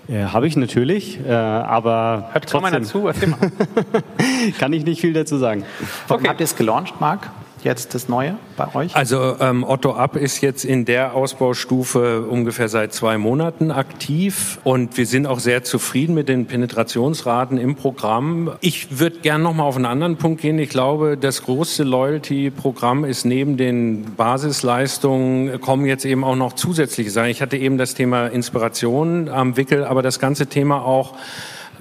Ja, 0.08 0.32
Habe 0.32 0.46
ich 0.46 0.56
natürlich, 0.56 1.20
äh, 1.24 1.30
aber. 1.30 2.30
Hört 2.32 2.50
kaum 2.50 2.64
einer 2.64 2.82
zu, 2.82 3.06
erzähl 3.06 3.28
mal. 3.28 3.38
kann 4.58 4.72
ich 4.72 4.84
nicht 4.84 5.00
viel 5.00 5.12
dazu 5.12 5.38
sagen. 5.38 5.64
Okay. 6.08 6.28
Habt 6.28 6.40
ihr 6.40 6.44
es 6.44 6.56
gelauncht, 6.56 7.00
Marc? 7.00 7.30
Jetzt 7.64 7.94
das 7.94 8.08
Neue 8.08 8.36
bei 8.56 8.74
euch? 8.74 8.94
Also 8.96 9.36
ähm, 9.40 9.64
Otto 9.64 9.92
Up 9.94 10.16
ist 10.16 10.40
jetzt 10.40 10.64
in 10.64 10.84
der 10.84 11.14
Ausbaustufe 11.14 12.22
ungefähr 12.22 12.68
seit 12.68 12.92
zwei 12.92 13.18
Monaten 13.18 13.70
aktiv 13.70 14.58
und 14.64 14.96
wir 14.96 15.06
sind 15.06 15.26
auch 15.26 15.38
sehr 15.38 15.64
zufrieden 15.64 16.14
mit 16.14 16.28
den 16.28 16.46
Penetrationsraten 16.46 17.58
im 17.58 17.76
Programm. 17.76 18.52
Ich 18.60 18.98
würde 18.98 19.18
gerne 19.20 19.44
noch 19.44 19.54
mal 19.54 19.64
auf 19.64 19.76
einen 19.76 19.86
anderen 19.86 20.16
Punkt 20.16 20.42
gehen. 20.42 20.58
Ich 20.58 20.70
glaube, 20.70 21.16
das 21.16 21.42
große 21.42 21.84
Loyalty-Programm 21.84 23.04
ist 23.04 23.24
neben 23.24 23.56
den 23.56 24.14
Basisleistungen 24.16 25.60
kommen 25.60 25.86
jetzt 25.86 26.04
eben 26.04 26.24
auch 26.24 26.36
noch 26.36 26.54
zusätzliche 26.54 27.10
Sachen. 27.10 27.28
Ich 27.28 27.42
hatte 27.42 27.56
eben 27.56 27.78
das 27.78 27.94
Thema 27.94 28.26
Inspiration 28.26 29.28
am 29.28 29.56
Wickel, 29.56 29.84
aber 29.84 30.02
das 30.02 30.18
ganze 30.18 30.46
Thema 30.46 30.84
auch 30.84 31.14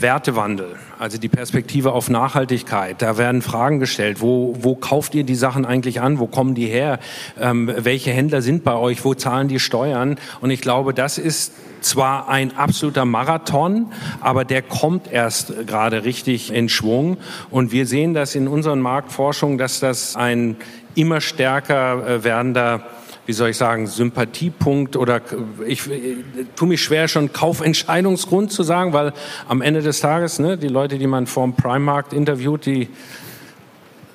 Wertewandel, 0.01 0.75
also 0.97 1.17
die 1.17 1.29
Perspektive 1.29 1.91
auf 1.91 2.09
Nachhaltigkeit. 2.09 3.01
Da 3.01 3.17
werden 3.17 3.41
Fragen 3.41 3.79
gestellt. 3.79 4.21
Wo, 4.21 4.55
wo 4.59 4.75
kauft 4.75 5.15
ihr 5.15 5.23
die 5.23 5.35
Sachen 5.35 5.65
eigentlich 5.65 6.01
an? 6.01 6.19
Wo 6.19 6.27
kommen 6.27 6.55
die 6.55 6.67
her? 6.67 6.99
Ähm, 7.39 7.71
welche 7.75 8.11
Händler 8.11 8.41
sind 8.41 8.63
bei 8.63 8.73
euch? 8.73 9.03
Wo 9.03 9.13
zahlen 9.13 9.47
die 9.47 9.59
Steuern? 9.59 10.17
Und 10.41 10.51
ich 10.51 10.61
glaube, 10.61 10.93
das 10.93 11.17
ist 11.17 11.53
zwar 11.81 12.27
ein 12.29 12.57
absoluter 12.57 13.05
Marathon, 13.05 13.91
aber 14.21 14.45
der 14.45 14.61
kommt 14.61 15.11
erst 15.11 15.67
gerade 15.67 16.03
richtig 16.03 16.53
in 16.53 16.69
Schwung. 16.69 17.17
Und 17.49 17.71
wir 17.71 17.85
sehen 17.85 18.13
das 18.13 18.35
in 18.35 18.47
unseren 18.47 18.81
Marktforschungen, 18.81 19.57
dass 19.57 19.79
das 19.79 20.15
ein 20.15 20.57
immer 20.95 21.21
stärker 21.21 22.05
äh, 22.05 22.23
werdender 22.23 22.83
wie 23.29 23.33
soll 23.33 23.51
ich 23.51 23.57
sagen, 23.57 23.85
Sympathiepunkt 23.85 24.95
oder 24.95 25.21
ich, 25.67 25.85
ich 25.87 26.17
tue 26.55 26.67
mich 26.67 26.81
schwer, 26.81 27.07
schon 27.07 27.31
Kaufentscheidungsgrund 27.31 28.51
zu 28.51 28.63
sagen, 28.63 28.91
weil 28.91 29.13
am 29.47 29.61
Ende 29.61 29.83
des 29.83 29.99
Tages, 29.99 30.39
ne, 30.39 30.57
die 30.57 30.67
Leute, 30.67 30.97
die 30.97 31.05
man 31.05 31.27
vorm 31.27 31.55
Primarkt 31.55 32.11
interviewt, 32.11 32.65
die 32.65 32.87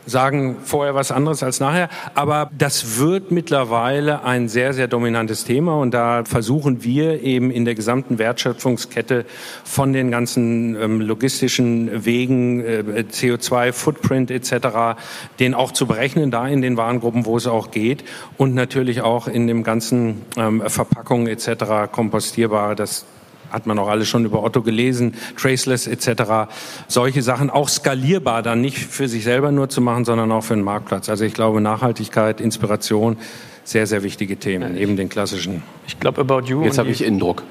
sagen 0.06 0.56
vorher 0.62 0.94
was 0.94 1.10
anderes 1.10 1.42
als 1.42 1.60
nachher. 1.60 1.88
Aber 2.14 2.50
das 2.56 2.98
wird 2.98 3.30
mittlerweile 3.30 4.24
ein 4.24 4.48
sehr, 4.48 4.72
sehr 4.72 4.88
dominantes 4.88 5.44
Thema 5.44 5.78
und 5.78 5.92
da 5.92 6.24
versuchen 6.24 6.84
wir 6.84 7.22
eben 7.22 7.50
in 7.50 7.64
der 7.64 7.74
gesamten 7.74 8.18
Wertschöpfungskette 8.18 9.24
von 9.64 9.92
den 9.92 10.10
ganzen 10.10 10.76
ähm, 10.80 11.00
logistischen 11.00 12.04
Wegen, 12.04 12.64
äh, 12.64 13.04
CO2-Footprint 13.10 14.30
etc., 14.30 14.98
den 15.38 15.54
auch 15.54 15.72
zu 15.72 15.86
berechnen, 15.86 16.30
da 16.30 16.46
in 16.46 16.62
den 16.62 16.76
Warengruppen, 16.76 17.26
wo 17.26 17.36
es 17.36 17.46
auch 17.46 17.70
geht 17.70 18.04
und 18.36 18.54
natürlich 18.54 19.02
auch 19.02 19.28
in 19.28 19.46
dem 19.46 19.62
ganzen 19.62 20.22
ähm, 20.36 20.62
Verpackungen 20.66 21.26
etc., 21.26 21.90
kompostierbare, 21.90 22.74
das 22.74 23.06
hat 23.54 23.66
man 23.66 23.78
auch 23.78 23.88
alle 23.88 24.04
schon 24.04 24.24
über 24.24 24.42
Otto 24.42 24.62
gelesen, 24.62 25.14
Traceless 25.36 25.86
etc. 25.86 26.52
Solche 26.88 27.22
Sachen 27.22 27.50
auch 27.50 27.68
skalierbar 27.68 28.42
dann 28.42 28.60
nicht 28.60 28.78
für 28.78 29.08
sich 29.08 29.24
selber 29.24 29.52
nur 29.52 29.68
zu 29.68 29.80
machen, 29.80 30.04
sondern 30.04 30.30
auch 30.32 30.42
für 30.42 30.54
den 30.54 30.64
Marktplatz. 30.64 31.08
Also 31.08 31.24
ich 31.24 31.34
glaube 31.34 31.60
Nachhaltigkeit, 31.60 32.40
Inspiration, 32.40 33.16
sehr, 33.62 33.86
sehr 33.86 34.02
wichtige 34.02 34.36
Themen, 34.36 34.76
eben 34.76 34.96
den 34.96 35.08
klassischen. 35.08 35.62
Ich 35.86 35.98
glaube, 35.98 36.20
About 36.20 36.42
You. 36.46 36.64
Jetzt 36.64 36.76
habe 36.76 36.90
ich 36.90 37.02
Innendruck. 37.02 37.44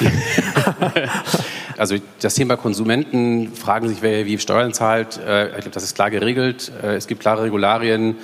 also 1.76 1.96
das 2.20 2.34
Thema 2.34 2.56
Konsumenten 2.56 3.52
fragen 3.54 3.88
sich, 3.88 3.98
wer 4.02 4.26
wie 4.26 4.38
Steuern 4.38 4.72
zahlt. 4.72 5.18
Äh, 5.18 5.48
ich 5.48 5.52
glaube, 5.52 5.70
das 5.70 5.84
ist 5.84 5.94
klar 5.94 6.10
geregelt. 6.10 6.72
Äh, 6.82 6.96
es 6.96 7.06
gibt 7.06 7.20
klare 7.20 7.44
Regularien 7.44 8.16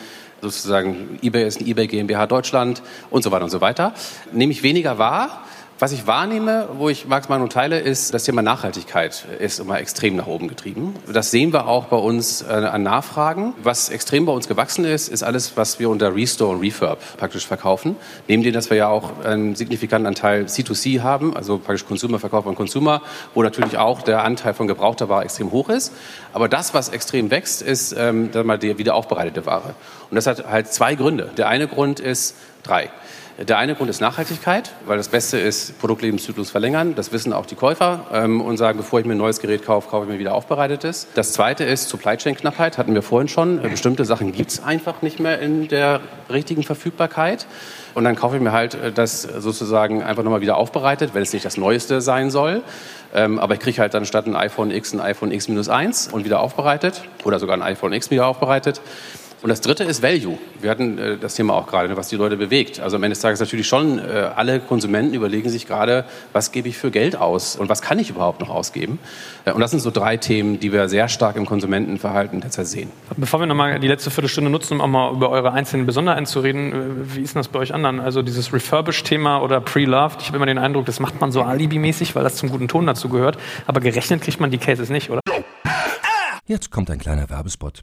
sozusagen 0.42 1.18
eBay 1.22 1.46
ist 1.46 1.61
ein 1.61 1.66
eBay 1.66 1.87
GmbH 1.87 2.27
Deutschland 2.27 2.83
und 3.11 3.22
so 3.22 3.31
weiter 3.31 3.44
und 3.44 3.51
so 3.51 3.61
weiter. 3.61 3.94
Nehme 4.33 4.53
ich 4.53 4.62
weniger 4.62 4.99
wahr, 4.99 5.45
was 5.79 5.93
ich 5.93 6.07
wahrnehme, 6.07 6.69
wo 6.79 6.89
ich 6.89 7.07
Marx 7.07 7.29
Meinung 7.29 7.51
teile, 7.51 7.79
ist, 7.79 8.15
das 8.15 8.25
Thema 8.25 8.41
Nachhaltigkeit 8.41 9.27
ist 9.39 9.61
immer 9.61 9.79
extrem 9.79 10.17
nach 10.17 10.27
oben 10.27 10.49
getrieben. 10.49 10.95
Das 11.12 11.31
sehen 11.31 11.53
wir 11.53 11.69
auch 11.69 11.85
bei 11.85 11.99
uns 11.99 12.41
äh, 12.41 12.47
an 12.47 12.83
Nachfragen. 12.83 13.53
Was 13.62 13.91
extrem 13.91 14.25
bei 14.25 14.33
uns 14.33 14.49
gewachsen 14.49 14.87
ist, 14.87 15.09
ist 15.09 15.23
alles, 15.23 15.57
was 15.57 15.79
wir 15.79 15.91
unter 15.91 16.15
Restore 16.15 16.55
und 16.55 16.62
Refurb 16.62 16.99
praktisch 17.19 17.47
verkaufen. 17.47 17.97
Neben 18.27 18.43
dem, 18.43 18.55
dass 18.55 18.71
wir 18.71 18.79
ja 18.79 18.89
auch 18.89 19.23
einen 19.23 19.55
signifikanten 19.55 20.07
Anteil 20.07 20.45
C2C 20.45 21.03
haben, 21.03 21.37
also 21.37 21.59
praktisch 21.59 21.87
Consumer-Verkauf 21.87 22.47
an 22.47 22.55
Consumer, 22.55 23.03
wo 23.35 23.43
natürlich 23.43 23.77
auch 23.77 24.01
der 24.01 24.25
Anteil 24.25 24.55
von 24.55 24.67
gebrauchter 24.67 25.11
Ware 25.11 25.25
extrem 25.25 25.53
hoch 25.53 25.69
ist. 25.69 25.93
Aber 26.33 26.49
das, 26.49 26.73
was 26.73 26.89
extrem 26.89 27.31
wächst, 27.31 27.61
ist 27.61 27.95
ähm, 27.99 28.31
dann 28.33 28.47
mal 28.47 28.59
die 28.59 28.79
wiederaufbereitete 28.79 29.45
Ware. 29.45 29.75
Und 30.11 30.15
das 30.15 30.27
hat 30.27 30.49
halt 30.49 30.73
zwei 30.73 30.95
Gründe. 30.95 31.31
Der 31.37 31.49
eine 31.49 31.69
Grund 31.69 32.01
ist 32.01 32.35
drei. 32.62 32.89
Der 33.38 33.59
eine 33.59 33.75
Grund 33.75 33.90
ist 33.90 34.01
Nachhaltigkeit, 34.01 34.72
weil 34.87 34.96
das 34.96 35.09
Beste 35.09 35.38
ist, 35.38 35.79
Produktlebenszyklus 35.79 36.49
verlängern. 36.51 36.94
Das 36.94 37.12
wissen 37.12 37.35
auch 37.35 37.44
die 37.44 37.55
Käufer 37.55 38.07
ähm, 38.11 38.40
und 38.40 38.57
sagen, 38.57 38.79
bevor 38.79 38.99
ich 38.99 39.05
mir 39.05 39.12
ein 39.12 39.18
neues 39.18 39.40
Gerät 39.40 39.62
kaufe, 39.62 39.90
kaufe 39.90 40.07
ich 40.07 40.11
mir 40.11 40.18
wieder 40.18 40.35
aufbereitetes. 40.35 41.09
Das 41.14 41.33
zweite 41.33 41.62
ist 41.64 41.90
Supply 41.90 42.16
Chain 42.16 42.35
Knappheit, 42.35 42.79
hatten 42.79 42.94
wir 42.94 43.03
vorhin 43.03 43.29
schon. 43.29 43.62
Äh, 43.62 43.68
bestimmte 43.68 44.07
Sachen 44.07 44.33
gibt 44.33 44.53
es 44.53 44.64
einfach 44.64 45.03
nicht 45.03 45.20
mehr 45.20 45.38
in 45.40 45.68
der 45.68 46.01
richtigen 46.31 46.62
Verfügbarkeit. 46.62 47.46
Und 47.92 48.05
dann 48.05 48.16
kaufe 48.16 48.37
ich 48.37 48.42
mir 48.42 48.53
halt 48.53 48.72
äh, 48.75 48.90
das 48.90 49.20
sozusagen 49.20 50.03
einfach 50.03 50.22
nochmal 50.22 50.40
wieder 50.40 50.57
aufbereitet, 50.57 51.11
wenn 51.12 51.22
es 51.22 51.35
nicht 51.35 51.44
das 51.44 51.59
Neueste 51.59 52.01
sein 52.01 52.31
soll. 52.31 52.62
Ähm, 53.14 53.38
aber 53.38 53.53
ich 53.53 53.61
kriege 53.61 53.83
halt 53.83 53.92
dann 53.92 54.07
statt 54.07 54.27
ein 54.27 54.35
iPhone 54.35 54.70
X 54.70 54.94
ein 54.94 55.01
iPhone 55.01 55.31
X-1 55.31 56.11
und 56.11 56.25
wieder 56.25 56.40
aufbereitet 56.40 57.03
oder 57.25 57.38
sogar 57.38 57.55
ein 57.55 57.62
iPhone 57.62 57.92
X 57.92 58.11
wieder 58.11 58.27
aufbereitet. 58.27 58.81
Und 59.42 59.51
das 59.51 59.61
Dritte 59.61 59.85
ist 59.85 60.03
Value. 60.03 60.38
Wir 60.61 60.70
hatten 60.70 60.99
äh, 60.99 61.18
das 61.18 61.35
Thema 61.35 61.55
auch 61.55 61.66
gerade, 61.66 61.94
was 61.96 62.09
die 62.09 62.16
Leute 62.16 62.37
bewegt. 62.37 62.81
Also 62.81 62.96
am 62.96 63.03
Ende 63.03 63.12
des 63.14 63.20
Tages 63.20 63.38
natürlich 63.38 63.68
schon, 63.68 63.99
äh, 63.99 64.31
alle 64.35 64.61
Konsumenten 64.61 65.14
überlegen 65.14 65.51
sich 65.51 65.66
gerade, 65.66 66.05
was 66.33 66.53
gebe 66.53 66.68
ich 66.68 66.79
für 66.79 66.90
Geld 66.90 67.16
aus 67.16 67.55
und 67.57 67.68
was 67.68 67.83
kann 67.83 67.99
ich 67.99 68.11
überhaupt 68.11 68.40
noch 68.40 68.49
ausgeben. 68.49 68.99
Äh, 69.44 69.53
und 69.53 69.61
das 69.61 69.70
sind 69.72 69.81
so 69.81 69.90
drei 69.90 70.16
Themen, 70.16 70.59
die 70.59 70.72
wir 70.72 70.88
sehr 70.88 71.09
stark 71.09 71.37
im 71.37 71.44
Konsumentenverhalten 71.44 72.40
derzeit 72.40 72.66
sehen. 72.66 72.90
Bevor 73.16 73.40
wir 73.40 73.46
nochmal 73.46 73.79
die 73.79 73.88
letzte 73.88 74.11
Viertelstunde 74.11 74.51
nutzen, 74.51 74.75
um 74.75 74.81
auch 74.81 74.87
mal 74.87 75.12
über 75.12 75.29
eure 75.29 75.53
einzelnen 75.53 75.85
Besonderheiten 75.85 76.27
zu 76.27 76.40
reden, 76.40 76.72
äh, 76.72 77.16
wie 77.16 77.20
ist 77.20 77.35
denn 77.35 77.40
das 77.40 77.49
bei 77.49 77.59
euch 77.59 77.75
anderen? 77.75 78.01
Also 78.01 78.22
dieses 78.22 78.53
Refurbish-Thema 78.53 79.42
oder 79.42 79.61
Pre-Loved, 79.61 80.22
ich 80.22 80.29
habe 80.29 80.38
immer 80.38 80.46
den 80.46 80.59
Eindruck, 80.59 80.87
das 80.87 80.99
macht 80.99 81.20
man 81.20 81.31
so 81.31 81.42
alibimäßig, 81.42 82.14
weil 82.14 82.25
das 82.25 82.37
zum 82.37 82.49
guten 82.51 82.68
Ton 82.68 82.87
dazu 82.87 83.11
gehört. 83.11 83.37
Aber 83.66 83.81
gerechnet 83.81 84.22
kriegt 84.22 84.40
man 84.40 84.51
die 84.51 84.59
Cases 84.59 84.88
nicht, 84.88 85.11
oder? 85.11 85.20
Jetzt 86.46 86.70
kommt 86.70 86.90
ein 86.90 86.99
kleiner 86.99 87.29
Werbespot. 87.29 87.83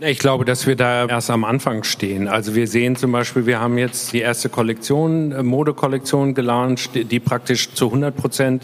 Ich 0.00 0.20
glaube, 0.20 0.44
dass 0.44 0.68
wir 0.68 0.76
da 0.76 1.06
erst 1.06 1.28
am 1.28 1.42
Anfang 1.42 1.82
stehen. 1.82 2.28
Also 2.28 2.54
wir 2.54 2.68
sehen 2.68 2.94
zum 2.94 3.10
Beispiel, 3.10 3.46
wir 3.46 3.58
haben 3.58 3.78
jetzt 3.78 4.12
die 4.12 4.20
erste 4.20 4.48
Kollektion, 4.48 5.32
äh, 5.32 5.42
Modekollektion 5.42 6.34
gelauncht, 6.34 6.90
die 6.94 7.18
praktisch 7.18 7.74
zu 7.74 7.86
100 7.86 8.14
Prozent 8.14 8.62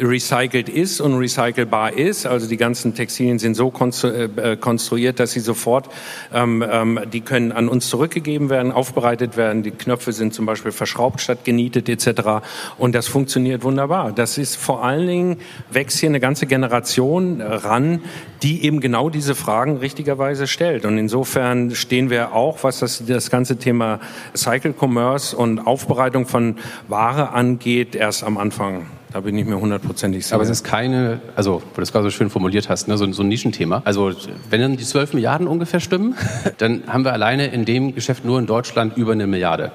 recycelt 0.00 0.68
ist 0.68 1.00
und 1.00 1.14
recycelbar 1.14 1.92
ist. 1.92 2.26
Also 2.26 2.48
die 2.48 2.56
ganzen 2.56 2.96
Textilien 2.96 3.38
sind 3.38 3.54
so 3.54 3.72
äh, 4.02 4.24
äh, 4.24 4.56
konstruiert, 4.56 5.20
dass 5.20 5.30
sie 5.30 5.38
sofort, 5.38 5.88
ähm, 6.34 6.64
ähm, 6.68 6.98
die 7.12 7.20
können 7.20 7.52
an 7.52 7.68
uns 7.68 7.88
zurückgegeben 7.88 8.50
werden, 8.50 8.72
aufbereitet 8.72 9.36
werden. 9.36 9.62
Die 9.62 9.70
Knöpfe 9.70 10.12
sind 10.12 10.34
zum 10.34 10.46
Beispiel 10.46 10.72
verschraubt 10.72 11.20
statt 11.20 11.44
genietet 11.44 11.88
etc. 11.88 12.44
Und 12.76 12.96
das 12.96 13.06
funktioniert 13.06 13.62
wunderbar. 13.62 14.10
Das 14.10 14.36
ist 14.36 14.56
vor 14.56 14.84
allen 14.84 15.06
Dingen, 15.06 15.36
wächst 15.70 16.00
hier 16.00 16.08
eine 16.08 16.18
ganze 16.18 16.46
Generation 16.46 17.40
ran, 17.40 18.00
die 18.42 18.64
eben 18.64 18.80
genau 18.80 19.08
diese 19.08 19.34
Fragen 19.34 19.76
richtigerweise 19.76 20.46
stellt. 20.46 20.84
Und 20.84 20.98
insofern 20.98 21.74
stehen 21.74 22.10
wir 22.10 22.32
auch, 22.32 22.64
was 22.64 22.80
das, 22.80 23.04
das 23.06 23.30
ganze 23.30 23.56
Thema 23.56 24.00
Cycle 24.36 24.74
Commerce 24.78 25.36
und 25.36 25.60
Aufbereitung 25.60 26.26
von 26.26 26.56
Ware 26.88 27.30
angeht, 27.30 27.94
erst 27.94 28.24
am 28.24 28.38
Anfang. 28.38 28.86
Da 29.12 29.20
bin 29.20 29.36
ich 29.36 29.44
mir 29.44 29.60
hundertprozentig 29.60 30.24
sicher. 30.24 30.36
Aber 30.36 30.44
es 30.44 30.50
ist 30.50 30.64
keine, 30.64 31.20
also, 31.36 31.56
weil 31.56 31.76
du 31.76 31.82
es 31.82 31.92
gerade 31.92 32.04
so 32.04 32.10
schön 32.10 32.30
formuliert 32.30 32.70
hast, 32.70 32.88
ne, 32.88 32.96
so, 32.96 33.10
so 33.12 33.22
ein 33.22 33.28
Nischenthema. 33.28 33.82
Also, 33.84 34.12
wenn 34.48 34.60
dann 34.60 34.76
die 34.76 34.84
12 34.84 35.12
Milliarden 35.12 35.46
ungefähr 35.46 35.80
stimmen, 35.80 36.14
dann 36.58 36.84
haben 36.86 37.04
wir 37.04 37.12
alleine 37.12 37.48
in 37.48 37.66
dem 37.66 37.94
Geschäft 37.94 38.24
nur 38.24 38.38
in 38.38 38.46
Deutschland 38.46 38.96
über 38.96 39.12
eine 39.12 39.26
Milliarde. 39.26 39.70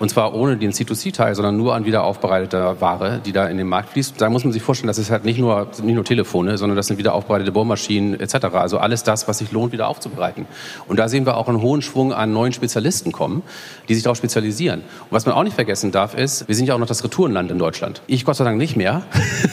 Und 0.00 0.08
zwar 0.08 0.34
ohne 0.34 0.56
den 0.56 0.72
C2C-Teil, 0.72 1.34
sondern 1.34 1.58
nur 1.58 1.74
an 1.74 1.84
wiederaufbereiteter 1.84 2.80
Ware, 2.80 3.20
die 3.22 3.32
da 3.32 3.46
in 3.48 3.58
den 3.58 3.68
Markt 3.68 3.90
fließt. 3.90 4.18
Da 4.18 4.30
muss 4.30 4.44
man 4.44 4.52
sich 4.54 4.62
vorstellen, 4.62 4.88
das 4.88 4.96
ist 4.96 5.10
halt 5.10 5.26
nicht 5.26 5.38
nur, 5.38 5.68
nicht 5.82 5.94
nur 5.94 6.04
Telefone, 6.04 6.56
sondern 6.56 6.74
das 6.74 6.86
sind 6.86 6.96
wiederaufbereitete 6.96 7.52
Bohrmaschinen 7.52 8.18
etc. 8.18 8.46
Also 8.54 8.78
alles 8.78 9.04
das, 9.04 9.28
was 9.28 9.36
sich 9.36 9.52
lohnt, 9.52 9.72
wieder 9.72 9.88
aufzubereiten. 9.88 10.46
Und 10.88 10.98
da 10.98 11.06
sehen 11.06 11.26
wir 11.26 11.36
auch 11.36 11.48
einen 11.48 11.60
hohen 11.60 11.82
Schwung 11.82 12.14
an 12.14 12.32
neuen 12.32 12.54
Spezialisten 12.54 13.12
kommen, 13.12 13.42
die 13.90 13.94
sich 13.94 14.02
darauf 14.02 14.16
spezialisieren. 14.16 14.80
Und 14.80 15.10
was 15.10 15.26
man 15.26 15.34
auch 15.34 15.42
nicht 15.42 15.52
vergessen 15.52 15.92
darf, 15.92 16.14
ist, 16.14 16.48
wir 16.48 16.54
sind 16.54 16.64
ja 16.64 16.74
auch 16.74 16.78
noch 16.78 16.86
das 16.86 17.04
Retourenland 17.04 17.50
in 17.50 17.58
Deutschland. 17.58 18.00
Ich 18.06 18.24
Gott 18.24 18.36
sei 18.36 18.44
Dank 18.44 18.56
nicht 18.56 18.76
mehr, 18.76 19.02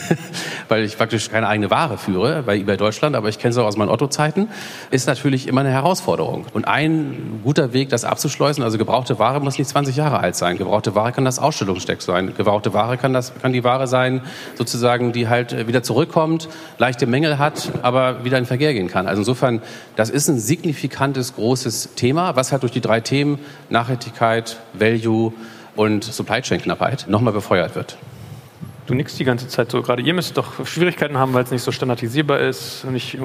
weil 0.68 0.82
ich 0.82 0.96
praktisch 0.96 1.28
keine 1.28 1.48
eigene 1.48 1.70
Ware 1.70 1.98
führe 1.98 2.42
bei 2.44 2.56
eBay 2.56 2.78
Deutschland, 2.78 3.16
aber 3.16 3.28
ich 3.28 3.38
kenne 3.38 3.50
es 3.50 3.58
auch 3.58 3.66
aus 3.66 3.76
meinen 3.76 3.90
Otto-Zeiten, 3.90 4.48
ist 4.90 5.08
natürlich 5.08 5.46
immer 5.46 5.60
eine 5.60 5.72
Herausforderung. 5.72 6.46
Und 6.54 6.66
ein 6.66 7.42
guter 7.44 7.74
Weg, 7.74 7.90
das 7.90 8.04
abzuschleusen, 8.04 8.64
also 8.64 8.78
gebrauchte 8.78 9.18
Ware 9.18 9.40
muss 9.40 9.58
nicht 9.58 9.68
20 9.68 9.94
Jahre 9.94 10.20
alt 10.20 10.36
sein. 10.36 10.37
Gebrauchte 10.40 10.94
Ware 10.94 11.12
kann 11.12 11.24
das 11.24 11.38
Ausstellungssteck 11.38 12.02
sein. 12.02 12.34
Gebrauchte 12.36 12.72
Ware 12.72 12.96
kann, 12.96 13.12
das, 13.12 13.32
kann 13.40 13.52
die 13.52 13.64
Ware 13.64 13.86
sein, 13.86 14.22
sozusagen, 14.54 15.12
die 15.12 15.28
halt 15.28 15.52
äh, 15.52 15.66
wieder 15.66 15.82
zurückkommt, 15.82 16.48
leichte 16.78 17.06
Mängel 17.06 17.38
hat, 17.38 17.70
aber 17.82 18.24
wieder 18.24 18.38
in 18.38 18.46
Verkehr 18.46 18.72
gehen 18.72 18.88
kann. 18.88 19.06
Also 19.06 19.22
insofern, 19.22 19.62
das 19.96 20.10
ist 20.10 20.28
ein 20.28 20.38
signifikantes, 20.38 21.34
großes 21.34 21.94
Thema, 21.94 22.36
was 22.36 22.52
halt 22.52 22.62
durch 22.62 22.72
die 22.72 22.80
drei 22.80 23.00
Themen 23.00 23.38
Nachhaltigkeit, 23.70 24.58
Value 24.72 25.32
und 25.76 26.04
Supply 26.04 26.42
Chain 26.42 26.60
Knappheit 26.60 27.06
nochmal 27.08 27.32
befeuert 27.32 27.74
wird. 27.74 27.96
Du 28.86 28.94
nix 28.94 29.16
die 29.16 29.24
ganze 29.24 29.48
Zeit 29.48 29.70
so. 29.70 29.82
Gerade 29.82 30.02
ihr 30.02 30.14
müsst 30.14 30.36
doch 30.36 30.66
Schwierigkeiten 30.66 31.18
haben, 31.18 31.34
weil 31.34 31.44
es 31.44 31.50
nicht 31.50 31.62
so 31.62 31.72
standardisierbar 31.72 32.40
ist 32.40 32.84
nicht 32.84 33.18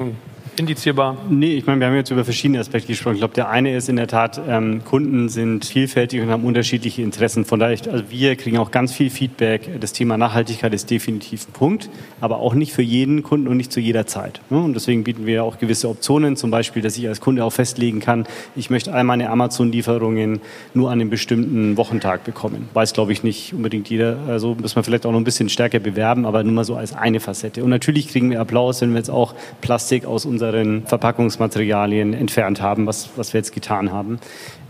indizierbar? 0.58 1.16
Nee, 1.28 1.54
ich 1.54 1.66
meine, 1.66 1.80
wir 1.80 1.86
haben 1.88 1.94
jetzt 1.94 2.10
über 2.10 2.24
verschiedene 2.24 2.60
Aspekte 2.60 2.88
gesprochen. 2.88 3.14
Ich 3.14 3.20
glaube, 3.20 3.34
der 3.34 3.48
eine 3.48 3.76
ist 3.76 3.88
in 3.88 3.96
der 3.96 4.06
Tat, 4.06 4.40
ähm, 4.48 4.82
Kunden 4.84 5.28
sind 5.28 5.64
vielfältig 5.64 6.20
und 6.20 6.30
haben 6.30 6.44
unterschiedliche 6.44 7.02
Interessen. 7.02 7.44
Von 7.44 7.60
daher, 7.60 7.78
also 7.90 8.04
wir 8.10 8.36
kriegen 8.36 8.58
auch 8.58 8.70
ganz 8.70 8.92
viel 8.92 9.10
Feedback. 9.10 9.80
Das 9.80 9.92
Thema 9.92 10.16
Nachhaltigkeit 10.16 10.72
ist 10.74 10.90
definitiv 10.90 11.48
ein 11.48 11.52
Punkt, 11.52 11.90
aber 12.20 12.38
auch 12.38 12.54
nicht 12.54 12.72
für 12.72 12.82
jeden 12.82 13.22
Kunden 13.22 13.48
und 13.48 13.56
nicht 13.56 13.72
zu 13.72 13.80
jeder 13.80 14.06
Zeit. 14.06 14.40
Ne? 14.50 14.58
Und 14.58 14.74
deswegen 14.74 15.04
bieten 15.04 15.26
wir 15.26 15.44
auch 15.44 15.58
gewisse 15.58 15.88
Optionen, 15.88 16.36
zum 16.36 16.50
Beispiel, 16.50 16.82
dass 16.82 16.96
ich 16.96 17.08
als 17.08 17.20
Kunde 17.20 17.44
auch 17.44 17.52
festlegen 17.52 18.00
kann, 18.00 18.26
ich 18.56 18.70
möchte 18.70 18.92
all 18.92 19.04
meine 19.04 19.30
Amazon-Lieferungen 19.30 20.40
nur 20.74 20.90
an 20.90 21.00
einem 21.00 21.10
bestimmten 21.10 21.76
Wochentag 21.76 22.24
bekommen. 22.24 22.68
Weiß, 22.74 22.92
glaube 22.92 23.12
ich, 23.12 23.22
nicht 23.22 23.54
unbedingt 23.54 23.88
jeder. 23.90 24.18
Also 24.28 24.54
müssen 24.54 24.76
wir 24.76 24.84
vielleicht 24.84 25.06
auch 25.06 25.12
noch 25.12 25.20
ein 25.20 25.24
bisschen 25.24 25.48
stärker 25.48 25.80
bewerben, 25.80 26.26
aber 26.26 26.44
nur 26.44 26.52
mal 26.52 26.64
so 26.64 26.76
als 26.76 26.94
eine 26.94 27.20
Facette. 27.20 27.64
Und 27.64 27.70
natürlich 27.70 28.08
kriegen 28.08 28.30
wir 28.30 28.40
Applaus, 28.40 28.80
wenn 28.80 28.90
wir 28.90 28.98
jetzt 28.98 29.10
auch 29.10 29.34
Plastik 29.60 30.04
aus 30.04 30.26
unserer 30.26 30.43
unseren 30.44 30.86
Verpackungsmaterialien 30.86 32.12
entfernt 32.12 32.60
haben, 32.60 32.86
was, 32.86 33.10
was 33.16 33.32
wir 33.32 33.38
jetzt 33.38 33.52
getan 33.52 33.92
haben. 33.92 34.18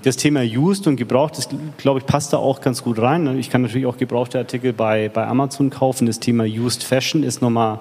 Das 0.02 0.16
Thema 0.16 0.42
used 0.42 0.86
und 0.86 0.96
gebraucht, 0.96 1.38
das, 1.38 1.48
glaube 1.78 1.98
ich, 1.98 2.06
passt 2.06 2.32
da 2.32 2.36
auch 2.36 2.60
ganz 2.60 2.82
gut 2.82 3.00
rein. 3.00 3.38
Ich 3.38 3.50
kann 3.50 3.62
natürlich 3.62 3.86
auch 3.86 3.96
gebrauchte 3.96 4.38
Artikel 4.38 4.72
bei, 4.72 5.08
bei 5.08 5.26
Amazon 5.26 5.70
kaufen. 5.70 6.06
Das 6.06 6.20
Thema 6.20 6.44
used 6.44 6.84
Fashion 6.84 7.22
ist 7.22 7.40
nochmal 7.40 7.80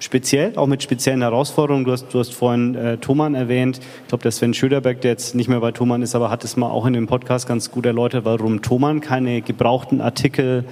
speziell, 0.00 0.56
auch 0.56 0.66
mit 0.66 0.82
speziellen 0.82 1.22
Herausforderungen. 1.22 1.84
Du 1.84 1.92
hast, 1.92 2.12
du 2.12 2.18
hast 2.18 2.34
vorhin 2.34 2.74
äh, 2.74 2.98
Thomann 2.98 3.34
erwähnt. 3.34 3.78
Ich 4.02 4.08
glaube, 4.08 4.22
der 4.22 4.32
Sven 4.32 4.52
Schöderberg, 4.52 5.00
der 5.00 5.12
jetzt 5.12 5.34
nicht 5.34 5.48
mehr 5.48 5.60
bei 5.60 5.70
Thomann 5.70 6.02
ist, 6.02 6.14
aber 6.14 6.30
hat 6.30 6.44
es 6.44 6.56
mal 6.56 6.68
auch 6.68 6.86
in 6.86 6.92
dem 6.92 7.06
Podcast 7.06 7.46
ganz 7.46 7.70
gut 7.70 7.86
erläutert, 7.86 8.24
warum 8.24 8.62
Thomann 8.62 9.00
keine 9.00 9.40
gebrauchten 9.40 10.00
Artikel 10.00 10.64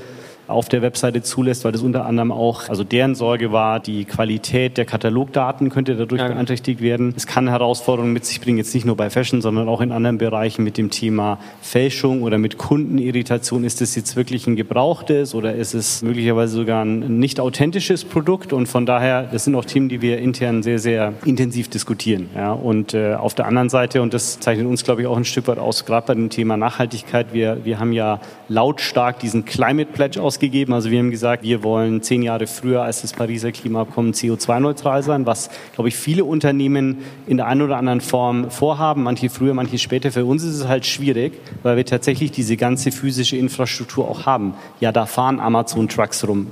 auf 0.49 0.69
der 0.69 0.83
Webseite 0.83 1.23
zulässt, 1.23 1.65
weil 1.65 1.73
das 1.73 1.83
unter 1.83 2.07
anderem 2.07 2.33
auch, 2.33 2.69
also 2.69 2.83
deren 2.83 3.15
Sorge 3.15 3.53
war, 3.53 3.81
die 3.81 4.05
Qualität 4.07 4.79
der 4.79 4.87
Katalogdaten 4.87 5.69
könnte 5.69 5.95
dadurch 5.95 6.23
ja. 6.23 6.29
beeinträchtigt 6.29 6.81
werden. 6.81 7.13
Es 7.17 7.27
kann 7.27 7.49
Herausforderungen 7.49 8.13
mit 8.13 8.25
sich 8.25 8.41
bringen, 8.41 8.59
jetzt 8.59 8.75
nicht 8.75 8.87
nur 8.87 8.97
bei 8.97 9.11
Fashion, 9.11 9.43
sondern 9.43 9.69
auch 9.69 9.83
in 9.83 9.93
anderen 9.93 10.19
Bereichen 10.19 10.65
mit 10.65 10.79
dem 10.79 10.91
Thema 10.91 11.39
Fälschung 11.61 12.23
oder 12.23 12.39
mit 12.39 12.57
Kundenirritation. 12.57 13.63
Ist 13.63 13.83
es 13.83 13.95
jetzt 13.95 14.17
wirklich 14.17 14.47
ein 14.47 14.57
gebrauchtes 14.57 15.35
oder 15.35 15.55
ist 15.55 15.75
es 15.75 16.03
möglicherweise 16.03 16.55
sogar 16.57 16.85
ein 16.85 17.19
nicht 17.19 17.41
authentisches 17.41 18.05
Produkt? 18.05 18.53
Und 18.55 18.67
von 18.69 18.87
daher, 18.87 19.25
das 19.25 19.45
sind 19.45 19.55
auch 19.55 19.67
Themen, 19.67 19.91
die 19.91 20.01
wir 20.01 20.19
intern 20.19 20.63
sehr, 20.63 20.79
sehr 20.79 21.13
intensiv 21.27 21.69
diskutieren. 21.69 22.31
Ja, 22.35 22.53
und 22.53 22.95
äh, 22.95 23.15
auf 23.15 23.35
der 23.35 23.47
anderen 23.47 23.69
Seite, 23.69 24.01
und 24.01 24.15
das 24.15 24.41
zeichnet 24.41 24.67
uns, 24.67 24.83
glaube 24.83 25.03
ich, 25.03 25.07
auch 25.07 25.17
ein 25.17 25.27
Stück 25.27 25.47
weit 25.47 25.59
aus, 25.59 25.85
gerade 25.85 26.07
bei 26.07 26.15
dem 26.15 26.31
Thema 26.31 26.57
Nachhaltigkeit, 26.57 27.35
wir, 27.35 27.65
wir 27.65 27.79
haben 27.79 27.93
ja 27.93 28.21
lautstark 28.49 29.19
diesen 29.19 29.45
Climate 29.45 29.93
Pledge 29.93 30.23
aus 30.23 30.38
ausgegeben. 30.39 30.73
Also 30.73 30.93
wir 30.93 31.01
haben 31.01 31.11
gesagt, 31.11 31.43
wir 31.43 31.65
wollen 31.65 32.01
zehn 32.01 32.23
Jahre 32.23 32.47
früher 32.47 32.83
als 32.83 33.03
das 33.03 33.13
Pariser 33.13 33.51
Klimaabkommen 33.51 34.13
CO2-neutral 34.13 35.03
sein, 35.03 35.27
was, 35.27 35.51
glaube 35.75 35.89
ich, 35.89 35.97
viele 35.97 36.25
Unternehmen 36.25 36.99
in 37.27 37.39
der 37.39 37.49
einen 37.49 37.63
oder 37.63 37.77
anderen 37.77 38.01
Form 38.01 38.49
vorhaben, 38.49 39.03
manche 39.03 39.31
früher, 39.31 39.53
manche 39.53 39.79
später. 39.79 40.13
Für 40.13 40.25
uns 40.25 40.45
ist 40.45 40.55
es 40.55 40.69
halt 40.69 40.87
schwierig, 40.87 41.33
weil 41.65 41.77
wir 41.77 41.85
tatsächlich 41.85 42.31
diese 42.31 42.57
ganze 42.57 42.93
physische 42.93 43.37
Infrastruktur 43.37 44.09
auch 44.09 44.27
haben. 44.27 44.55
Ja, 44.79 44.93
da 44.93 45.07
fahren 45.07 45.41
Amazon-Trucks 45.41 46.29
rum 46.29 46.47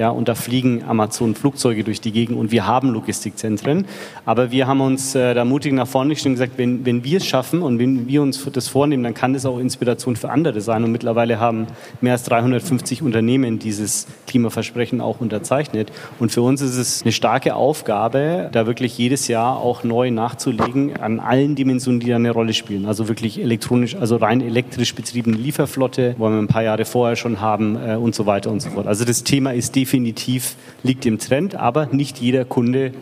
Ja, 0.00 0.08
und 0.08 0.28
da 0.28 0.34
fliegen 0.34 0.82
Amazon-Flugzeuge 0.84 1.84
durch 1.84 2.00
die 2.00 2.10
Gegend 2.10 2.38
und 2.38 2.52
wir 2.52 2.66
haben 2.66 2.88
Logistikzentren. 2.88 3.86
Aber 4.24 4.50
wir 4.50 4.66
haben 4.66 4.80
uns 4.80 5.14
äh, 5.14 5.34
da 5.34 5.44
mutig 5.44 5.74
nach 5.74 5.86
vorne 5.86 6.14
gestellt 6.14 6.30
und 6.30 6.34
gesagt, 6.36 6.52
wenn, 6.56 6.86
wenn 6.86 7.04
wir 7.04 7.18
es 7.18 7.26
schaffen 7.26 7.60
und 7.60 7.78
wenn 7.78 8.08
wir 8.08 8.22
uns 8.22 8.42
das 8.50 8.68
vornehmen, 8.68 9.02
dann 9.02 9.12
kann 9.12 9.34
das 9.34 9.44
auch 9.44 9.58
Inspiration 9.58 10.16
für 10.16 10.30
andere 10.30 10.62
sein. 10.62 10.84
Und 10.84 10.92
mittlerweile 10.92 11.38
haben 11.38 11.66
mehr 12.00 12.12
als 12.12 12.22
350 12.22 13.02
Unternehmen 13.02 13.58
dieses 13.58 14.06
Klimaversprechen 14.26 15.02
auch 15.02 15.20
unterzeichnet. 15.20 15.92
Und 16.18 16.32
für 16.32 16.40
uns 16.40 16.62
ist 16.62 16.78
es 16.78 17.02
eine 17.02 17.12
starke 17.12 17.54
Aufgabe, 17.54 18.48
da 18.52 18.66
wirklich 18.66 18.96
jedes 18.96 19.28
Jahr 19.28 19.58
auch 19.58 19.84
neu 19.84 20.10
nachzulegen 20.10 20.96
an 20.96 21.20
allen 21.20 21.56
Dimensionen, 21.56 22.00
die 22.00 22.08
da 22.08 22.16
eine 22.16 22.30
Rolle 22.30 22.54
spielen. 22.54 22.86
Also 22.86 23.08
wirklich 23.08 23.38
elektronisch, 23.38 23.96
also 23.96 24.16
rein 24.16 24.40
elektrisch 24.40 24.94
betriebene 24.94 25.36
Lieferflotte, 25.36 26.14
wo 26.16 26.30
wir 26.30 26.38
ein 26.38 26.48
paar 26.48 26.62
Jahre 26.62 26.86
vorher 26.86 27.16
schon 27.16 27.42
haben 27.42 27.76
äh, 27.76 27.96
und 27.96 28.14
so 28.14 28.24
weiter 28.24 28.50
und 28.50 28.60
so 28.60 28.70
fort. 28.70 28.86
Also 28.86 29.04
das 29.04 29.24
Thema 29.24 29.52
ist 29.52 29.76
definitiv 29.76 29.89
definitiv 29.90 30.54
liegt 30.84 31.04
im 31.04 31.18
Trend, 31.18 31.56
aber 31.56 31.86
nicht 31.86 32.18
jeder 32.18 32.44
Kunde 32.44 32.92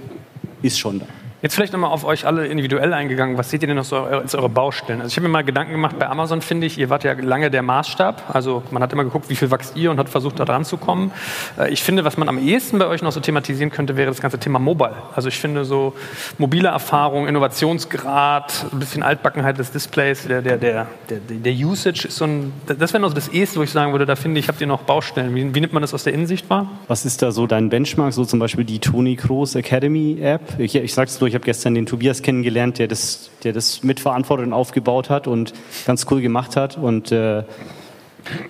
ist 0.63 0.79
schon 0.79 1.01
da. 1.01 1.07
Jetzt 1.41 1.55
vielleicht 1.55 1.73
nochmal 1.73 1.93
auf 1.93 2.05
euch 2.05 2.27
alle 2.27 2.49
individuell 2.49 2.93
eingegangen. 2.93 3.39
Was 3.39 3.49
seht 3.49 3.63
ihr 3.63 3.69
denn 3.69 3.77
noch 3.77 3.85
so 3.85 3.97
als 3.99 4.35
eure 4.35 4.49
Baustellen? 4.49 5.01
Also 5.01 5.13
ich 5.13 5.17
habe 5.19 5.29
mir 5.29 5.33
mal 5.33 5.45
Gedanken 5.45 5.71
gemacht, 5.71 5.97
bei 5.97 6.09
Amazon 6.09 6.41
finde 6.41 6.67
ich, 6.67 6.79
ihr 6.79 6.91
wart 6.91 7.05
ja 7.05 7.13
lange 7.13 7.49
der 7.49 7.63
Maßstab. 7.63 8.35
Also 8.35 8.65
man 8.73 8.83
hat 8.83 8.93
immer 8.93 9.05
geguckt, 9.05 9.31
wie 9.31 9.37
viel 9.37 9.49
wächst 9.53 9.77
ihr 9.77 9.93
und 9.93 9.99
hat 10.01 10.09
versucht, 10.09 10.41
da 10.41 10.45
dran 10.45 10.65
zu 10.65 10.79
kommen. 10.79 11.13
Äh, 11.57 11.71
ich 11.73 11.85
finde, 11.85 12.05
was 12.05 12.17
man 12.17 12.29
am 12.29 12.45
ehesten 12.45 12.81
bei 12.81 12.89
euch 12.89 13.03
noch 13.03 13.13
so 13.13 13.21
thematisieren 13.21 13.71
könnte, 13.71 13.97
wäre 13.97 14.09
das 14.09 14.21
ganze 14.21 14.41
Thema 14.41 14.59
Mobile. 14.59 14.97
Also 15.15 15.29
ich 15.29 15.39
finde 15.39 15.65
so 15.65 15.95
mobile 16.39 16.71
Erfahrung, 16.71 17.29
Innovationsgrad, 17.29 18.67
ein 18.73 18.79
bisschen 18.81 19.05
Altbackenheit 19.05 19.59
des 19.59 19.71
Displays, 19.71 20.27
der, 20.27 20.43
der, 20.43 20.57
der, 20.57 20.89
der, 21.09 21.53
Usage 21.53 22.09
ist 22.09 22.17
so 22.17 22.25
ein, 22.25 22.53
das 22.67 22.93
wäre 22.93 23.01
noch 23.01 23.11
so 23.11 23.15
das 23.15 23.29
eheste, 23.29 23.61
wo 23.61 23.63
ich 23.63 23.71
sagen 23.71 23.93
würde, 23.93 24.07
da 24.07 24.17
finde 24.17 24.41
ich, 24.41 24.49
habt 24.49 24.61
ihr 24.61 24.67
noch 24.67 24.83
Baustellen. 24.83 25.37
Wie, 25.37 25.55
wie 25.55 25.61
nimmt 25.61 25.73
man 25.73 25.83
das 25.83 25.95
aus 25.95 26.03
der 26.03 26.15
Innensicht 26.15 26.51
wahr? 26.51 26.69
Was 26.89 27.05
ist 27.05 27.23
da 27.23 27.31
so 27.31 27.47
dein 27.47 27.69
Benchmark? 27.69 28.13
So 28.13 28.25
zum 28.25 28.41
Beispiel 28.41 28.65
die 28.65 28.81
Tony 28.81 29.15
Kroos 29.15 29.55
Academy 29.55 30.19
App. 30.21 30.43
Ich, 30.59 30.75
ich 30.75 30.93
sag's 30.93 31.21
nur, 31.21 31.28
ich 31.29 31.35
habe 31.35 31.45
gestern 31.45 31.75
den 31.75 31.87
Tobias 31.87 32.23
kennengelernt, 32.23 32.79
der 32.79 32.89
das, 32.89 33.31
der 33.45 33.53
das 33.53 33.83
mitverantwortet 33.83 34.47
und 34.47 34.53
aufgebaut 34.53 35.11
hat 35.11 35.27
und 35.27 35.53
ganz 35.87 36.07
cool 36.11 36.21
gemacht 36.21 36.57
hat. 36.57 36.77
Und 36.77 37.13
äh, 37.13 37.45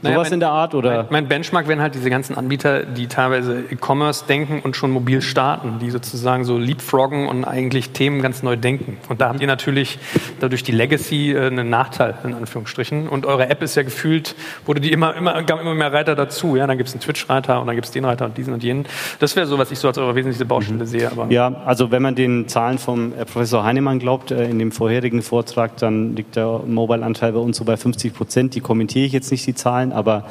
naja, 0.02 0.16
Sowas 0.16 0.32
in 0.32 0.40
der 0.40 0.50
Art? 0.50 0.74
Oder? 0.74 1.04
Mein, 1.04 1.06
mein, 1.10 1.28
Benchmark 1.28 1.68
wären 1.68 1.80
halt 1.80 1.94
diese 1.94 2.10
ganzen 2.10 2.36
Anbieter, 2.36 2.84
die 2.84 3.06
teilweise 3.06 3.64
E-Commerce 3.70 4.24
denken 4.26 4.60
und 4.62 4.76
schon 4.76 4.90
mobil 4.90 5.22
starten, 5.22 5.78
die 5.80 5.90
sozusagen 5.90 6.44
so 6.44 6.58
leapfroggen 6.58 7.26
und 7.28 7.44
eigentlich 7.44 7.90
Themen 7.90 8.22
ganz 8.22 8.42
neu 8.42 8.56
denken. 8.56 8.98
Und 9.08 9.20
da 9.20 9.28
habt 9.28 9.40
ihr 9.40 9.46
natürlich 9.46 9.98
dadurch 10.40 10.62
die 10.62 10.72
Legacy 10.72 11.32
äh, 11.32 11.46
einen 11.46 11.70
Nachteil, 11.70 12.14
in 12.24 12.34
Anführungsstrichen. 12.34 13.08
Und 13.08 13.26
eure 13.26 13.48
App 13.48 13.62
ist 13.62 13.74
ja 13.74 13.82
gefühlt, 13.82 14.34
wurde 14.66 14.80
die 14.80 14.92
immer, 14.92 15.14
immer, 15.14 15.42
gab 15.42 15.60
immer 15.60 15.74
mehr 15.74 15.92
Reiter 15.92 16.14
dazu. 16.14 16.56
Ja? 16.56 16.66
Dann 16.66 16.76
gibt 16.76 16.88
es 16.88 16.94
einen 16.94 17.02
Twitch-Reiter 17.02 17.60
und 17.60 17.66
dann 17.66 17.76
gibt 17.76 17.86
es 17.86 17.92
den 17.92 18.04
Reiter 18.04 18.24
und 18.26 18.36
diesen 18.36 18.54
und 18.54 18.62
jenen. 18.62 18.86
Das 19.18 19.36
wäre 19.36 19.46
so, 19.46 19.58
was 19.58 19.70
ich 19.70 19.78
so 19.78 19.88
als 19.88 19.98
eure 19.98 20.14
wesentliche 20.14 20.44
Baustelle 20.44 20.78
mhm. 20.80 20.86
sehe. 20.86 21.10
Aber 21.10 21.26
ja, 21.30 21.62
also 21.64 21.90
wenn 21.90 22.02
man 22.02 22.14
den 22.14 22.48
Zahlen 22.48 22.78
vom 22.78 23.12
äh, 23.12 23.24
Professor 23.24 23.64
Heinemann 23.64 23.98
glaubt, 23.98 24.30
äh, 24.30 24.48
in 24.48 24.58
dem 24.58 24.72
vorherigen 24.72 25.22
Vortrag, 25.22 25.76
dann 25.78 26.16
liegt 26.16 26.36
der 26.36 26.60
Mobile-Anteil 26.66 27.32
bei 27.32 27.38
uns 27.38 27.56
so 27.56 27.64
bei 27.64 27.76
50 27.76 28.14
Prozent. 28.14 28.54
Die 28.54 28.60
kommentiere 28.60 29.06
ich 29.06 29.12
jetzt 29.12 29.30
nicht, 29.30 29.46
die 29.46 29.54
Zahlen. 29.58 29.92
Aber 29.92 30.24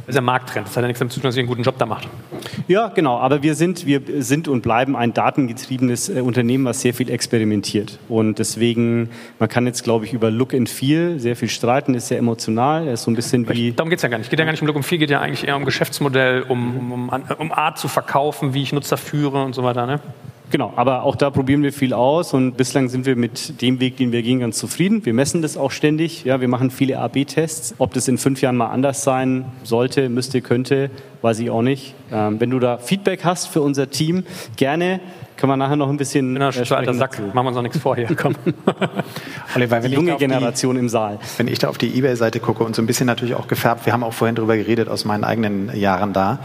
das 0.00 0.08
ist 0.08 0.14
ja 0.14 0.20
Markttrend. 0.20 0.66
Das 0.66 0.76
hat 0.76 0.82
ja 0.82 0.86
nichts 0.86 0.98
damit 1.00 1.12
zu 1.12 1.20
tun, 1.20 1.28
dass 1.28 1.36
ihr 1.36 1.40
einen 1.40 1.48
guten 1.48 1.62
Job 1.62 1.76
da 1.78 1.86
macht. 1.86 2.08
Ja, 2.68 2.88
genau. 2.88 3.18
Aber 3.18 3.42
wir 3.42 3.54
sind, 3.54 3.86
wir 3.86 4.00
sind 4.22 4.48
und 4.48 4.62
bleiben 4.62 4.96
ein 4.96 5.12
datengetriebenes 5.12 6.08
äh, 6.08 6.20
Unternehmen, 6.20 6.64
was 6.64 6.80
sehr 6.80 6.94
viel 6.94 7.10
experimentiert. 7.10 7.98
Und 8.08 8.38
deswegen, 8.38 9.10
man 9.38 9.48
kann 9.48 9.66
jetzt, 9.66 9.82
glaube 9.82 10.04
ich, 10.04 10.12
über 10.12 10.30
Look 10.30 10.54
and 10.54 10.68
Feel 10.68 11.18
sehr 11.18 11.36
viel 11.36 11.48
streiten, 11.48 11.94
ist 11.94 12.08
sehr 12.08 12.18
emotional. 12.18 12.86
ist 12.86 13.02
so 13.02 13.10
ein 13.10 13.16
bisschen 13.16 13.48
wie. 13.48 13.72
Darum 13.72 13.90
geht 13.90 13.98
es 13.98 14.02
ja 14.02 14.08
gar 14.08 14.18
nicht. 14.18 14.26
Es 14.26 14.30
geht 14.30 14.38
ja 14.38 14.44
gar 14.44 14.52
nicht 14.52 14.62
um 14.62 14.66
Look 14.66 14.76
and 14.76 14.84
Feel, 14.84 14.98
geht 14.98 15.10
ja 15.10 15.20
eigentlich 15.20 15.46
eher 15.46 15.56
um 15.56 15.64
Geschäftsmodell, 15.64 16.42
um, 16.42 16.76
um, 16.76 16.92
um, 16.92 17.24
um 17.38 17.52
Art 17.52 17.78
zu 17.78 17.88
verkaufen, 17.88 18.54
wie 18.54 18.62
ich 18.62 18.72
Nutzer 18.72 18.96
führe 18.96 19.42
und 19.42 19.54
so 19.54 19.62
weiter. 19.64 19.86
Ne? 19.86 20.00
Genau, 20.54 20.72
aber 20.76 21.02
auch 21.02 21.16
da 21.16 21.30
probieren 21.30 21.64
wir 21.64 21.72
viel 21.72 21.92
aus 21.92 22.32
und 22.32 22.56
bislang 22.56 22.88
sind 22.88 23.06
wir 23.06 23.16
mit 23.16 23.60
dem 23.60 23.80
Weg, 23.80 23.96
den 23.96 24.12
wir 24.12 24.22
gehen, 24.22 24.38
ganz 24.38 24.56
zufrieden. 24.56 25.04
Wir 25.04 25.12
messen 25.12 25.42
das 25.42 25.56
auch 25.56 25.72
ständig. 25.72 26.22
Ja, 26.22 26.40
wir 26.40 26.46
machen 26.46 26.70
viele 26.70 27.00
AB-Tests. 27.00 27.74
Ob 27.78 27.92
das 27.92 28.06
in 28.06 28.18
fünf 28.18 28.40
Jahren 28.40 28.56
mal 28.56 28.68
anders 28.68 29.02
sein 29.02 29.46
sollte, 29.64 30.08
müsste, 30.08 30.42
könnte, 30.42 30.92
weiß 31.22 31.40
ich 31.40 31.50
auch 31.50 31.62
nicht. 31.62 31.96
Ähm, 32.12 32.38
wenn 32.38 32.50
du 32.50 32.60
da 32.60 32.78
Feedback 32.78 33.24
hast 33.24 33.48
für 33.48 33.62
unser 33.62 33.90
Team, 33.90 34.22
gerne 34.56 35.00
können 35.36 35.52
wir 35.52 35.56
nachher 35.56 35.76
noch 35.76 35.88
ein 35.88 35.96
bisschen. 35.96 36.34
Genau, 36.34 36.50
äh, 36.50 36.74
alter 36.74 36.94
Sack. 36.94 37.12
Dazu. 37.12 37.22
Machen 37.32 37.44
wir 37.44 37.48
uns 37.48 37.56
noch 37.56 37.62
nichts 37.62 37.78
vor 37.78 37.96
hier. 37.96 38.08
Komm. 38.16 38.34
Oliver, 39.54 39.82
wenn 39.82 39.90
die 39.90 39.96
junge 39.96 40.16
Generation 40.16 40.76
die, 40.76 40.80
im 40.80 40.88
Saal. 40.88 41.18
Wenn 41.36 41.48
ich 41.48 41.58
da 41.58 41.68
auf 41.68 41.78
die 41.78 41.96
Ebay-Seite 41.96 42.40
gucke 42.40 42.64
und 42.64 42.76
so 42.76 42.82
ein 42.82 42.86
bisschen 42.86 43.06
natürlich 43.06 43.34
auch 43.34 43.48
gefärbt, 43.48 43.86
wir 43.86 43.92
haben 43.92 44.02
auch 44.02 44.12
vorhin 44.12 44.36
darüber 44.36 44.56
geredet 44.56 44.88
aus 44.88 45.04
meinen 45.04 45.24
eigenen 45.24 45.74
Jahren 45.76 46.12
da. 46.12 46.38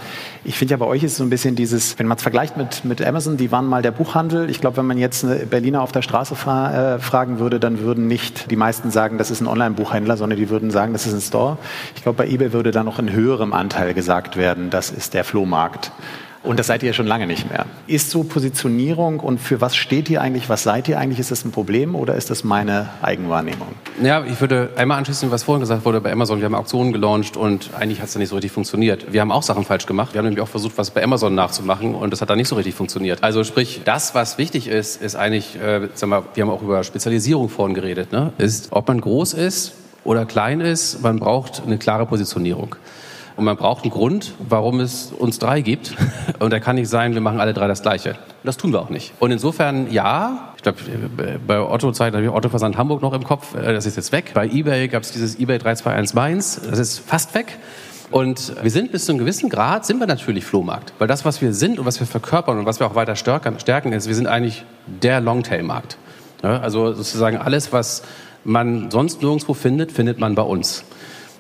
Ich 0.44 0.58
finde 0.58 0.72
ja 0.72 0.78
bei 0.78 0.86
euch 0.86 1.04
ist 1.04 1.18
so 1.18 1.24
ein 1.24 1.30
bisschen 1.30 1.56
dieses, 1.56 2.00
wenn 2.00 2.08
man 2.08 2.18
es 2.18 2.24
vergleicht 2.24 2.58
mit, 2.58 2.86
mit 2.86 3.06
Amazon, 3.06 3.38
die 3.38 3.52
waren 3.52 3.66
mal 3.66 3.82
der 3.82 3.92
Buchhandel. 3.92 4.50
Ich 4.50 4.62
glaube, 4.62 4.78
wenn 4.78 4.88
man 4.88 4.98
jetzt 4.98 5.24
eine 5.24 5.46
Berliner 5.46 5.82
auf 5.82 5.92
der 5.92 6.02
Straße 6.02 6.36
fra 6.36 6.96
äh, 6.96 7.00
fragen 7.00 7.40
würde, 7.40 7.60
dann 7.60 7.80
würden 7.80 8.08
nicht 8.08 8.50
die 8.50 8.56
meisten 8.56 8.92
sagen, 8.92 9.18
das 9.18 9.32
ist 9.32 9.42
ein 9.42 9.48
Online-Buchhändler, 9.48 10.18
sondern 10.18 10.40
die 10.40 10.50
würden 10.50 10.72
sagen, 10.72 10.94
das 10.94 11.06
ist 11.06 11.14
ein 11.14 11.22
Store. 11.22 11.58
Ich 11.96 12.04
glaube, 12.04 12.18
bei 12.18 12.28
Ebay 12.28 12.54
würde 12.54 12.72
da 12.72 12.84
noch 12.84 13.00
in 13.00 13.12
höherem 13.12 13.54
Anteil 13.54 13.94
gesagt 13.94 14.38
werden, 14.38 14.70
das 14.70 14.90
ist 14.90 15.14
der 15.14 15.24
Flohmarkt. 15.24 15.92
Und 16.42 16.58
das 16.58 16.68
seid 16.68 16.84
ihr 16.84 16.88
ja 16.88 16.94
schon 16.94 17.08
lange 17.08 17.28
nicht 17.28 17.50
mehr. 17.50 17.66
Ist 17.86 18.12
so 18.12 18.24
Positionierung 18.24 19.20
und 19.20 19.40
für 19.40 19.60
was 19.60 19.76
steht 19.76 20.10
ihr 20.10 20.22
eigentlich, 20.22 20.48
was 20.48 20.64
seid 20.64 20.88
ihr 20.88 20.98
eigentlich? 20.98 21.20
Ist 21.20 21.32
das 21.32 21.44
ein 21.44 21.52
Problem 21.52 21.96
oder 21.96 22.16
ist 22.16 22.30
das 22.30 22.46
meine 22.46 22.90
Eigenwahrnehmung? 23.02 23.68
Ja, 24.02 24.24
ich 24.24 24.40
würde 24.40 24.70
einmal 24.78 24.98
anschließen, 25.00 25.30
was 25.32 25.44
vorhin 25.44 25.60
gesagt 25.60 25.84
wurde 25.84 26.00
bei 26.00 26.12
Amazon. 26.12 26.40
Wir 26.40 26.46
haben 26.46 26.56
Auktionen 26.56 26.94
gelauncht 26.94 27.36
und 27.36 27.72
eigentlich 27.78 28.00
hat 28.00 28.08
es 28.08 28.14
da 28.14 28.20
nicht 28.20 28.30
so 28.30 28.36
richtig 28.36 28.54
funktioniert. 28.54 29.12
Wir 29.12 29.20
haben 29.20 29.34
auch 29.34 29.44
Sachen 29.44 29.66
falsch 29.66 29.86
gemacht. 29.86 30.14
Wir 30.14 30.20
haben 30.20 30.26
nämlich 30.26 30.42
auch 30.42 30.48
versucht, 30.48 30.78
was 30.78 30.92
bei 30.92 31.04
Amazon 31.04 31.36
nachzumachen 31.36 31.94
und 31.94 32.12
das 32.12 32.22
hat 32.22 32.30
da 32.30 32.38
nicht 32.38 32.48
so 32.48 32.56
richtig 32.56 32.74
funktioniert. 32.74 33.22
Also 33.22 33.44
sprich, 33.44 33.82
das, 33.84 34.16
was 34.16 34.38
wichtig 34.38 34.70
ist, 34.70 35.02
ist 35.02 35.16
eigentlich, 35.18 35.58
äh, 35.62 35.90
sag 35.94 36.08
mal, 36.08 36.24
wir 36.36 36.44
haben 36.44 36.52
auch 36.52 36.62
über 36.62 36.84
Spezialisierung 36.86 37.50
vorhin 37.50 37.76
geredet, 37.76 38.14
ne? 38.14 38.32
ist, 38.38 38.70
ob 38.72 38.88
man 38.88 39.02
groß 39.02 39.34
ist 39.34 39.74
oder 40.06 40.26
klein 40.26 40.62
ist, 40.62 41.02
man 41.02 41.20
braucht 41.20 41.64
eine 41.66 41.78
klare 41.78 42.06
Positionierung. 42.06 42.76
Und 43.40 43.46
man 43.46 43.56
braucht 43.56 43.86
einen 43.86 43.92
Grund, 43.92 44.34
warum 44.50 44.82
es 44.82 45.14
uns 45.18 45.40
drei 45.40 45.62
gibt. 45.62 45.96
Und 46.40 46.52
der 46.52 46.60
kann 46.60 46.76
nicht 46.76 46.90
sein, 46.90 47.14
wir 47.14 47.22
machen 47.22 47.40
alle 47.40 47.54
drei 47.54 47.70
das 47.70 47.82
Gleiche. 47.82 48.16
Das 48.44 48.58
tun 48.58 48.74
wir 48.74 48.82
auch 48.82 48.90
nicht. 48.90 49.14
Und 49.20 49.32
insofern, 49.32 49.90
ja, 49.94 50.54
ich 50.58 50.64
glaube, 50.64 50.78
bei 51.48 51.62
Otto-Zeiten 51.62 52.18
habe 52.18 52.26
ich 52.26 52.32
Otto 52.32 52.50
Versand 52.50 52.76
Hamburg 52.76 53.02
noch 53.02 53.14
im 53.14 53.24
Kopf. 53.24 53.56
Äh, 53.56 53.72
das 53.72 53.86
ist 53.86 53.96
jetzt 53.96 54.12
weg. 54.12 54.32
Bei 54.34 54.46
eBay 54.46 54.90
gab 54.90 55.04
es 55.04 55.14
dieses 55.14 55.40
eBay 55.40 55.58
321 55.58 56.16
Mainz. 56.16 56.60
Das 56.70 56.80
ist 56.80 57.00
fast 57.00 57.34
weg. 57.34 57.58
Und 58.12 58.62
wir 58.62 58.72
sind 58.72 58.92
bis 58.92 59.06
zu 59.06 59.14
einem 59.14 59.20
gewissen 59.20 59.50
Grad, 59.50 59.86
sind 59.86 60.02
wir 60.02 60.08
natürlich 60.08 60.44
Flohmarkt. 60.44 60.92
Weil 61.00 61.08
das, 61.08 61.24
was 61.24 61.42
wir 61.42 61.54
sind 61.54 61.80
und 61.80 61.86
was 61.86 62.02
wir 62.02 62.08
verkörpern 62.08 62.60
und 62.60 62.66
was 62.66 62.82
wir 62.82 62.88
auch 62.88 62.96
weiter 62.96 63.16
stärken, 63.16 63.94
ist, 63.94 64.10
wir 64.10 64.16
sind 64.16 64.28
eigentlich 64.28 64.66
der 64.86 65.22
Longtail-Markt. 65.22 65.98
also 66.42 66.92
sozusagen 66.92 67.38
alles, 67.38 67.72
was 67.72 68.04
man 68.44 68.92
sonst 68.92 69.22
nirgendwo 69.22 69.54
findet, 69.54 69.94
findet 69.94 70.20
man 70.20 70.36
bei 70.36 70.42
uns. 70.42 70.84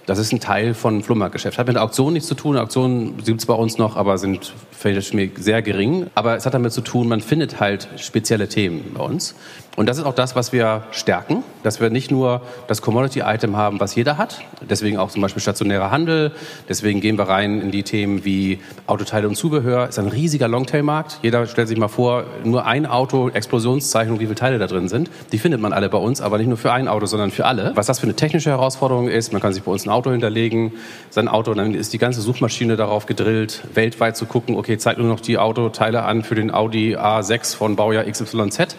Das 0.10 0.18
ist 0.18 0.34
ein 0.34 0.40
Teil 0.40 0.74
von 0.74 1.04
Flohmarktgeschäft. 1.04 1.60
Hat 1.60 1.68
mit 1.68 1.76
der 1.76 1.84
Auktion 1.84 2.14
nichts 2.14 2.28
zu 2.28 2.34
tun. 2.34 2.58
Auktionen 2.58 3.18
gibt 3.18 3.42
es 3.42 3.46
bei 3.46 3.54
uns 3.54 3.78
noch, 3.78 3.96
aber 3.96 4.18
sind 4.18 4.56
sehr 4.82 5.62
gering. 5.62 6.08
Aber 6.16 6.36
es 6.36 6.46
hat 6.46 6.54
damit 6.54 6.72
zu 6.72 6.82
tun, 6.82 7.08
man 7.08 7.22
findet 7.22 7.60
halt 7.60 7.88
spezielle 7.98 8.48
Themen 8.48 8.94
bei 8.94 9.04
uns. 9.04 9.36
Und 9.80 9.86
das 9.86 9.98
ist 9.98 10.04
auch 10.04 10.14
das, 10.14 10.36
was 10.36 10.52
wir 10.52 10.84
stärken, 10.92 11.42
dass 11.64 11.80
wir 11.80 11.90
nicht 11.90 12.12
nur 12.12 12.42
das 12.68 12.82
Commodity-Item 12.82 13.56
haben, 13.56 13.80
was 13.80 13.96
jeder 13.96 14.18
hat, 14.18 14.42
deswegen 14.70 14.98
auch 14.98 15.10
zum 15.10 15.22
Beispiel 15.22 15.42
stationärer 15.42 15.90
Handel, 15.90 16.34
deswegen 16.68 17.00
gehen 17.00 17.18
wir 17.18 17.30
rein 17.30 17.62
in 17.62 17.72
die 17.72 17.84
Themen 17.84 18.26
wie 18.26 18.60
Autoteile 18.88 19.30
und 19.30 19.36
Zubehör, 19.36 19.88
ist 19.88 19.98
ein 19.98 20.10
riesiger 20.10 20.50
Longtail-Markt. 20.50 21.20
Jeder 21.22 21.48
stellt 21.48 21.70
sich 21.70 21.78
mal 21.78 21.88
vor, 21.88 22.26
nur 22.44 22.66
ein 22.66 22.86
Auto, 22.86 23.30
Explosionszeichnung, 23.30 24.20
wie 24.20 24.26
viele 24.26 24.36
Teile 24.36 24.58
da 24.60 24.68
drin 24.68 24.90
sind. 24.90 25.10
Die 25.32 25.38
findet 25.38 25.62
man 25.62 25.72
alle 25.72 25.88
bei 25.88 25.98
uns, 25.98 26.20
aber 26.20 26.40
nicht 26.40 26.48
nur 26.48 26.58
für 26.58 26.74
ein 26.74 26.90
Auto, 26.90 27.06
sondern 27.06 27.32
für 27.32 27.46
alle. 27.46 27.72
Was 27.76 27.86
das 27.86 28.00
für 28.00 28.06
eine 28.06 28.16
technische 28.16 28.50
Herausforderung 28.50 29.08
ist, 29.08 29.32
man 29.32 29.42
kann 29.42 29.54
sich 29.54 29.64
bei 29.64 29.72
uns 29.72 29.86
ein 29.86 29.92
Auto 29.92 30.12
hinterlegen, 30.12 30.74
sein 31.10 31.30
Auto, 31.30 31.54
dann 31.54 31.74
ist 31.74 31.94
die 31.94 32.00
ganze 32.00 32.20
Suchmaschine 32.20 32.76
darauf 32.76 33.06
gedrillt, 33.06 33.62
weltweit 33.76 34.18
zu 34.18 34.26
gucken, 34.26 34.58
okay, 34.58 34.69
zeigt 34.78 35.00
nur 35.00 35.08
noch 35.08 35.20
die 35.20 35.38
Autoteile 35.38 36.04
an 36.04 36.24
für 36.24 36.36
den 36.36 36.54
Audi 36.54 36.96
A6 36.96 37.56
von 37.56 37.76
Baujahr 37.76 38.04
XYZ. 38.06 38.76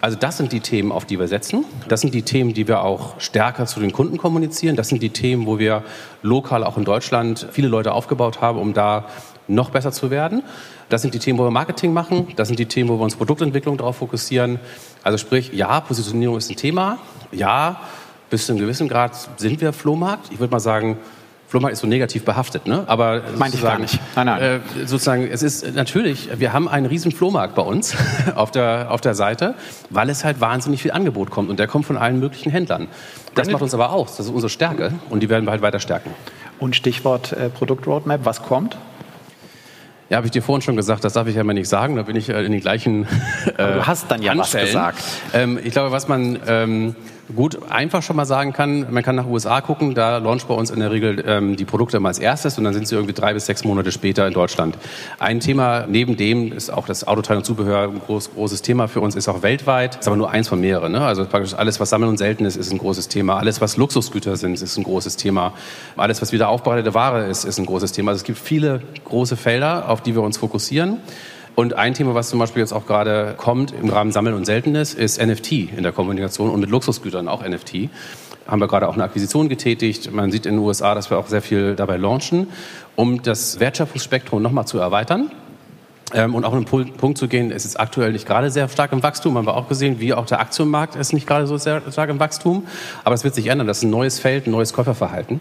Also 0.00 0.16
das 0.16 0.36
sind 0.36 0.52
die 0.52 0.60
Themen, 0.60 0.92
auf 0.92 1.06
die 1.06 1.18
wir 1.18 1.26
setzen. 1.26 1.64
Das 1.88 2.00
sind 2.00 2.14
die 2.14 2.22
Themen, 2.22 2.54
die 2.54 2.68
wir 2.68 2.82
auch 2.82 3.20
stärker 3.20 3.66
zu 3.66 3.80
den 3.80 3.92
Kunden 3.92 4.16
kommunizieren. 4.16 4.76
Das 4.76 4.88
sind 4.88 5.02
die 5.02 5.10
Themen, 5.10 5.46
wo 5.46 5.58
wir 5.58 5.82
lokal 6.22 6.62
auch 6.62 6.76
in 6.76 6.84
Deutschland 6.84 7.48
viele 7.50 7.66
Leute 7.68 7.92
aufgebaut 7.92 8.40
haben, 8.40 8.58
um 8.58 8.74
da 8.74 9.06
noch 9.48 9.70
besser 9.70 9.90
zu 9.90 10.10
werden. 10.10 10.42
Das 10.88 11.02
sind 11.02 11.14
die 11.14 11.18
Themen, 11.18 11.38
wo 11.38 11.44
wir 11.44 11.50
Marketing 11.50 11.92
machen. 11.92 12.28
Das 12.36 12.48
sind 12.48 12.60
die 12.60 12.66
Themen, 12.66 12.88
wo 12.88 12.98
wir 12.98 13.02
uns 13.02 13.16
Produktentwicklung 13.16 13.76
darauf 13.76 13.96
fokussieren. 13.96 14.60
Also 15.02 15.18
sprich, 15.18 15.52
ja, 15.52 15.80
Positionierung 15.80 16.36
ist 16.36 16.48
ein 16.48 16.56
Thema. 16.56 16.98
Ja, 17.32 17.80
bis 18.30 18.46
zu 18.46 18.52
einem 18.52 18.60
gewissen 18.60 18.88
Grad 18.88 19.16
sind 19.38 19.60
wir 19.60 19.72
Flohmarkt. 19.72 20.30
Ich 20.32 20.38
würde 20.38 20.52
mal 20.52 20.60
sagen, 20.60 20.98
Flohmarkt 21.48 21.72
ist 21.72 21.80
so 21.80 21.86
negativ 21.86 22.26
behaftet, 22.26 22.66
ne? 22.66 22.84
Aber 22.86 23.22
meinte 23.38 23.56
ich 23.56 23.62
gar 23.62 23.78
nicht. 23.78 23.98
Nein, 24.14 24.26
nein. 24.26 24.42
Äh, 24.42 24.60
sozusagen, 24.84 25.26
es 25.26 25.42
ist 25.42 25.74
natürlich, 25.74 26.28
wir 26.38 26.52
haben 26.52 26.68
einen 26.68 26.84
riesen 26.84 27.10
Flohmarkt 27.10 27.54
bei 27.54 27.62
uns 27.62 27.96
auf 28.34 28.50
der 28.50 28.90
auf 28.90 29.00
der 29.00 29.14
Seite, 29.14 29.54
weil 29.88 30.10
es 30.10 30.24
halt 30.24 30.42
wahnsinnig 30.42 30.82
viel 30.82 30.90
Angebot 30.90 31.30
kommt 31.30 31.48
und 31.48 31.58
der 31.58 31.66
kommt 31.66 31.86
von 31.86 31.96
allen 31.96 32.20
möglichen 32.20 32.50
Händlern. 32.50 32.88
Das 33.34 33.50
macht 33.50 33.62
uns 33.62 33.72
aber 33.72 33.92
aus. 33.92 34.18
Das 34.18 34.26
ist 34.26 34.32
unsere 34.32 34.50
Stärke 34.50 34.92
und 35.08 35.20
die 35.22 35.30
werden 35.30 35.46
wir 35.46 35.52
halt 35.52 35.62
weiter 35.62 35.80
stärken. 35.80 36.10
Und 36.58 36.76
Stichwort 36.76 37.32
äh, 37.32 37.48
Produktroadmap, 37.48 38.24
was 38.24 38.42
kommt? 38.42 38.76
Ja, 40.10 40.16
habe 40.16 40.26
ich 40.26 40.30
dir 40.30 40.42
vorhin 40.42 40.62
schon 40.62 40.76
gesagt, 40.76 41.04
das 41.04 41.14
darf 41.14 41.28
ich 41.28 41.36
ja 41.36 41.44
mal 41.44 41.52
nicht 41.52 41.68
sagen, 41.68 41.96
da 41.96 42.02
bin 42.02 42.16
ich 42.16 42.28
äh, 42.28 42.44
in 42.44 42.52
den 42.52 42.60
gleichen. 42.60 43.06
Äh, 43.56 43.74
du 43.74 43.86
hast 43.86 44.10
dann 44.10 44.22
ja 44.22 44.32
Handstellen. 44.32 44.66
was 44.66 44.72
gesagt. 44.72 45.04
Ähm, 45.32 45.58
ich 45.62 45.72
glaube, 45.72 45.90
was 45.90 46.06
man 46.06 46.38
ähm, 46.46 46.94
gut 47.34 47.70
einfach 47.70 48.02
schon 48.02 48.16
mal 48.16 48.24
sagen 48.24 48.52
kann, 48.52 48.86
man 48.90 49.02
kann 49.02 49.16
nach 49.16 49.26
USA 49.26 49.60
gucken, 49.60 49.94
da 49.94 50.18
launcht 50.18 50.48
bei 50.48 50.54
uns 50.54 50.70
in 50.70 50.80
der 50.80 50.90
Regel 50.90 51.22
ähm, 51.26 51.56
die 51.56 51.64
Produkte 51.64 51.98
immer 51.98 52.08
als 52.08 52.18
erstes 52.18 52.56
und 52.58 52.64
dann 52.64 52.72
sind 52.72 52.88
sie 52.88 52.94
irgendwie 52.94 53.14
drei 53.14 53.34
bis 53.34 53.46
sechs 53.46 53.64
Monate 53.64 53.92
später 53.92 54.26
in 54.26 54.32
Deutschland. 54.32 54.78
Ein 55.18 55.40
Thema 55.40 55.86
neben 55.86 56.16
dem 56.16 56.52
ist 56.52 56.70
auch 56.70 56.86
das 56.86 57.06
Autoteil 57.06 57.36
und 57.38 57.44
Zubehör 57.44 57.88
ein 57.88 58.00
groß, 58.00 58.32
großes 58.34 58.62
Thema 58.62 58.88
für 58.88 59.00
uns, 59.00 59.14
ist 59.14 59.28
auch 59.28 59.42
weltweit, 59.42 59.96
ist 59.96 60.06
aber 60.06 60.16
nur 60.16 60.30
eins 60.30 60.48
von 60.48 60.60
mehreren. 60.60 60.92
Ne? 60.92 61.00
Also 61.00 61.24
praktisch 61.26 61.54
alles, 61.54 61.80
was 61.80 61.90
Sammeln 61.90 62.10
und 62.10 62.18
Selten 62.18 62.44
ist, 62.44 62.56
ist 62.56 62.72
ein 62.72 62.78
großes 62.78 63.08
Thema. 63.08 63.36
Alles, 63.36 63.60
was 63.60 63.76
Luxusgüter 63.76 64.36
sind, 64.36 64.60
ist 64.60 64.76
ein 64.76 64.84
großes 64.84 65.16
Thema. 65.16 65.52
Alles, 65.96 66.22
was 66.22 66.32
wieder 66.32 66.48
aufbereitete 66.48 66.94
Ware 66.94 67.26
ist, 67.26 67.44
ist 67.44 67.58
ein 67.58 67.66
großes 67.66 67.92
Thema. 67.92 68.12
Also 68.12 68.20
es 68.20 68.24
gibt 68.24 68.38
viele 68.38 68.80
große 69.04 69.36
Felder, 69.36 69.88
auf 69.88 70.02
die 70.02 70.14
wir 70.14 70.22
uns 70.22 70.38
fokussieren. 70.38 70.98
Und 71.58 71.74
ein 71.74 71.92
Thema, 71.92 72.14
was 72.14 72.28
zum 72.28 72.38
Beispiel 72.38 72.60
jetzt 72.60 72.72
auch 72.72 72.86
gerade 72.86 73.34
kommt 73.36 73.72
im 73.72 73.88
Rahmen 73.88 74.12
Sammeln 74.12 74.36
und 74.36 74.44
Seltenes, 74.44 74.94
ist 74.94 75.20
NFT 75.20 75.50
in 75.76 75.82
der 75.82 75.90
Kommunikation 75.90 76.50
und 76.50 76.60
mit 76.60 76.70
Luxusgütern 76.70 77.26
auch 77.26 77.42
NFT. 77.42 77.88
Haben 78.46 78.60
wir 78.60 78.68
gerade 78.68 78.86
auch 78.86 78.94
eine 78.94 79.02
Akquisition 79.02 79.48
getätigt. 79.48 80.12
Man 80.12 80.30
sieht 80.30 80.46
in 80.46 80.54
den 80.54 80.60
USA, 80.60 80.94
dass 80.94 81.10
wir 81.10 81.18
auch 81.18 81.26
sehr 81.26 81.42
viel 81.42 81.74
dabei 81.74 81.96
launchen, 81.96 82.46
um 82.94 83.24
das 83.24 83.58
Wertschöpfungsspektrum 83.58 84.40
nochmal 84.40 84.68
zu 84.68 84.78
erweitern. 84.78 85.32
Ähm, 86.14 86.36
und 86.36 86.44
auch 86.44 86.52
einen 86.52 86.64
Punkt 86.64 87.18
zu 87.18 87.26
gehen, 87.26 87.50
es 87.50 87.64
ist 87.64 87.80
aktuell 87.80 88.12
nicht 88.12 88.24
gerade 88.24 88.52
sehr 88.52 88.68
stark 88.68 88.92
im 88.92 89.02
Wachstum, 89.02 89.36
haben 89.36 89.48
wir 89.48 89.56
auch 89.56 89.68
gesehen, 89.68 89.98
wie 89.98 90.14
auch 90.14 90.26
der 90.26 90.38
Aktienmarkt 90.38 90.94
ist 90.94 91.12
nicht 91.12 91.26
gerade 91.26 91.48
so 91.48 91.56
sehr 91.56 91.82
stark 91.90 92.08
im 92.08 92.20
Wachstum. 92.20 92.68
Aber 93.02 93.16
es 93.16 93.24
wird 93.24 93.34
sich 93.34 93.48
ändern, 93.48 93.66
das 93.66 93.78
ist 93.78 93.82
ein 93.82 93.90
neues 93.90 94.20
Feld, 94.20 94.46
ein 94.46 94.52
neues 94.52 94.72
Käuferverhalten. 94.72 95.40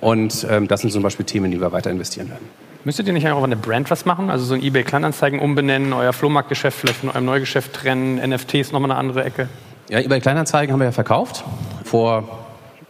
Und 0.00 0.44
ähm, 0.50 0.66
das 0.66 0.80
sind 0.80 0.92
zum 0.92 1.04
Beispiel 1.04 1.24
Themen, 1.24 1.52
die 1.52 1.60
wir 1.60 1.70
weiter 1.70 1.92
investieren 1.92 2.30
werden. 2.30 2.71
Müsstet 2.84 3.06
ihr 3.06 3.12
nicht 3.12 3.28
auch 3.28 3.44
eine 3.44 3.54
Brand 3.54 3.90
was 3.92 4.04
machen? 4.04 4.28
Also 4.28 4.44
so 4.44 4.54
ein 4.54 4.62
eBay 4.62 4.82
Kleinanzeigen 4.82 5.38
umbenennen, 5.38 5.92
euer 5.92 6.12
Flohmarktgeschäft 6.12 6.80
vielleicht 6.80 6.98
von 6.98 7.10
eurem 7.10 7.24
Neugeschäft 7.24 7.72
trennen, 7.72 8.16
NFTs 8.16 8.72
nochmal 8.72 8.90
eine 8.90 8.98
andere 8.98 9.22
Ecke? 9.24 9.48
Ja, 9.88 10.00
eBay 10.00 10.20
Kleinanzeigen 10.20 10.72
haben 10.72 10.80
wir 10.80 10.86
ja 10.86 10.92
verkauft 10.92 11.44
vor 11.84 12.24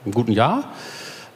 einem 0.04 0.14
guten 0.14 0.32
Jahr. 0.32 0.64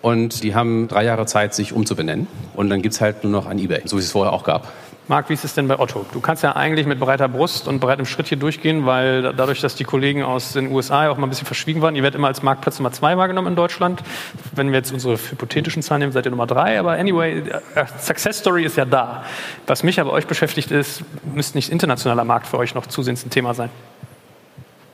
Und 0.00 0.42
die 0.42 0.54
haben 0.54 0.88
drei 0.88 1.04
Jahre 1.04 1.26
Zeit, 1.26 1.54
sich 1.54 1.74
umzubenennen. 1.74 2.28
Und 2.54 2.70
dann 2.70 2.80
gibt 2.80 2.94
es 2.94 3.00
halt 3.00 3.24
nur 3.24 3.32
noch 3.32 3.46
ein 3.46 3.59
eBay, 3.59 3.82
so 3.84 3.96
wie 3.96 4.00
es 4.00 4.11
vorher 4.11 4.32
auch 4.32 4.44
gab. 4.44 4.72
Marc, 5.09 5.28
wie 5.28 5.34
ist 5.34 5.44
es 5.44 5.54
denn 5.54 5.68
bei 5.68 5.78
Otto? 5.78 6.04
Du 6.12 6.20
kannst 6.20 6.42
ja 6.42 6.57
eigentlich 6.57 6.84
mit 6.84 6.98
breiter 6.98 7.28
Brust 7.28 7.68
und 7.68 7.78
breitem 7.78 8.07
Schritt 8.07 8.26
hier 8.26 8.38
durchgehen, 8.38 8.86
weil 8.86 9.34
dadurch, 9.34 9.61
dass 9.61 9.76
die 9.76 9.84
Kollegen 9.84 10.24
aus 10.24 10.54
den 10.54 10.72
USA 10.72 11.09
auch 11.09 11.16
mal 11.16 11.28
ein 11.28 11.30
bisschen 11.30 11.46
verschwiegen 11.46 11.80
waren, 11.80 11.94
ihr 11.94 12.02
werdet 12.02 12.18
immer 12.18 12.26
als 12.26 12.42
Marktplatz 12.42 12.80
Nummer 12.80 12.90
zwei 12.90 13.16
wahrgenommen 13.16 13.46
in 13.48 13.57
Deutschland. 13.57 14.02
Wenn 14.52 14.72
wir 14.72 14.78
jetzt 14.78 14.92
unsere 14.92 15.16
hypothetischen 15.16 15.82
Zahlen 15.82 16.00
nehmen, 16.00 16.12
seid 16.12 16.24
ihr 16.24 16.32
Nummer 16.32 16.48
drei. 16.48 16.80
Aber 16.80 16.92
anyway, 16.92 17.38
äh, 17.38 17.86
Success 18.00 18.38
Story 18.38 18.64
ist 18.64 18.76
ja 18.76 18.84
da. 18.84 19.24
Was 19.68 19.84
mich 19.84 20.00
aber 20.00 20.12
euch 20.12 20.26
beschäftigt 20.26 20.72
ist, 20.72 21.04
müsste 21.32 21.57
nicht 21.57 21.70
internationaler 21.70 22.24
Markt 22.24 22.48
für 22.48 22.59
euch 22.59 22.74
noch 22.74 22.86
zusehends 22.86 23.24
ein 23.24 23.30
Thema 23.30 23.54
sein? 23.54 23.70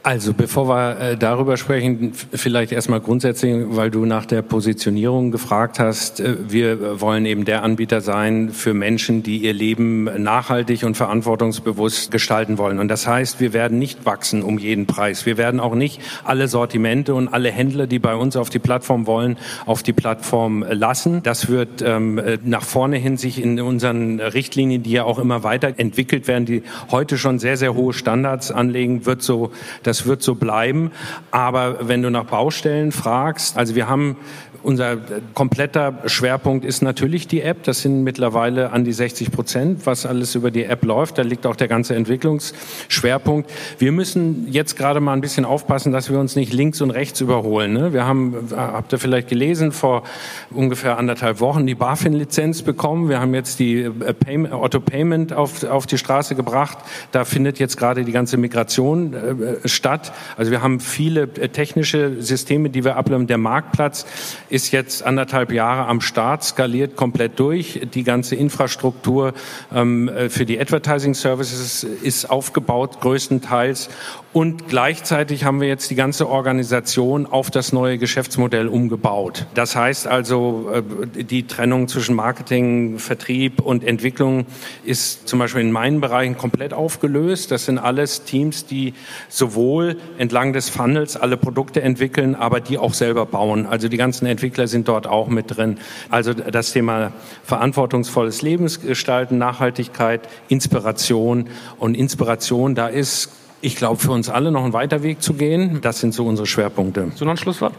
Also 0.05 0.35
bevor 0.35 0.69
wir 0.69 0.99
äh, 0.99 1.17
darüber 1.17 1.57
sprechen, 1.57 2.13
vielleicht 2.33 2.73
erstmal 2.73 3.01
grundsätzlich, 3.01 3.55
weil 3.69 3.89
du 3.89 4.05
nach 4.05 4.27
der 4.27 4.43
Positionierung 4.43 5.31
gefragt 5.31 5.79
hast. 5.79 6.19
Äh, 6.19 6.39
wir 6.49 7.01
wollen 7.01 7.25
eben 7.25 7.45
der 7.45 7.63
Anbieter 7.63 8.01
sein 8.01 8.51
für 8.51 8.75
Menschen, 8.75 9.23
die 9.23 9.39
ihr 9.39 9.53
Leben 9.53 10.11
nachhaltig 10.21 10.83
und 10.83 10.97
verantwortungsbewusst 10.97 12.11
gestalten 12.11 12.59
wollen. 12.59 12.81
Und 12.81 12.89
das 12.89 13.07
heißt, 13.07 13.39
wir 13.39 13.53
werden 13.53 13.79
nicht 13.79 14.05
wachsen 14.05 14.43
um 14.43 14.59
jeden 14.59 14.87
Preis. 14.87 15.25
Wir 15.25 15.37
werden 15.37 15.61
auch 15.61 15.77
nicht 15.77 16.01
alle 16.25 16.49
Sortimente 16.49 17.15
und 17.15 17.29
alle 17.29 17.53
Händler, 17.53 17.87
die 17.87 18.01
bei 18.01 18.17
uns 18.17 18.35
auf 18.35 18.51
die 18.51 18.59
Plattform 18.59 19.07
wollen, 19.07 19.37
auf 19.67 19.85
die 19.85 19.93
Plattform 19.93 20.65
lassen. 20.69 21.23
Das 21.23 21.49
wird 21.49 21.81
ähm, 21.81 22.21
nach 22.45 22.65
vorne 22.65 22.97
hin 22.97 23.19
sich 23.19 23.41
in 23.41 23.61
unseren 23.61 24.19
Richtlinien, 24.19 24.83
die 24.83 24.91
ja 24.91 25.05
auch 25.05 25.21
immer 25.21 25.45
weiterentwickelt 25.45 26.27
werden, 26.27 26.45
die 26.45 26.65
heute 26.91 27.19
schon 27.19 27.39
sehr, 27.39 27.57
sehr 27.57 27.75
hohe 27.75 27.93
Standards 27.93 28.51
anlegen, 28.51 29.07
wird 29.07 29.23
so, 29.23 29.53
das 29.85 29.92
wird 30.07 30.23
so 30.23 30.35
bleiben. 30.35 30.91
Aber 31.31 31.89
wenn 31.89 32.03
du 32.03 32.11
nach 32.11 32.25
Baustellen 32.25 32.93
fragst, 32.93 33.57
also 33.57 33.75
wir 33.75 33.89
haben 33.89 34.17
unser 34.63 34.97
kompletter 35.35 35.95
Schwerpunkt 36.07 36.65
ist 36.65 36.83
natürlich 36.83 37.27
die 37.29 37.43
App. 37.43 37.63
Das 37.65 37.83
sind 37.83 38.03
mittlerweile 38.03 38.71
an 38.71 38.85
die 38.85 38.93
60 38.93 39.31
Prozent, 39.31 39.87
was 39.87 40.07
alles 40.07 40.35
über 40.35 40.51
die 40.51 40.65
App 40.65 40.85
läuft. 40.85 41.19
Da 41.19 41.23
liegt 41.23 41.47
auch 41.47 41.57
der 41.57 41.69
ganze 41.69 41.95
Entwicklungsschwerpunkt. 41.95 43.51
Wir 43.79 43.93
müssen 43.93 44.47
jetzt 44.51 44.77
gerade 44.77 45.01
mal 45.01 45.13
ein 45.13 45.21
bisschen 45.21 45.45
aufpassen, 45.45 45.93
dass 45.93 46.11
wir 46.11 46.19
uns 46.19 46.37
nicht 46.37 46.53
links 46.53 46.81
und 46.81 46.91
rechts 46.91 47.21
überholen. 47.21 47.73
Ne? 47.73 47.93
Wir 47.93 48.07
haben, 48.07 48.51
habt 48.57 48.93
ihr 48.93 48.99
vielleicht 48.99 49.29
gelesen, 49.29 49.73
vor 49.73 50.05
ungefähr 50.51 50.99
anderthalb 50.99 51.41
Wochen 51.41 51.67
die 51.67 51.75
BaFin-Lizenz 51.75 52.63
bekommen. 52.63 53.09
Wir 53.09 53.21
haben 53.21 53.35
jetzt 53.35 53.59
die 53.59 53.81
äh, 53.83 54.49
Auto 54.51 54.81
Payment 54.81 55.33
auf, 55.33 55.65
auf 55.65 55.87
die 55.87 55.99
Straße 55.99 56.35
gebracht. 56.35 56.79
Da 57.11 57.25
findet 57.25 57.59
jetzt 57.59 57.77
gerade 57.77 58.05
die 58.05 58.13
ganze 58.13 58.37
Migration 58.37 59.15
äh, 59.15 59.69
statt. 59.69 60.13
Also 60.37 60.51
wir 60.51 60.63
haben 60.63 60.81
viele 60.81 61.23
äh, 61.23 61.49
technische 61.49 62.23
Systeme, 62.23 62.71
die 62.71 62.85
wir 62.85 62.97
ableiten. 62.97 63.27
Der 63.27 63.39
Marktplatz 63.39 64.07
ist 64.53 64.71
jetzt 64.71 65.03
anderthalb 65.03 65.51
Jahre 65.51 65.87
am 65.89 66.03
Start, 66.03 66.45
skaliert 66.45 66.95
komplett 66.95 67.41
durch. 67.41 67.81
Die 67.95 68.05
ganze 68.05 68.37
Infrastruktur 68.37 69.33
ähm, 69.75 70.11
äh, 70.11 70.29
für 70.29 70.45
die 70.45 70.61
Advertising 70.61 71.15
Services 71.15 71.85
ist 71.85 72.27
aufgebaut, 72.27 73.01
größtenteils. 73.01 73.89
Und 74.33 74.69
gleichzeitig 74.69 75.45
haben 75.45 75.61
wir 75.61 75.69
jetzt 75.69 75.91
die 75.91 75.95
ganze 75.95 76.27
Organisation 76.27 77.27
auf 77.27 77.51
das 77.51 77.75
neue 77.75 77.99
Geschäftsmodell 77.99 78.67
umgebaut. 78.67 79.47
Das 79.55 79.77
heißt 79.77 80.07
also, 80.07 80.71
äh, 80.73 81.23
die 81.23 81.47
Trennung 81.47 81.87
zwischen 81.87 82.15
Marketing, 82.15 82.99
Vertrieb 82.99 83.61
und 83.61 83.85
Entwicklung 83.85 84.47
ist 84.85 85.29
zum 85.29 85.39
Beispiel 85.39 85.61
in 85.61 85.71
meinen 85.71 86.01
Bereichen 86.01 86.39
komplett 86.39 86.73
aufgelöst. 86.73 87.51
Das 87.51 87.67
sind 87.67 87.79
alles 87.79 88.25
Teams, 88.25 88.65
die 88.65 88.95
sowohl 89.29 89.99
entlang 90.17 90.55
des 90.55 90.71
Funnels 90.71 91.19
alle 91.19 91.37
Produkte 91.37 91.83
entwickeln, 91.83 92.35
aber 92.35 92.61
die 92.61 92.79
auch 92.79 92.95
selber 92.95 93.27
bauen. 93.27 93.67
Also 93.67 93.91
die 93.91 93.99
ganzen 93.99 94.25
Entwickler 94.25 94.67
sind 94.67 94.89
dort 94.89 95.07
auch 95.07 95.29
mit 95.29 95.55
drin. 95.55 95.77
Also 96.09 96.33
das 96.33 96.73
Thema 96.73 97.13
verantwortungsvolles 97.45 98.41
Lebensgestalten, 98.41 99.37
Nachhaltigkeit, 99.37 100.27
Inspiration 100.49 101.51
und 101.79 101.95
Inspiration, 101.95 102.75
da 102.75 102.87
ist, 102.87 103.29
ich 103.63 103.77
glaube, 103.77 104.01
für 104.01 104.11
uns 104.11 104.29
alle 104.29 104.51
noch 104.51 104.65
ein 104.65 104.73
weiter 104.73 105.03
Weg 105.03 105.23
zu 105.23 105.35
gehen. 105.35 105.79
Das 105.81 106.01
sind 106.01 106.13
so 106.13 106.27
unsere 106.27 106.47
Schwerpunkte. 106.47 107.13
So 107.15 107.25
noch 107.25 107.33
ein 107.33 107.37
Schlusswort? 107.39 107.73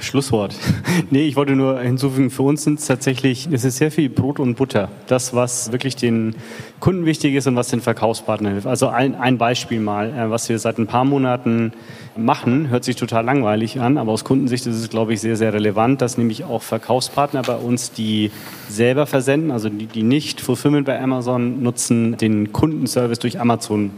Schlusswort. 0.00 0.54
nee, 1.10 1.28
ich 1.28 1.36
wollte 1.36 1.54
nur 1.54 1.78
hinzufügen, 1.78 2.30
für 2.30 2.42
uns 2.42 2.64
sind 2.64 2.80
es 2.80 2.86
tatsächlich, 2.86 3.46
es 3.52 3.64
ist 3.64 3.76
sehr 3.76 3.90
viel 3.90 4.08
Brot 4.08 4.40
und 4.40 4.56
Butter. 4.56 4.88
Das, 5.06 5.34
was 5.34 5.72
wirklich 5.72 5.94
den 5.94 6.34
Kunden 6.80 7.04
wichtig 7.04 7.34
ist 7.34 7.46
und 7.46 7.54
was 7.54 7.68
den 7.68 7.82
Verkaufspartner 7.82 8.50
hilft. 8.50 8.66
Also 8.66 8.88
ein, 8.88 9.14
ein 9.14 9.36
Beispiel 9.38 9.78
mal, 9.78 10.10
äh, 10.10 10.30
was 10.30 10.48
wir 10.48 10.58
seit 10.58 10.78
ein 10.78 10.86
paar 10.86 11.04
Monaten 11.04 11.72
machen, 12.16 12.70
hört 12.70 12.84
sich 12.84 12.96
total 12.96 13.24
langweilig 13.24 13.78
an, 13.78 13.98
aber 13.98 14.12
aus 14.12 14.24
Kundensicht 14.24 14.66
ist 14.66 14.76
es, 14.76 14.88
glaube 14.88 15.12
ich, 15.12 15.20
sehr, 15.20 15.36
sehr 15.36 15.52
relevant, 15.52 16.00
dass 16.00 16.16
nämlich 16.16 16.44
auch 16.44 16.62
Verkaufspartner 16.62 17.42
bei 17.42 17.56
uns, 17.56 17.92
die 17.92 18.30
selber 18.68 19.06
versenden, 19.06 19.50
also 19.50 19.68
die, 19.68 19.86
die 19.86 20.02
nicht 20.02 20.40
Fulfillment 20.40 20.86
bei 20.86 21.00
Amazon 21.00 21.62
nutzen, 21.62 22.16
den 22.16 22.52
Kundenservice 22.52 23.18
durch 23.18 23.38
Amazon 23.38 23.90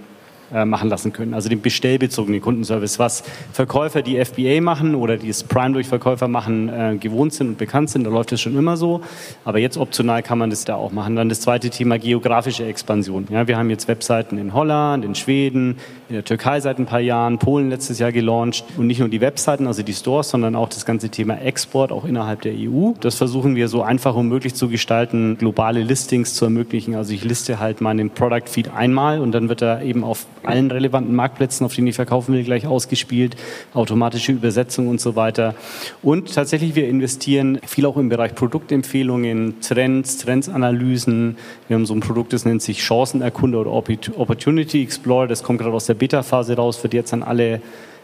machen 0.64 0.88
lassen 0.88 1.12
können. 1.12 1.34
Also 1.34 1.48
den 1.48 1.60
bestellbezogenen 1.60 2.40
Kundenservice, 2.40 2.98
was 2.98 3.22
Verkäufer, 3.52 4.02
die 4.02 4.22
FBA 4.24 4.60
machen 4.60 4.94
oder 4.94 5.16
die 5.16 5.28
es 5.28 5.44
Prime 5.44 5.72
durch 5.72 5.86
Verkäufer 5.86 6.28
machen, 6.28 6.68
äh, 6.68 6.96
gewohnt 6.98 7.34
sind 7.34 7.48
und 7.48 7.58
bekannt 7.58 7.90
sind. 7.90 8.04
Da 8.04 8.10
läuft 8.10 8.32
es 8.32 8.40
schon 8.40 8.56
immer 8.56 8.76
so. 8.76 9.02
Aber 9.44 9.58
jetzt 9.58 9.76
optional 9.76 10.22
kann 10.22 10.38
man 10.38 10.50
das 10.50 10.64
da 10.64 10.76
auch 10.76 10.92
machen. 10.92 11.16
Dann 11.16 11.28
das 11.28 11.40
zweite 11.40 11.70
Thema 11.70 11.98
geografische 11.98 12.64
Expansion. 12.64 13.26
Ja, 13.30 13.46
wir 13.46 13.58
haben 13.58 13.70
jetzt 13.70 13.88
Webseiten 13.88 14.38
in 14.38 14.54
Holland, 14.54 15.04
in 15.04 15.14
Schweden, 15.14 15.76
in 16.08 16.14
der 16.14 16.24
Türkei 16.24 16.60
seit 16.60 16.78
ein 16.78 16.86
paar 16.86 17.00
Jahren, 17.00 17.38
Polen 17.38 17.70
letztes 17.70 17.98
Jahr 17.98 18.12
gelauncht. 18.12 18.64
Und 18.76 18.86
nicht 18.86 19.00
nur 19.00 19.08
die 19.08 19.20
Webseiten, 19.20 19.66
also 19.66 19.82
die 19.82 19.92
Stores, 19.92 20.30
sondern 20.30 20.56
auch 20.56 20.68
das 20.68 20.86
ganze 20.86 21.08
Thema 21.08 21.40
Export, 21.40 21.92
auch 21.92 22.04
innerhalb 22.04 22.42
der 22.42 22.54
EU. 22.54 22.92
Das 23.00 23.16
versuchen 23.16 23.56
wir 23.56 23.68
so 23.68 23.82
einfach 23.82 24.16
wie 24.16 24.22
möglich 24.22 24.54
zu 24.54 24.68
gestalten, 24.68 25.36
globale 25.38 25.82
Listings 25.82 26.34
zu 26.34 26.44
ermöglichen. 26.44 26.94
Also 26.94 27.12
ich 27.12 27.24
liste 27.24 27.58
halt 27.58 27.80
meinen 27.80 28.10
Product 28.10 28.46
Feed 28.46 28.70
einmal 28.74 29.20
und 29.20 29.32
dann 29.32 29.48
wird 29.48 29.62
er 29.62 29.82
eben 29.82 30.04
auf 30.04 30.26
allen 30.44 30.70
relevanten 30.70 31.14
Marktplätzen, 31.14 31.64
auf 31.64 31.74
denen 31.74 31.86
ich 31.86 31.96
verkaufen 31.96 32.34
will, 32.34 32.44
gleich 32.44 32.66
ausgespielt, 32.66 33.36
automatische 33.74 34.32
Übersetzung 34.32 34.88
und 34.88 35.00
so 35.00 35.16
weiter. 35.16 35.54
Und 36.02 36.34
tatsächlich, 36.34 36.74
wir 36.74 36.88
investieren 36.88 37.58
viel 37.66 37.86
auch 37.86 37.96
im 37.96 38.08
Bereich 38.08 38.34
Produktempfehlungen, 38.34 39.60
Trends, 39.60 40.18
Trendsanalysen. 40.18 41.36
Wir 41.68 41.74
haben 41.76 41.86
so 41.86 41.94
ein 41.94 42.00
Produkt, 42.00 42.32
das 42.32 42.44
nennt 42.44 42.62
sich 42.62 42.82
Chancenerkunde 42.82 43.58
oder 43.58 43.72
Opportunity 43.72 44.82
Explorer. 44.82 45.26
Das 45.26 45.42
kommt 45.42 45.60
gerade 45.60 45.74
aus 45.74 45.86
der 45.86 45.94
Beta-Phase 45.94 46.56
raus, 46.56 46.82
wird 46.82 46.94
jetzt 46.94 47.12
an 47.12 47.22
alle 47.22 47.60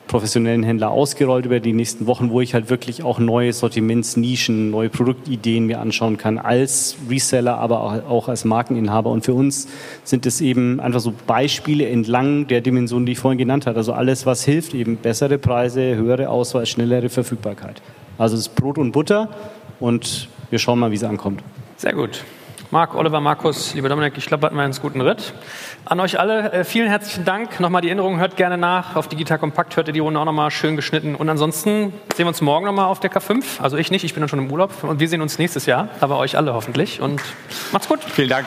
professionellen 0.07 0.63
Händler 0.63 0.91
ausgerollt 0.91 1.47
über 1.47 1.61
die 1.61 1.73
nächsten 1.73 2.07
Wochen, 2.07 2.31
wo 2.31 2.41
ich 2.41 2.55
halt 2.55 2.71
wirklich 2.71 3.03
auch 3.03 3.19
neue 3.19 3.53
Sortimentsnischen, 3.53 4.71
neue 4.71 4.89
Produktideen 4.89 5.67
mir 5.67 5.81
anschauen 5.81 6.19
kann, 6.19 6.39
als 6.39 6.97
Reseller, 7.09 7.59
aber 7.59 8.05
auch 8.09 8.29
als 8.29 8.45
Markeninhaber. 8.45 9.11
Und 9.11 9.25
für 9.25 9.35
uns 9.35 9.69
sind 10.05 10.27
es 10.27 10.41
eben 10.41 10.79
einfach 10.81 11.01
so 11.01 11.13
Beispiele 11.27 11.89
entlang 11.89 12.47
der 12.47 12.61
Dimensionen, 12.61 13.07
die 13.07 13.13
ich 13.13 13.19
vorhin 13.19 13.39
genannt 13.39 13.67
habe. 13.67 13.77
Also 13.77 13.93
alles, 13.93 14.27
was 14.27 14.45
hilft, 14.45 14.75
eben 14.75 14.97
bessere 14.97 15.39
Preise, 15.39 15.97
höhere 15.97 16.29
Auswahl, 16.29 16.67
schnellere 16.67 17.09
Verfügbarkeit. 17.09 17.81
Also 18.19 18.37
es 18.37 18.49
ist 18.49 18.55
Brot 18.55 18.79
und 18.79 18.93
Butter 18.93 19.31
und 19.81 20.29
wir 20.51 20.59
schauen 20.59 20.79
mal, 20.79 20.91
wie 20.91 20.97
es 20.97 21.05
ankommt. 21.05 21.43
Sehr 21.77 21.95
gut. 21.95 22.25
Marc, 22.71 22.95
Oliver, 22.95 23.21
Markus, 23.21 23.75
lieber 23.75 23.89
Dominik, 23.89 24.15
ich 24.17 24.27
glaube, 24.27 24.43
wir 24.43 24.47
hatten 24.47 24.59
einen 24.59 24.69
ganz 24.69 24.81
guten 24.81 25.01
Ritt. 25.01 25.33
An 25.85 26.01
euch 26.01 26.19
alle 26.19 26.53
äh, 26.53 26.65
vielen 26.65 26.89
herzlichen 26.89 27.25
Dank. 27.25 27.61
Nochmal 27.61 27.83
die 27.83 27.89
Erinnerung, 27.89 28.19
hört 28.19 28.37
gerne 28.37 28.59
nach. 28.59 28.97
Auf 28.97 29.09
Digital 29.09 29.39
Kompakt 29.39 29.77
hört 29.77 29.89
ihr 29.89 29.93
die 29.93 30.01
Runde 30.01 30.19
auch 30.19 30.25
nochmal 30.25 30.51
schön 30.51 30.77
geschnitten. 30.77 31.15
Und 31.15 31.29
ansonsten 31.29 31.93
sehen 32.15 32.25
wir 32.25 32.29
uns 32.29 32.41
morgen 32.41 32.67
nochmal 32.67 32.87
auf 32.87 33.01
der 33.01 33.13
K5. 33.13 33.61
Also 33.61 33.77
ich 33.77 33.91
nicht, 33.91 34.05
ich 34.05 34.15
bin 34.15 34.23
dann 34.23 34.29
schon 34.29 34.39
im 34.39 34.51
Urlaub. 34.51 34.83
Und 34.83 34.99
wir 34.99 35.09
sehen 35.09 35.21
uns 35.21 35.39
nächstes 35.39 35.67
Jahr, 35.67 35.89
aber 36.01 36.19
euch 36.19 36.37
alle 36.37 36.55
hoffentlich. 36.55 37.01
Und 37.01 37.21
macht's 37.73 37.89
gut. 37.89 38.01
Vielen 38.03 38.31
Dank. 38.31 38.47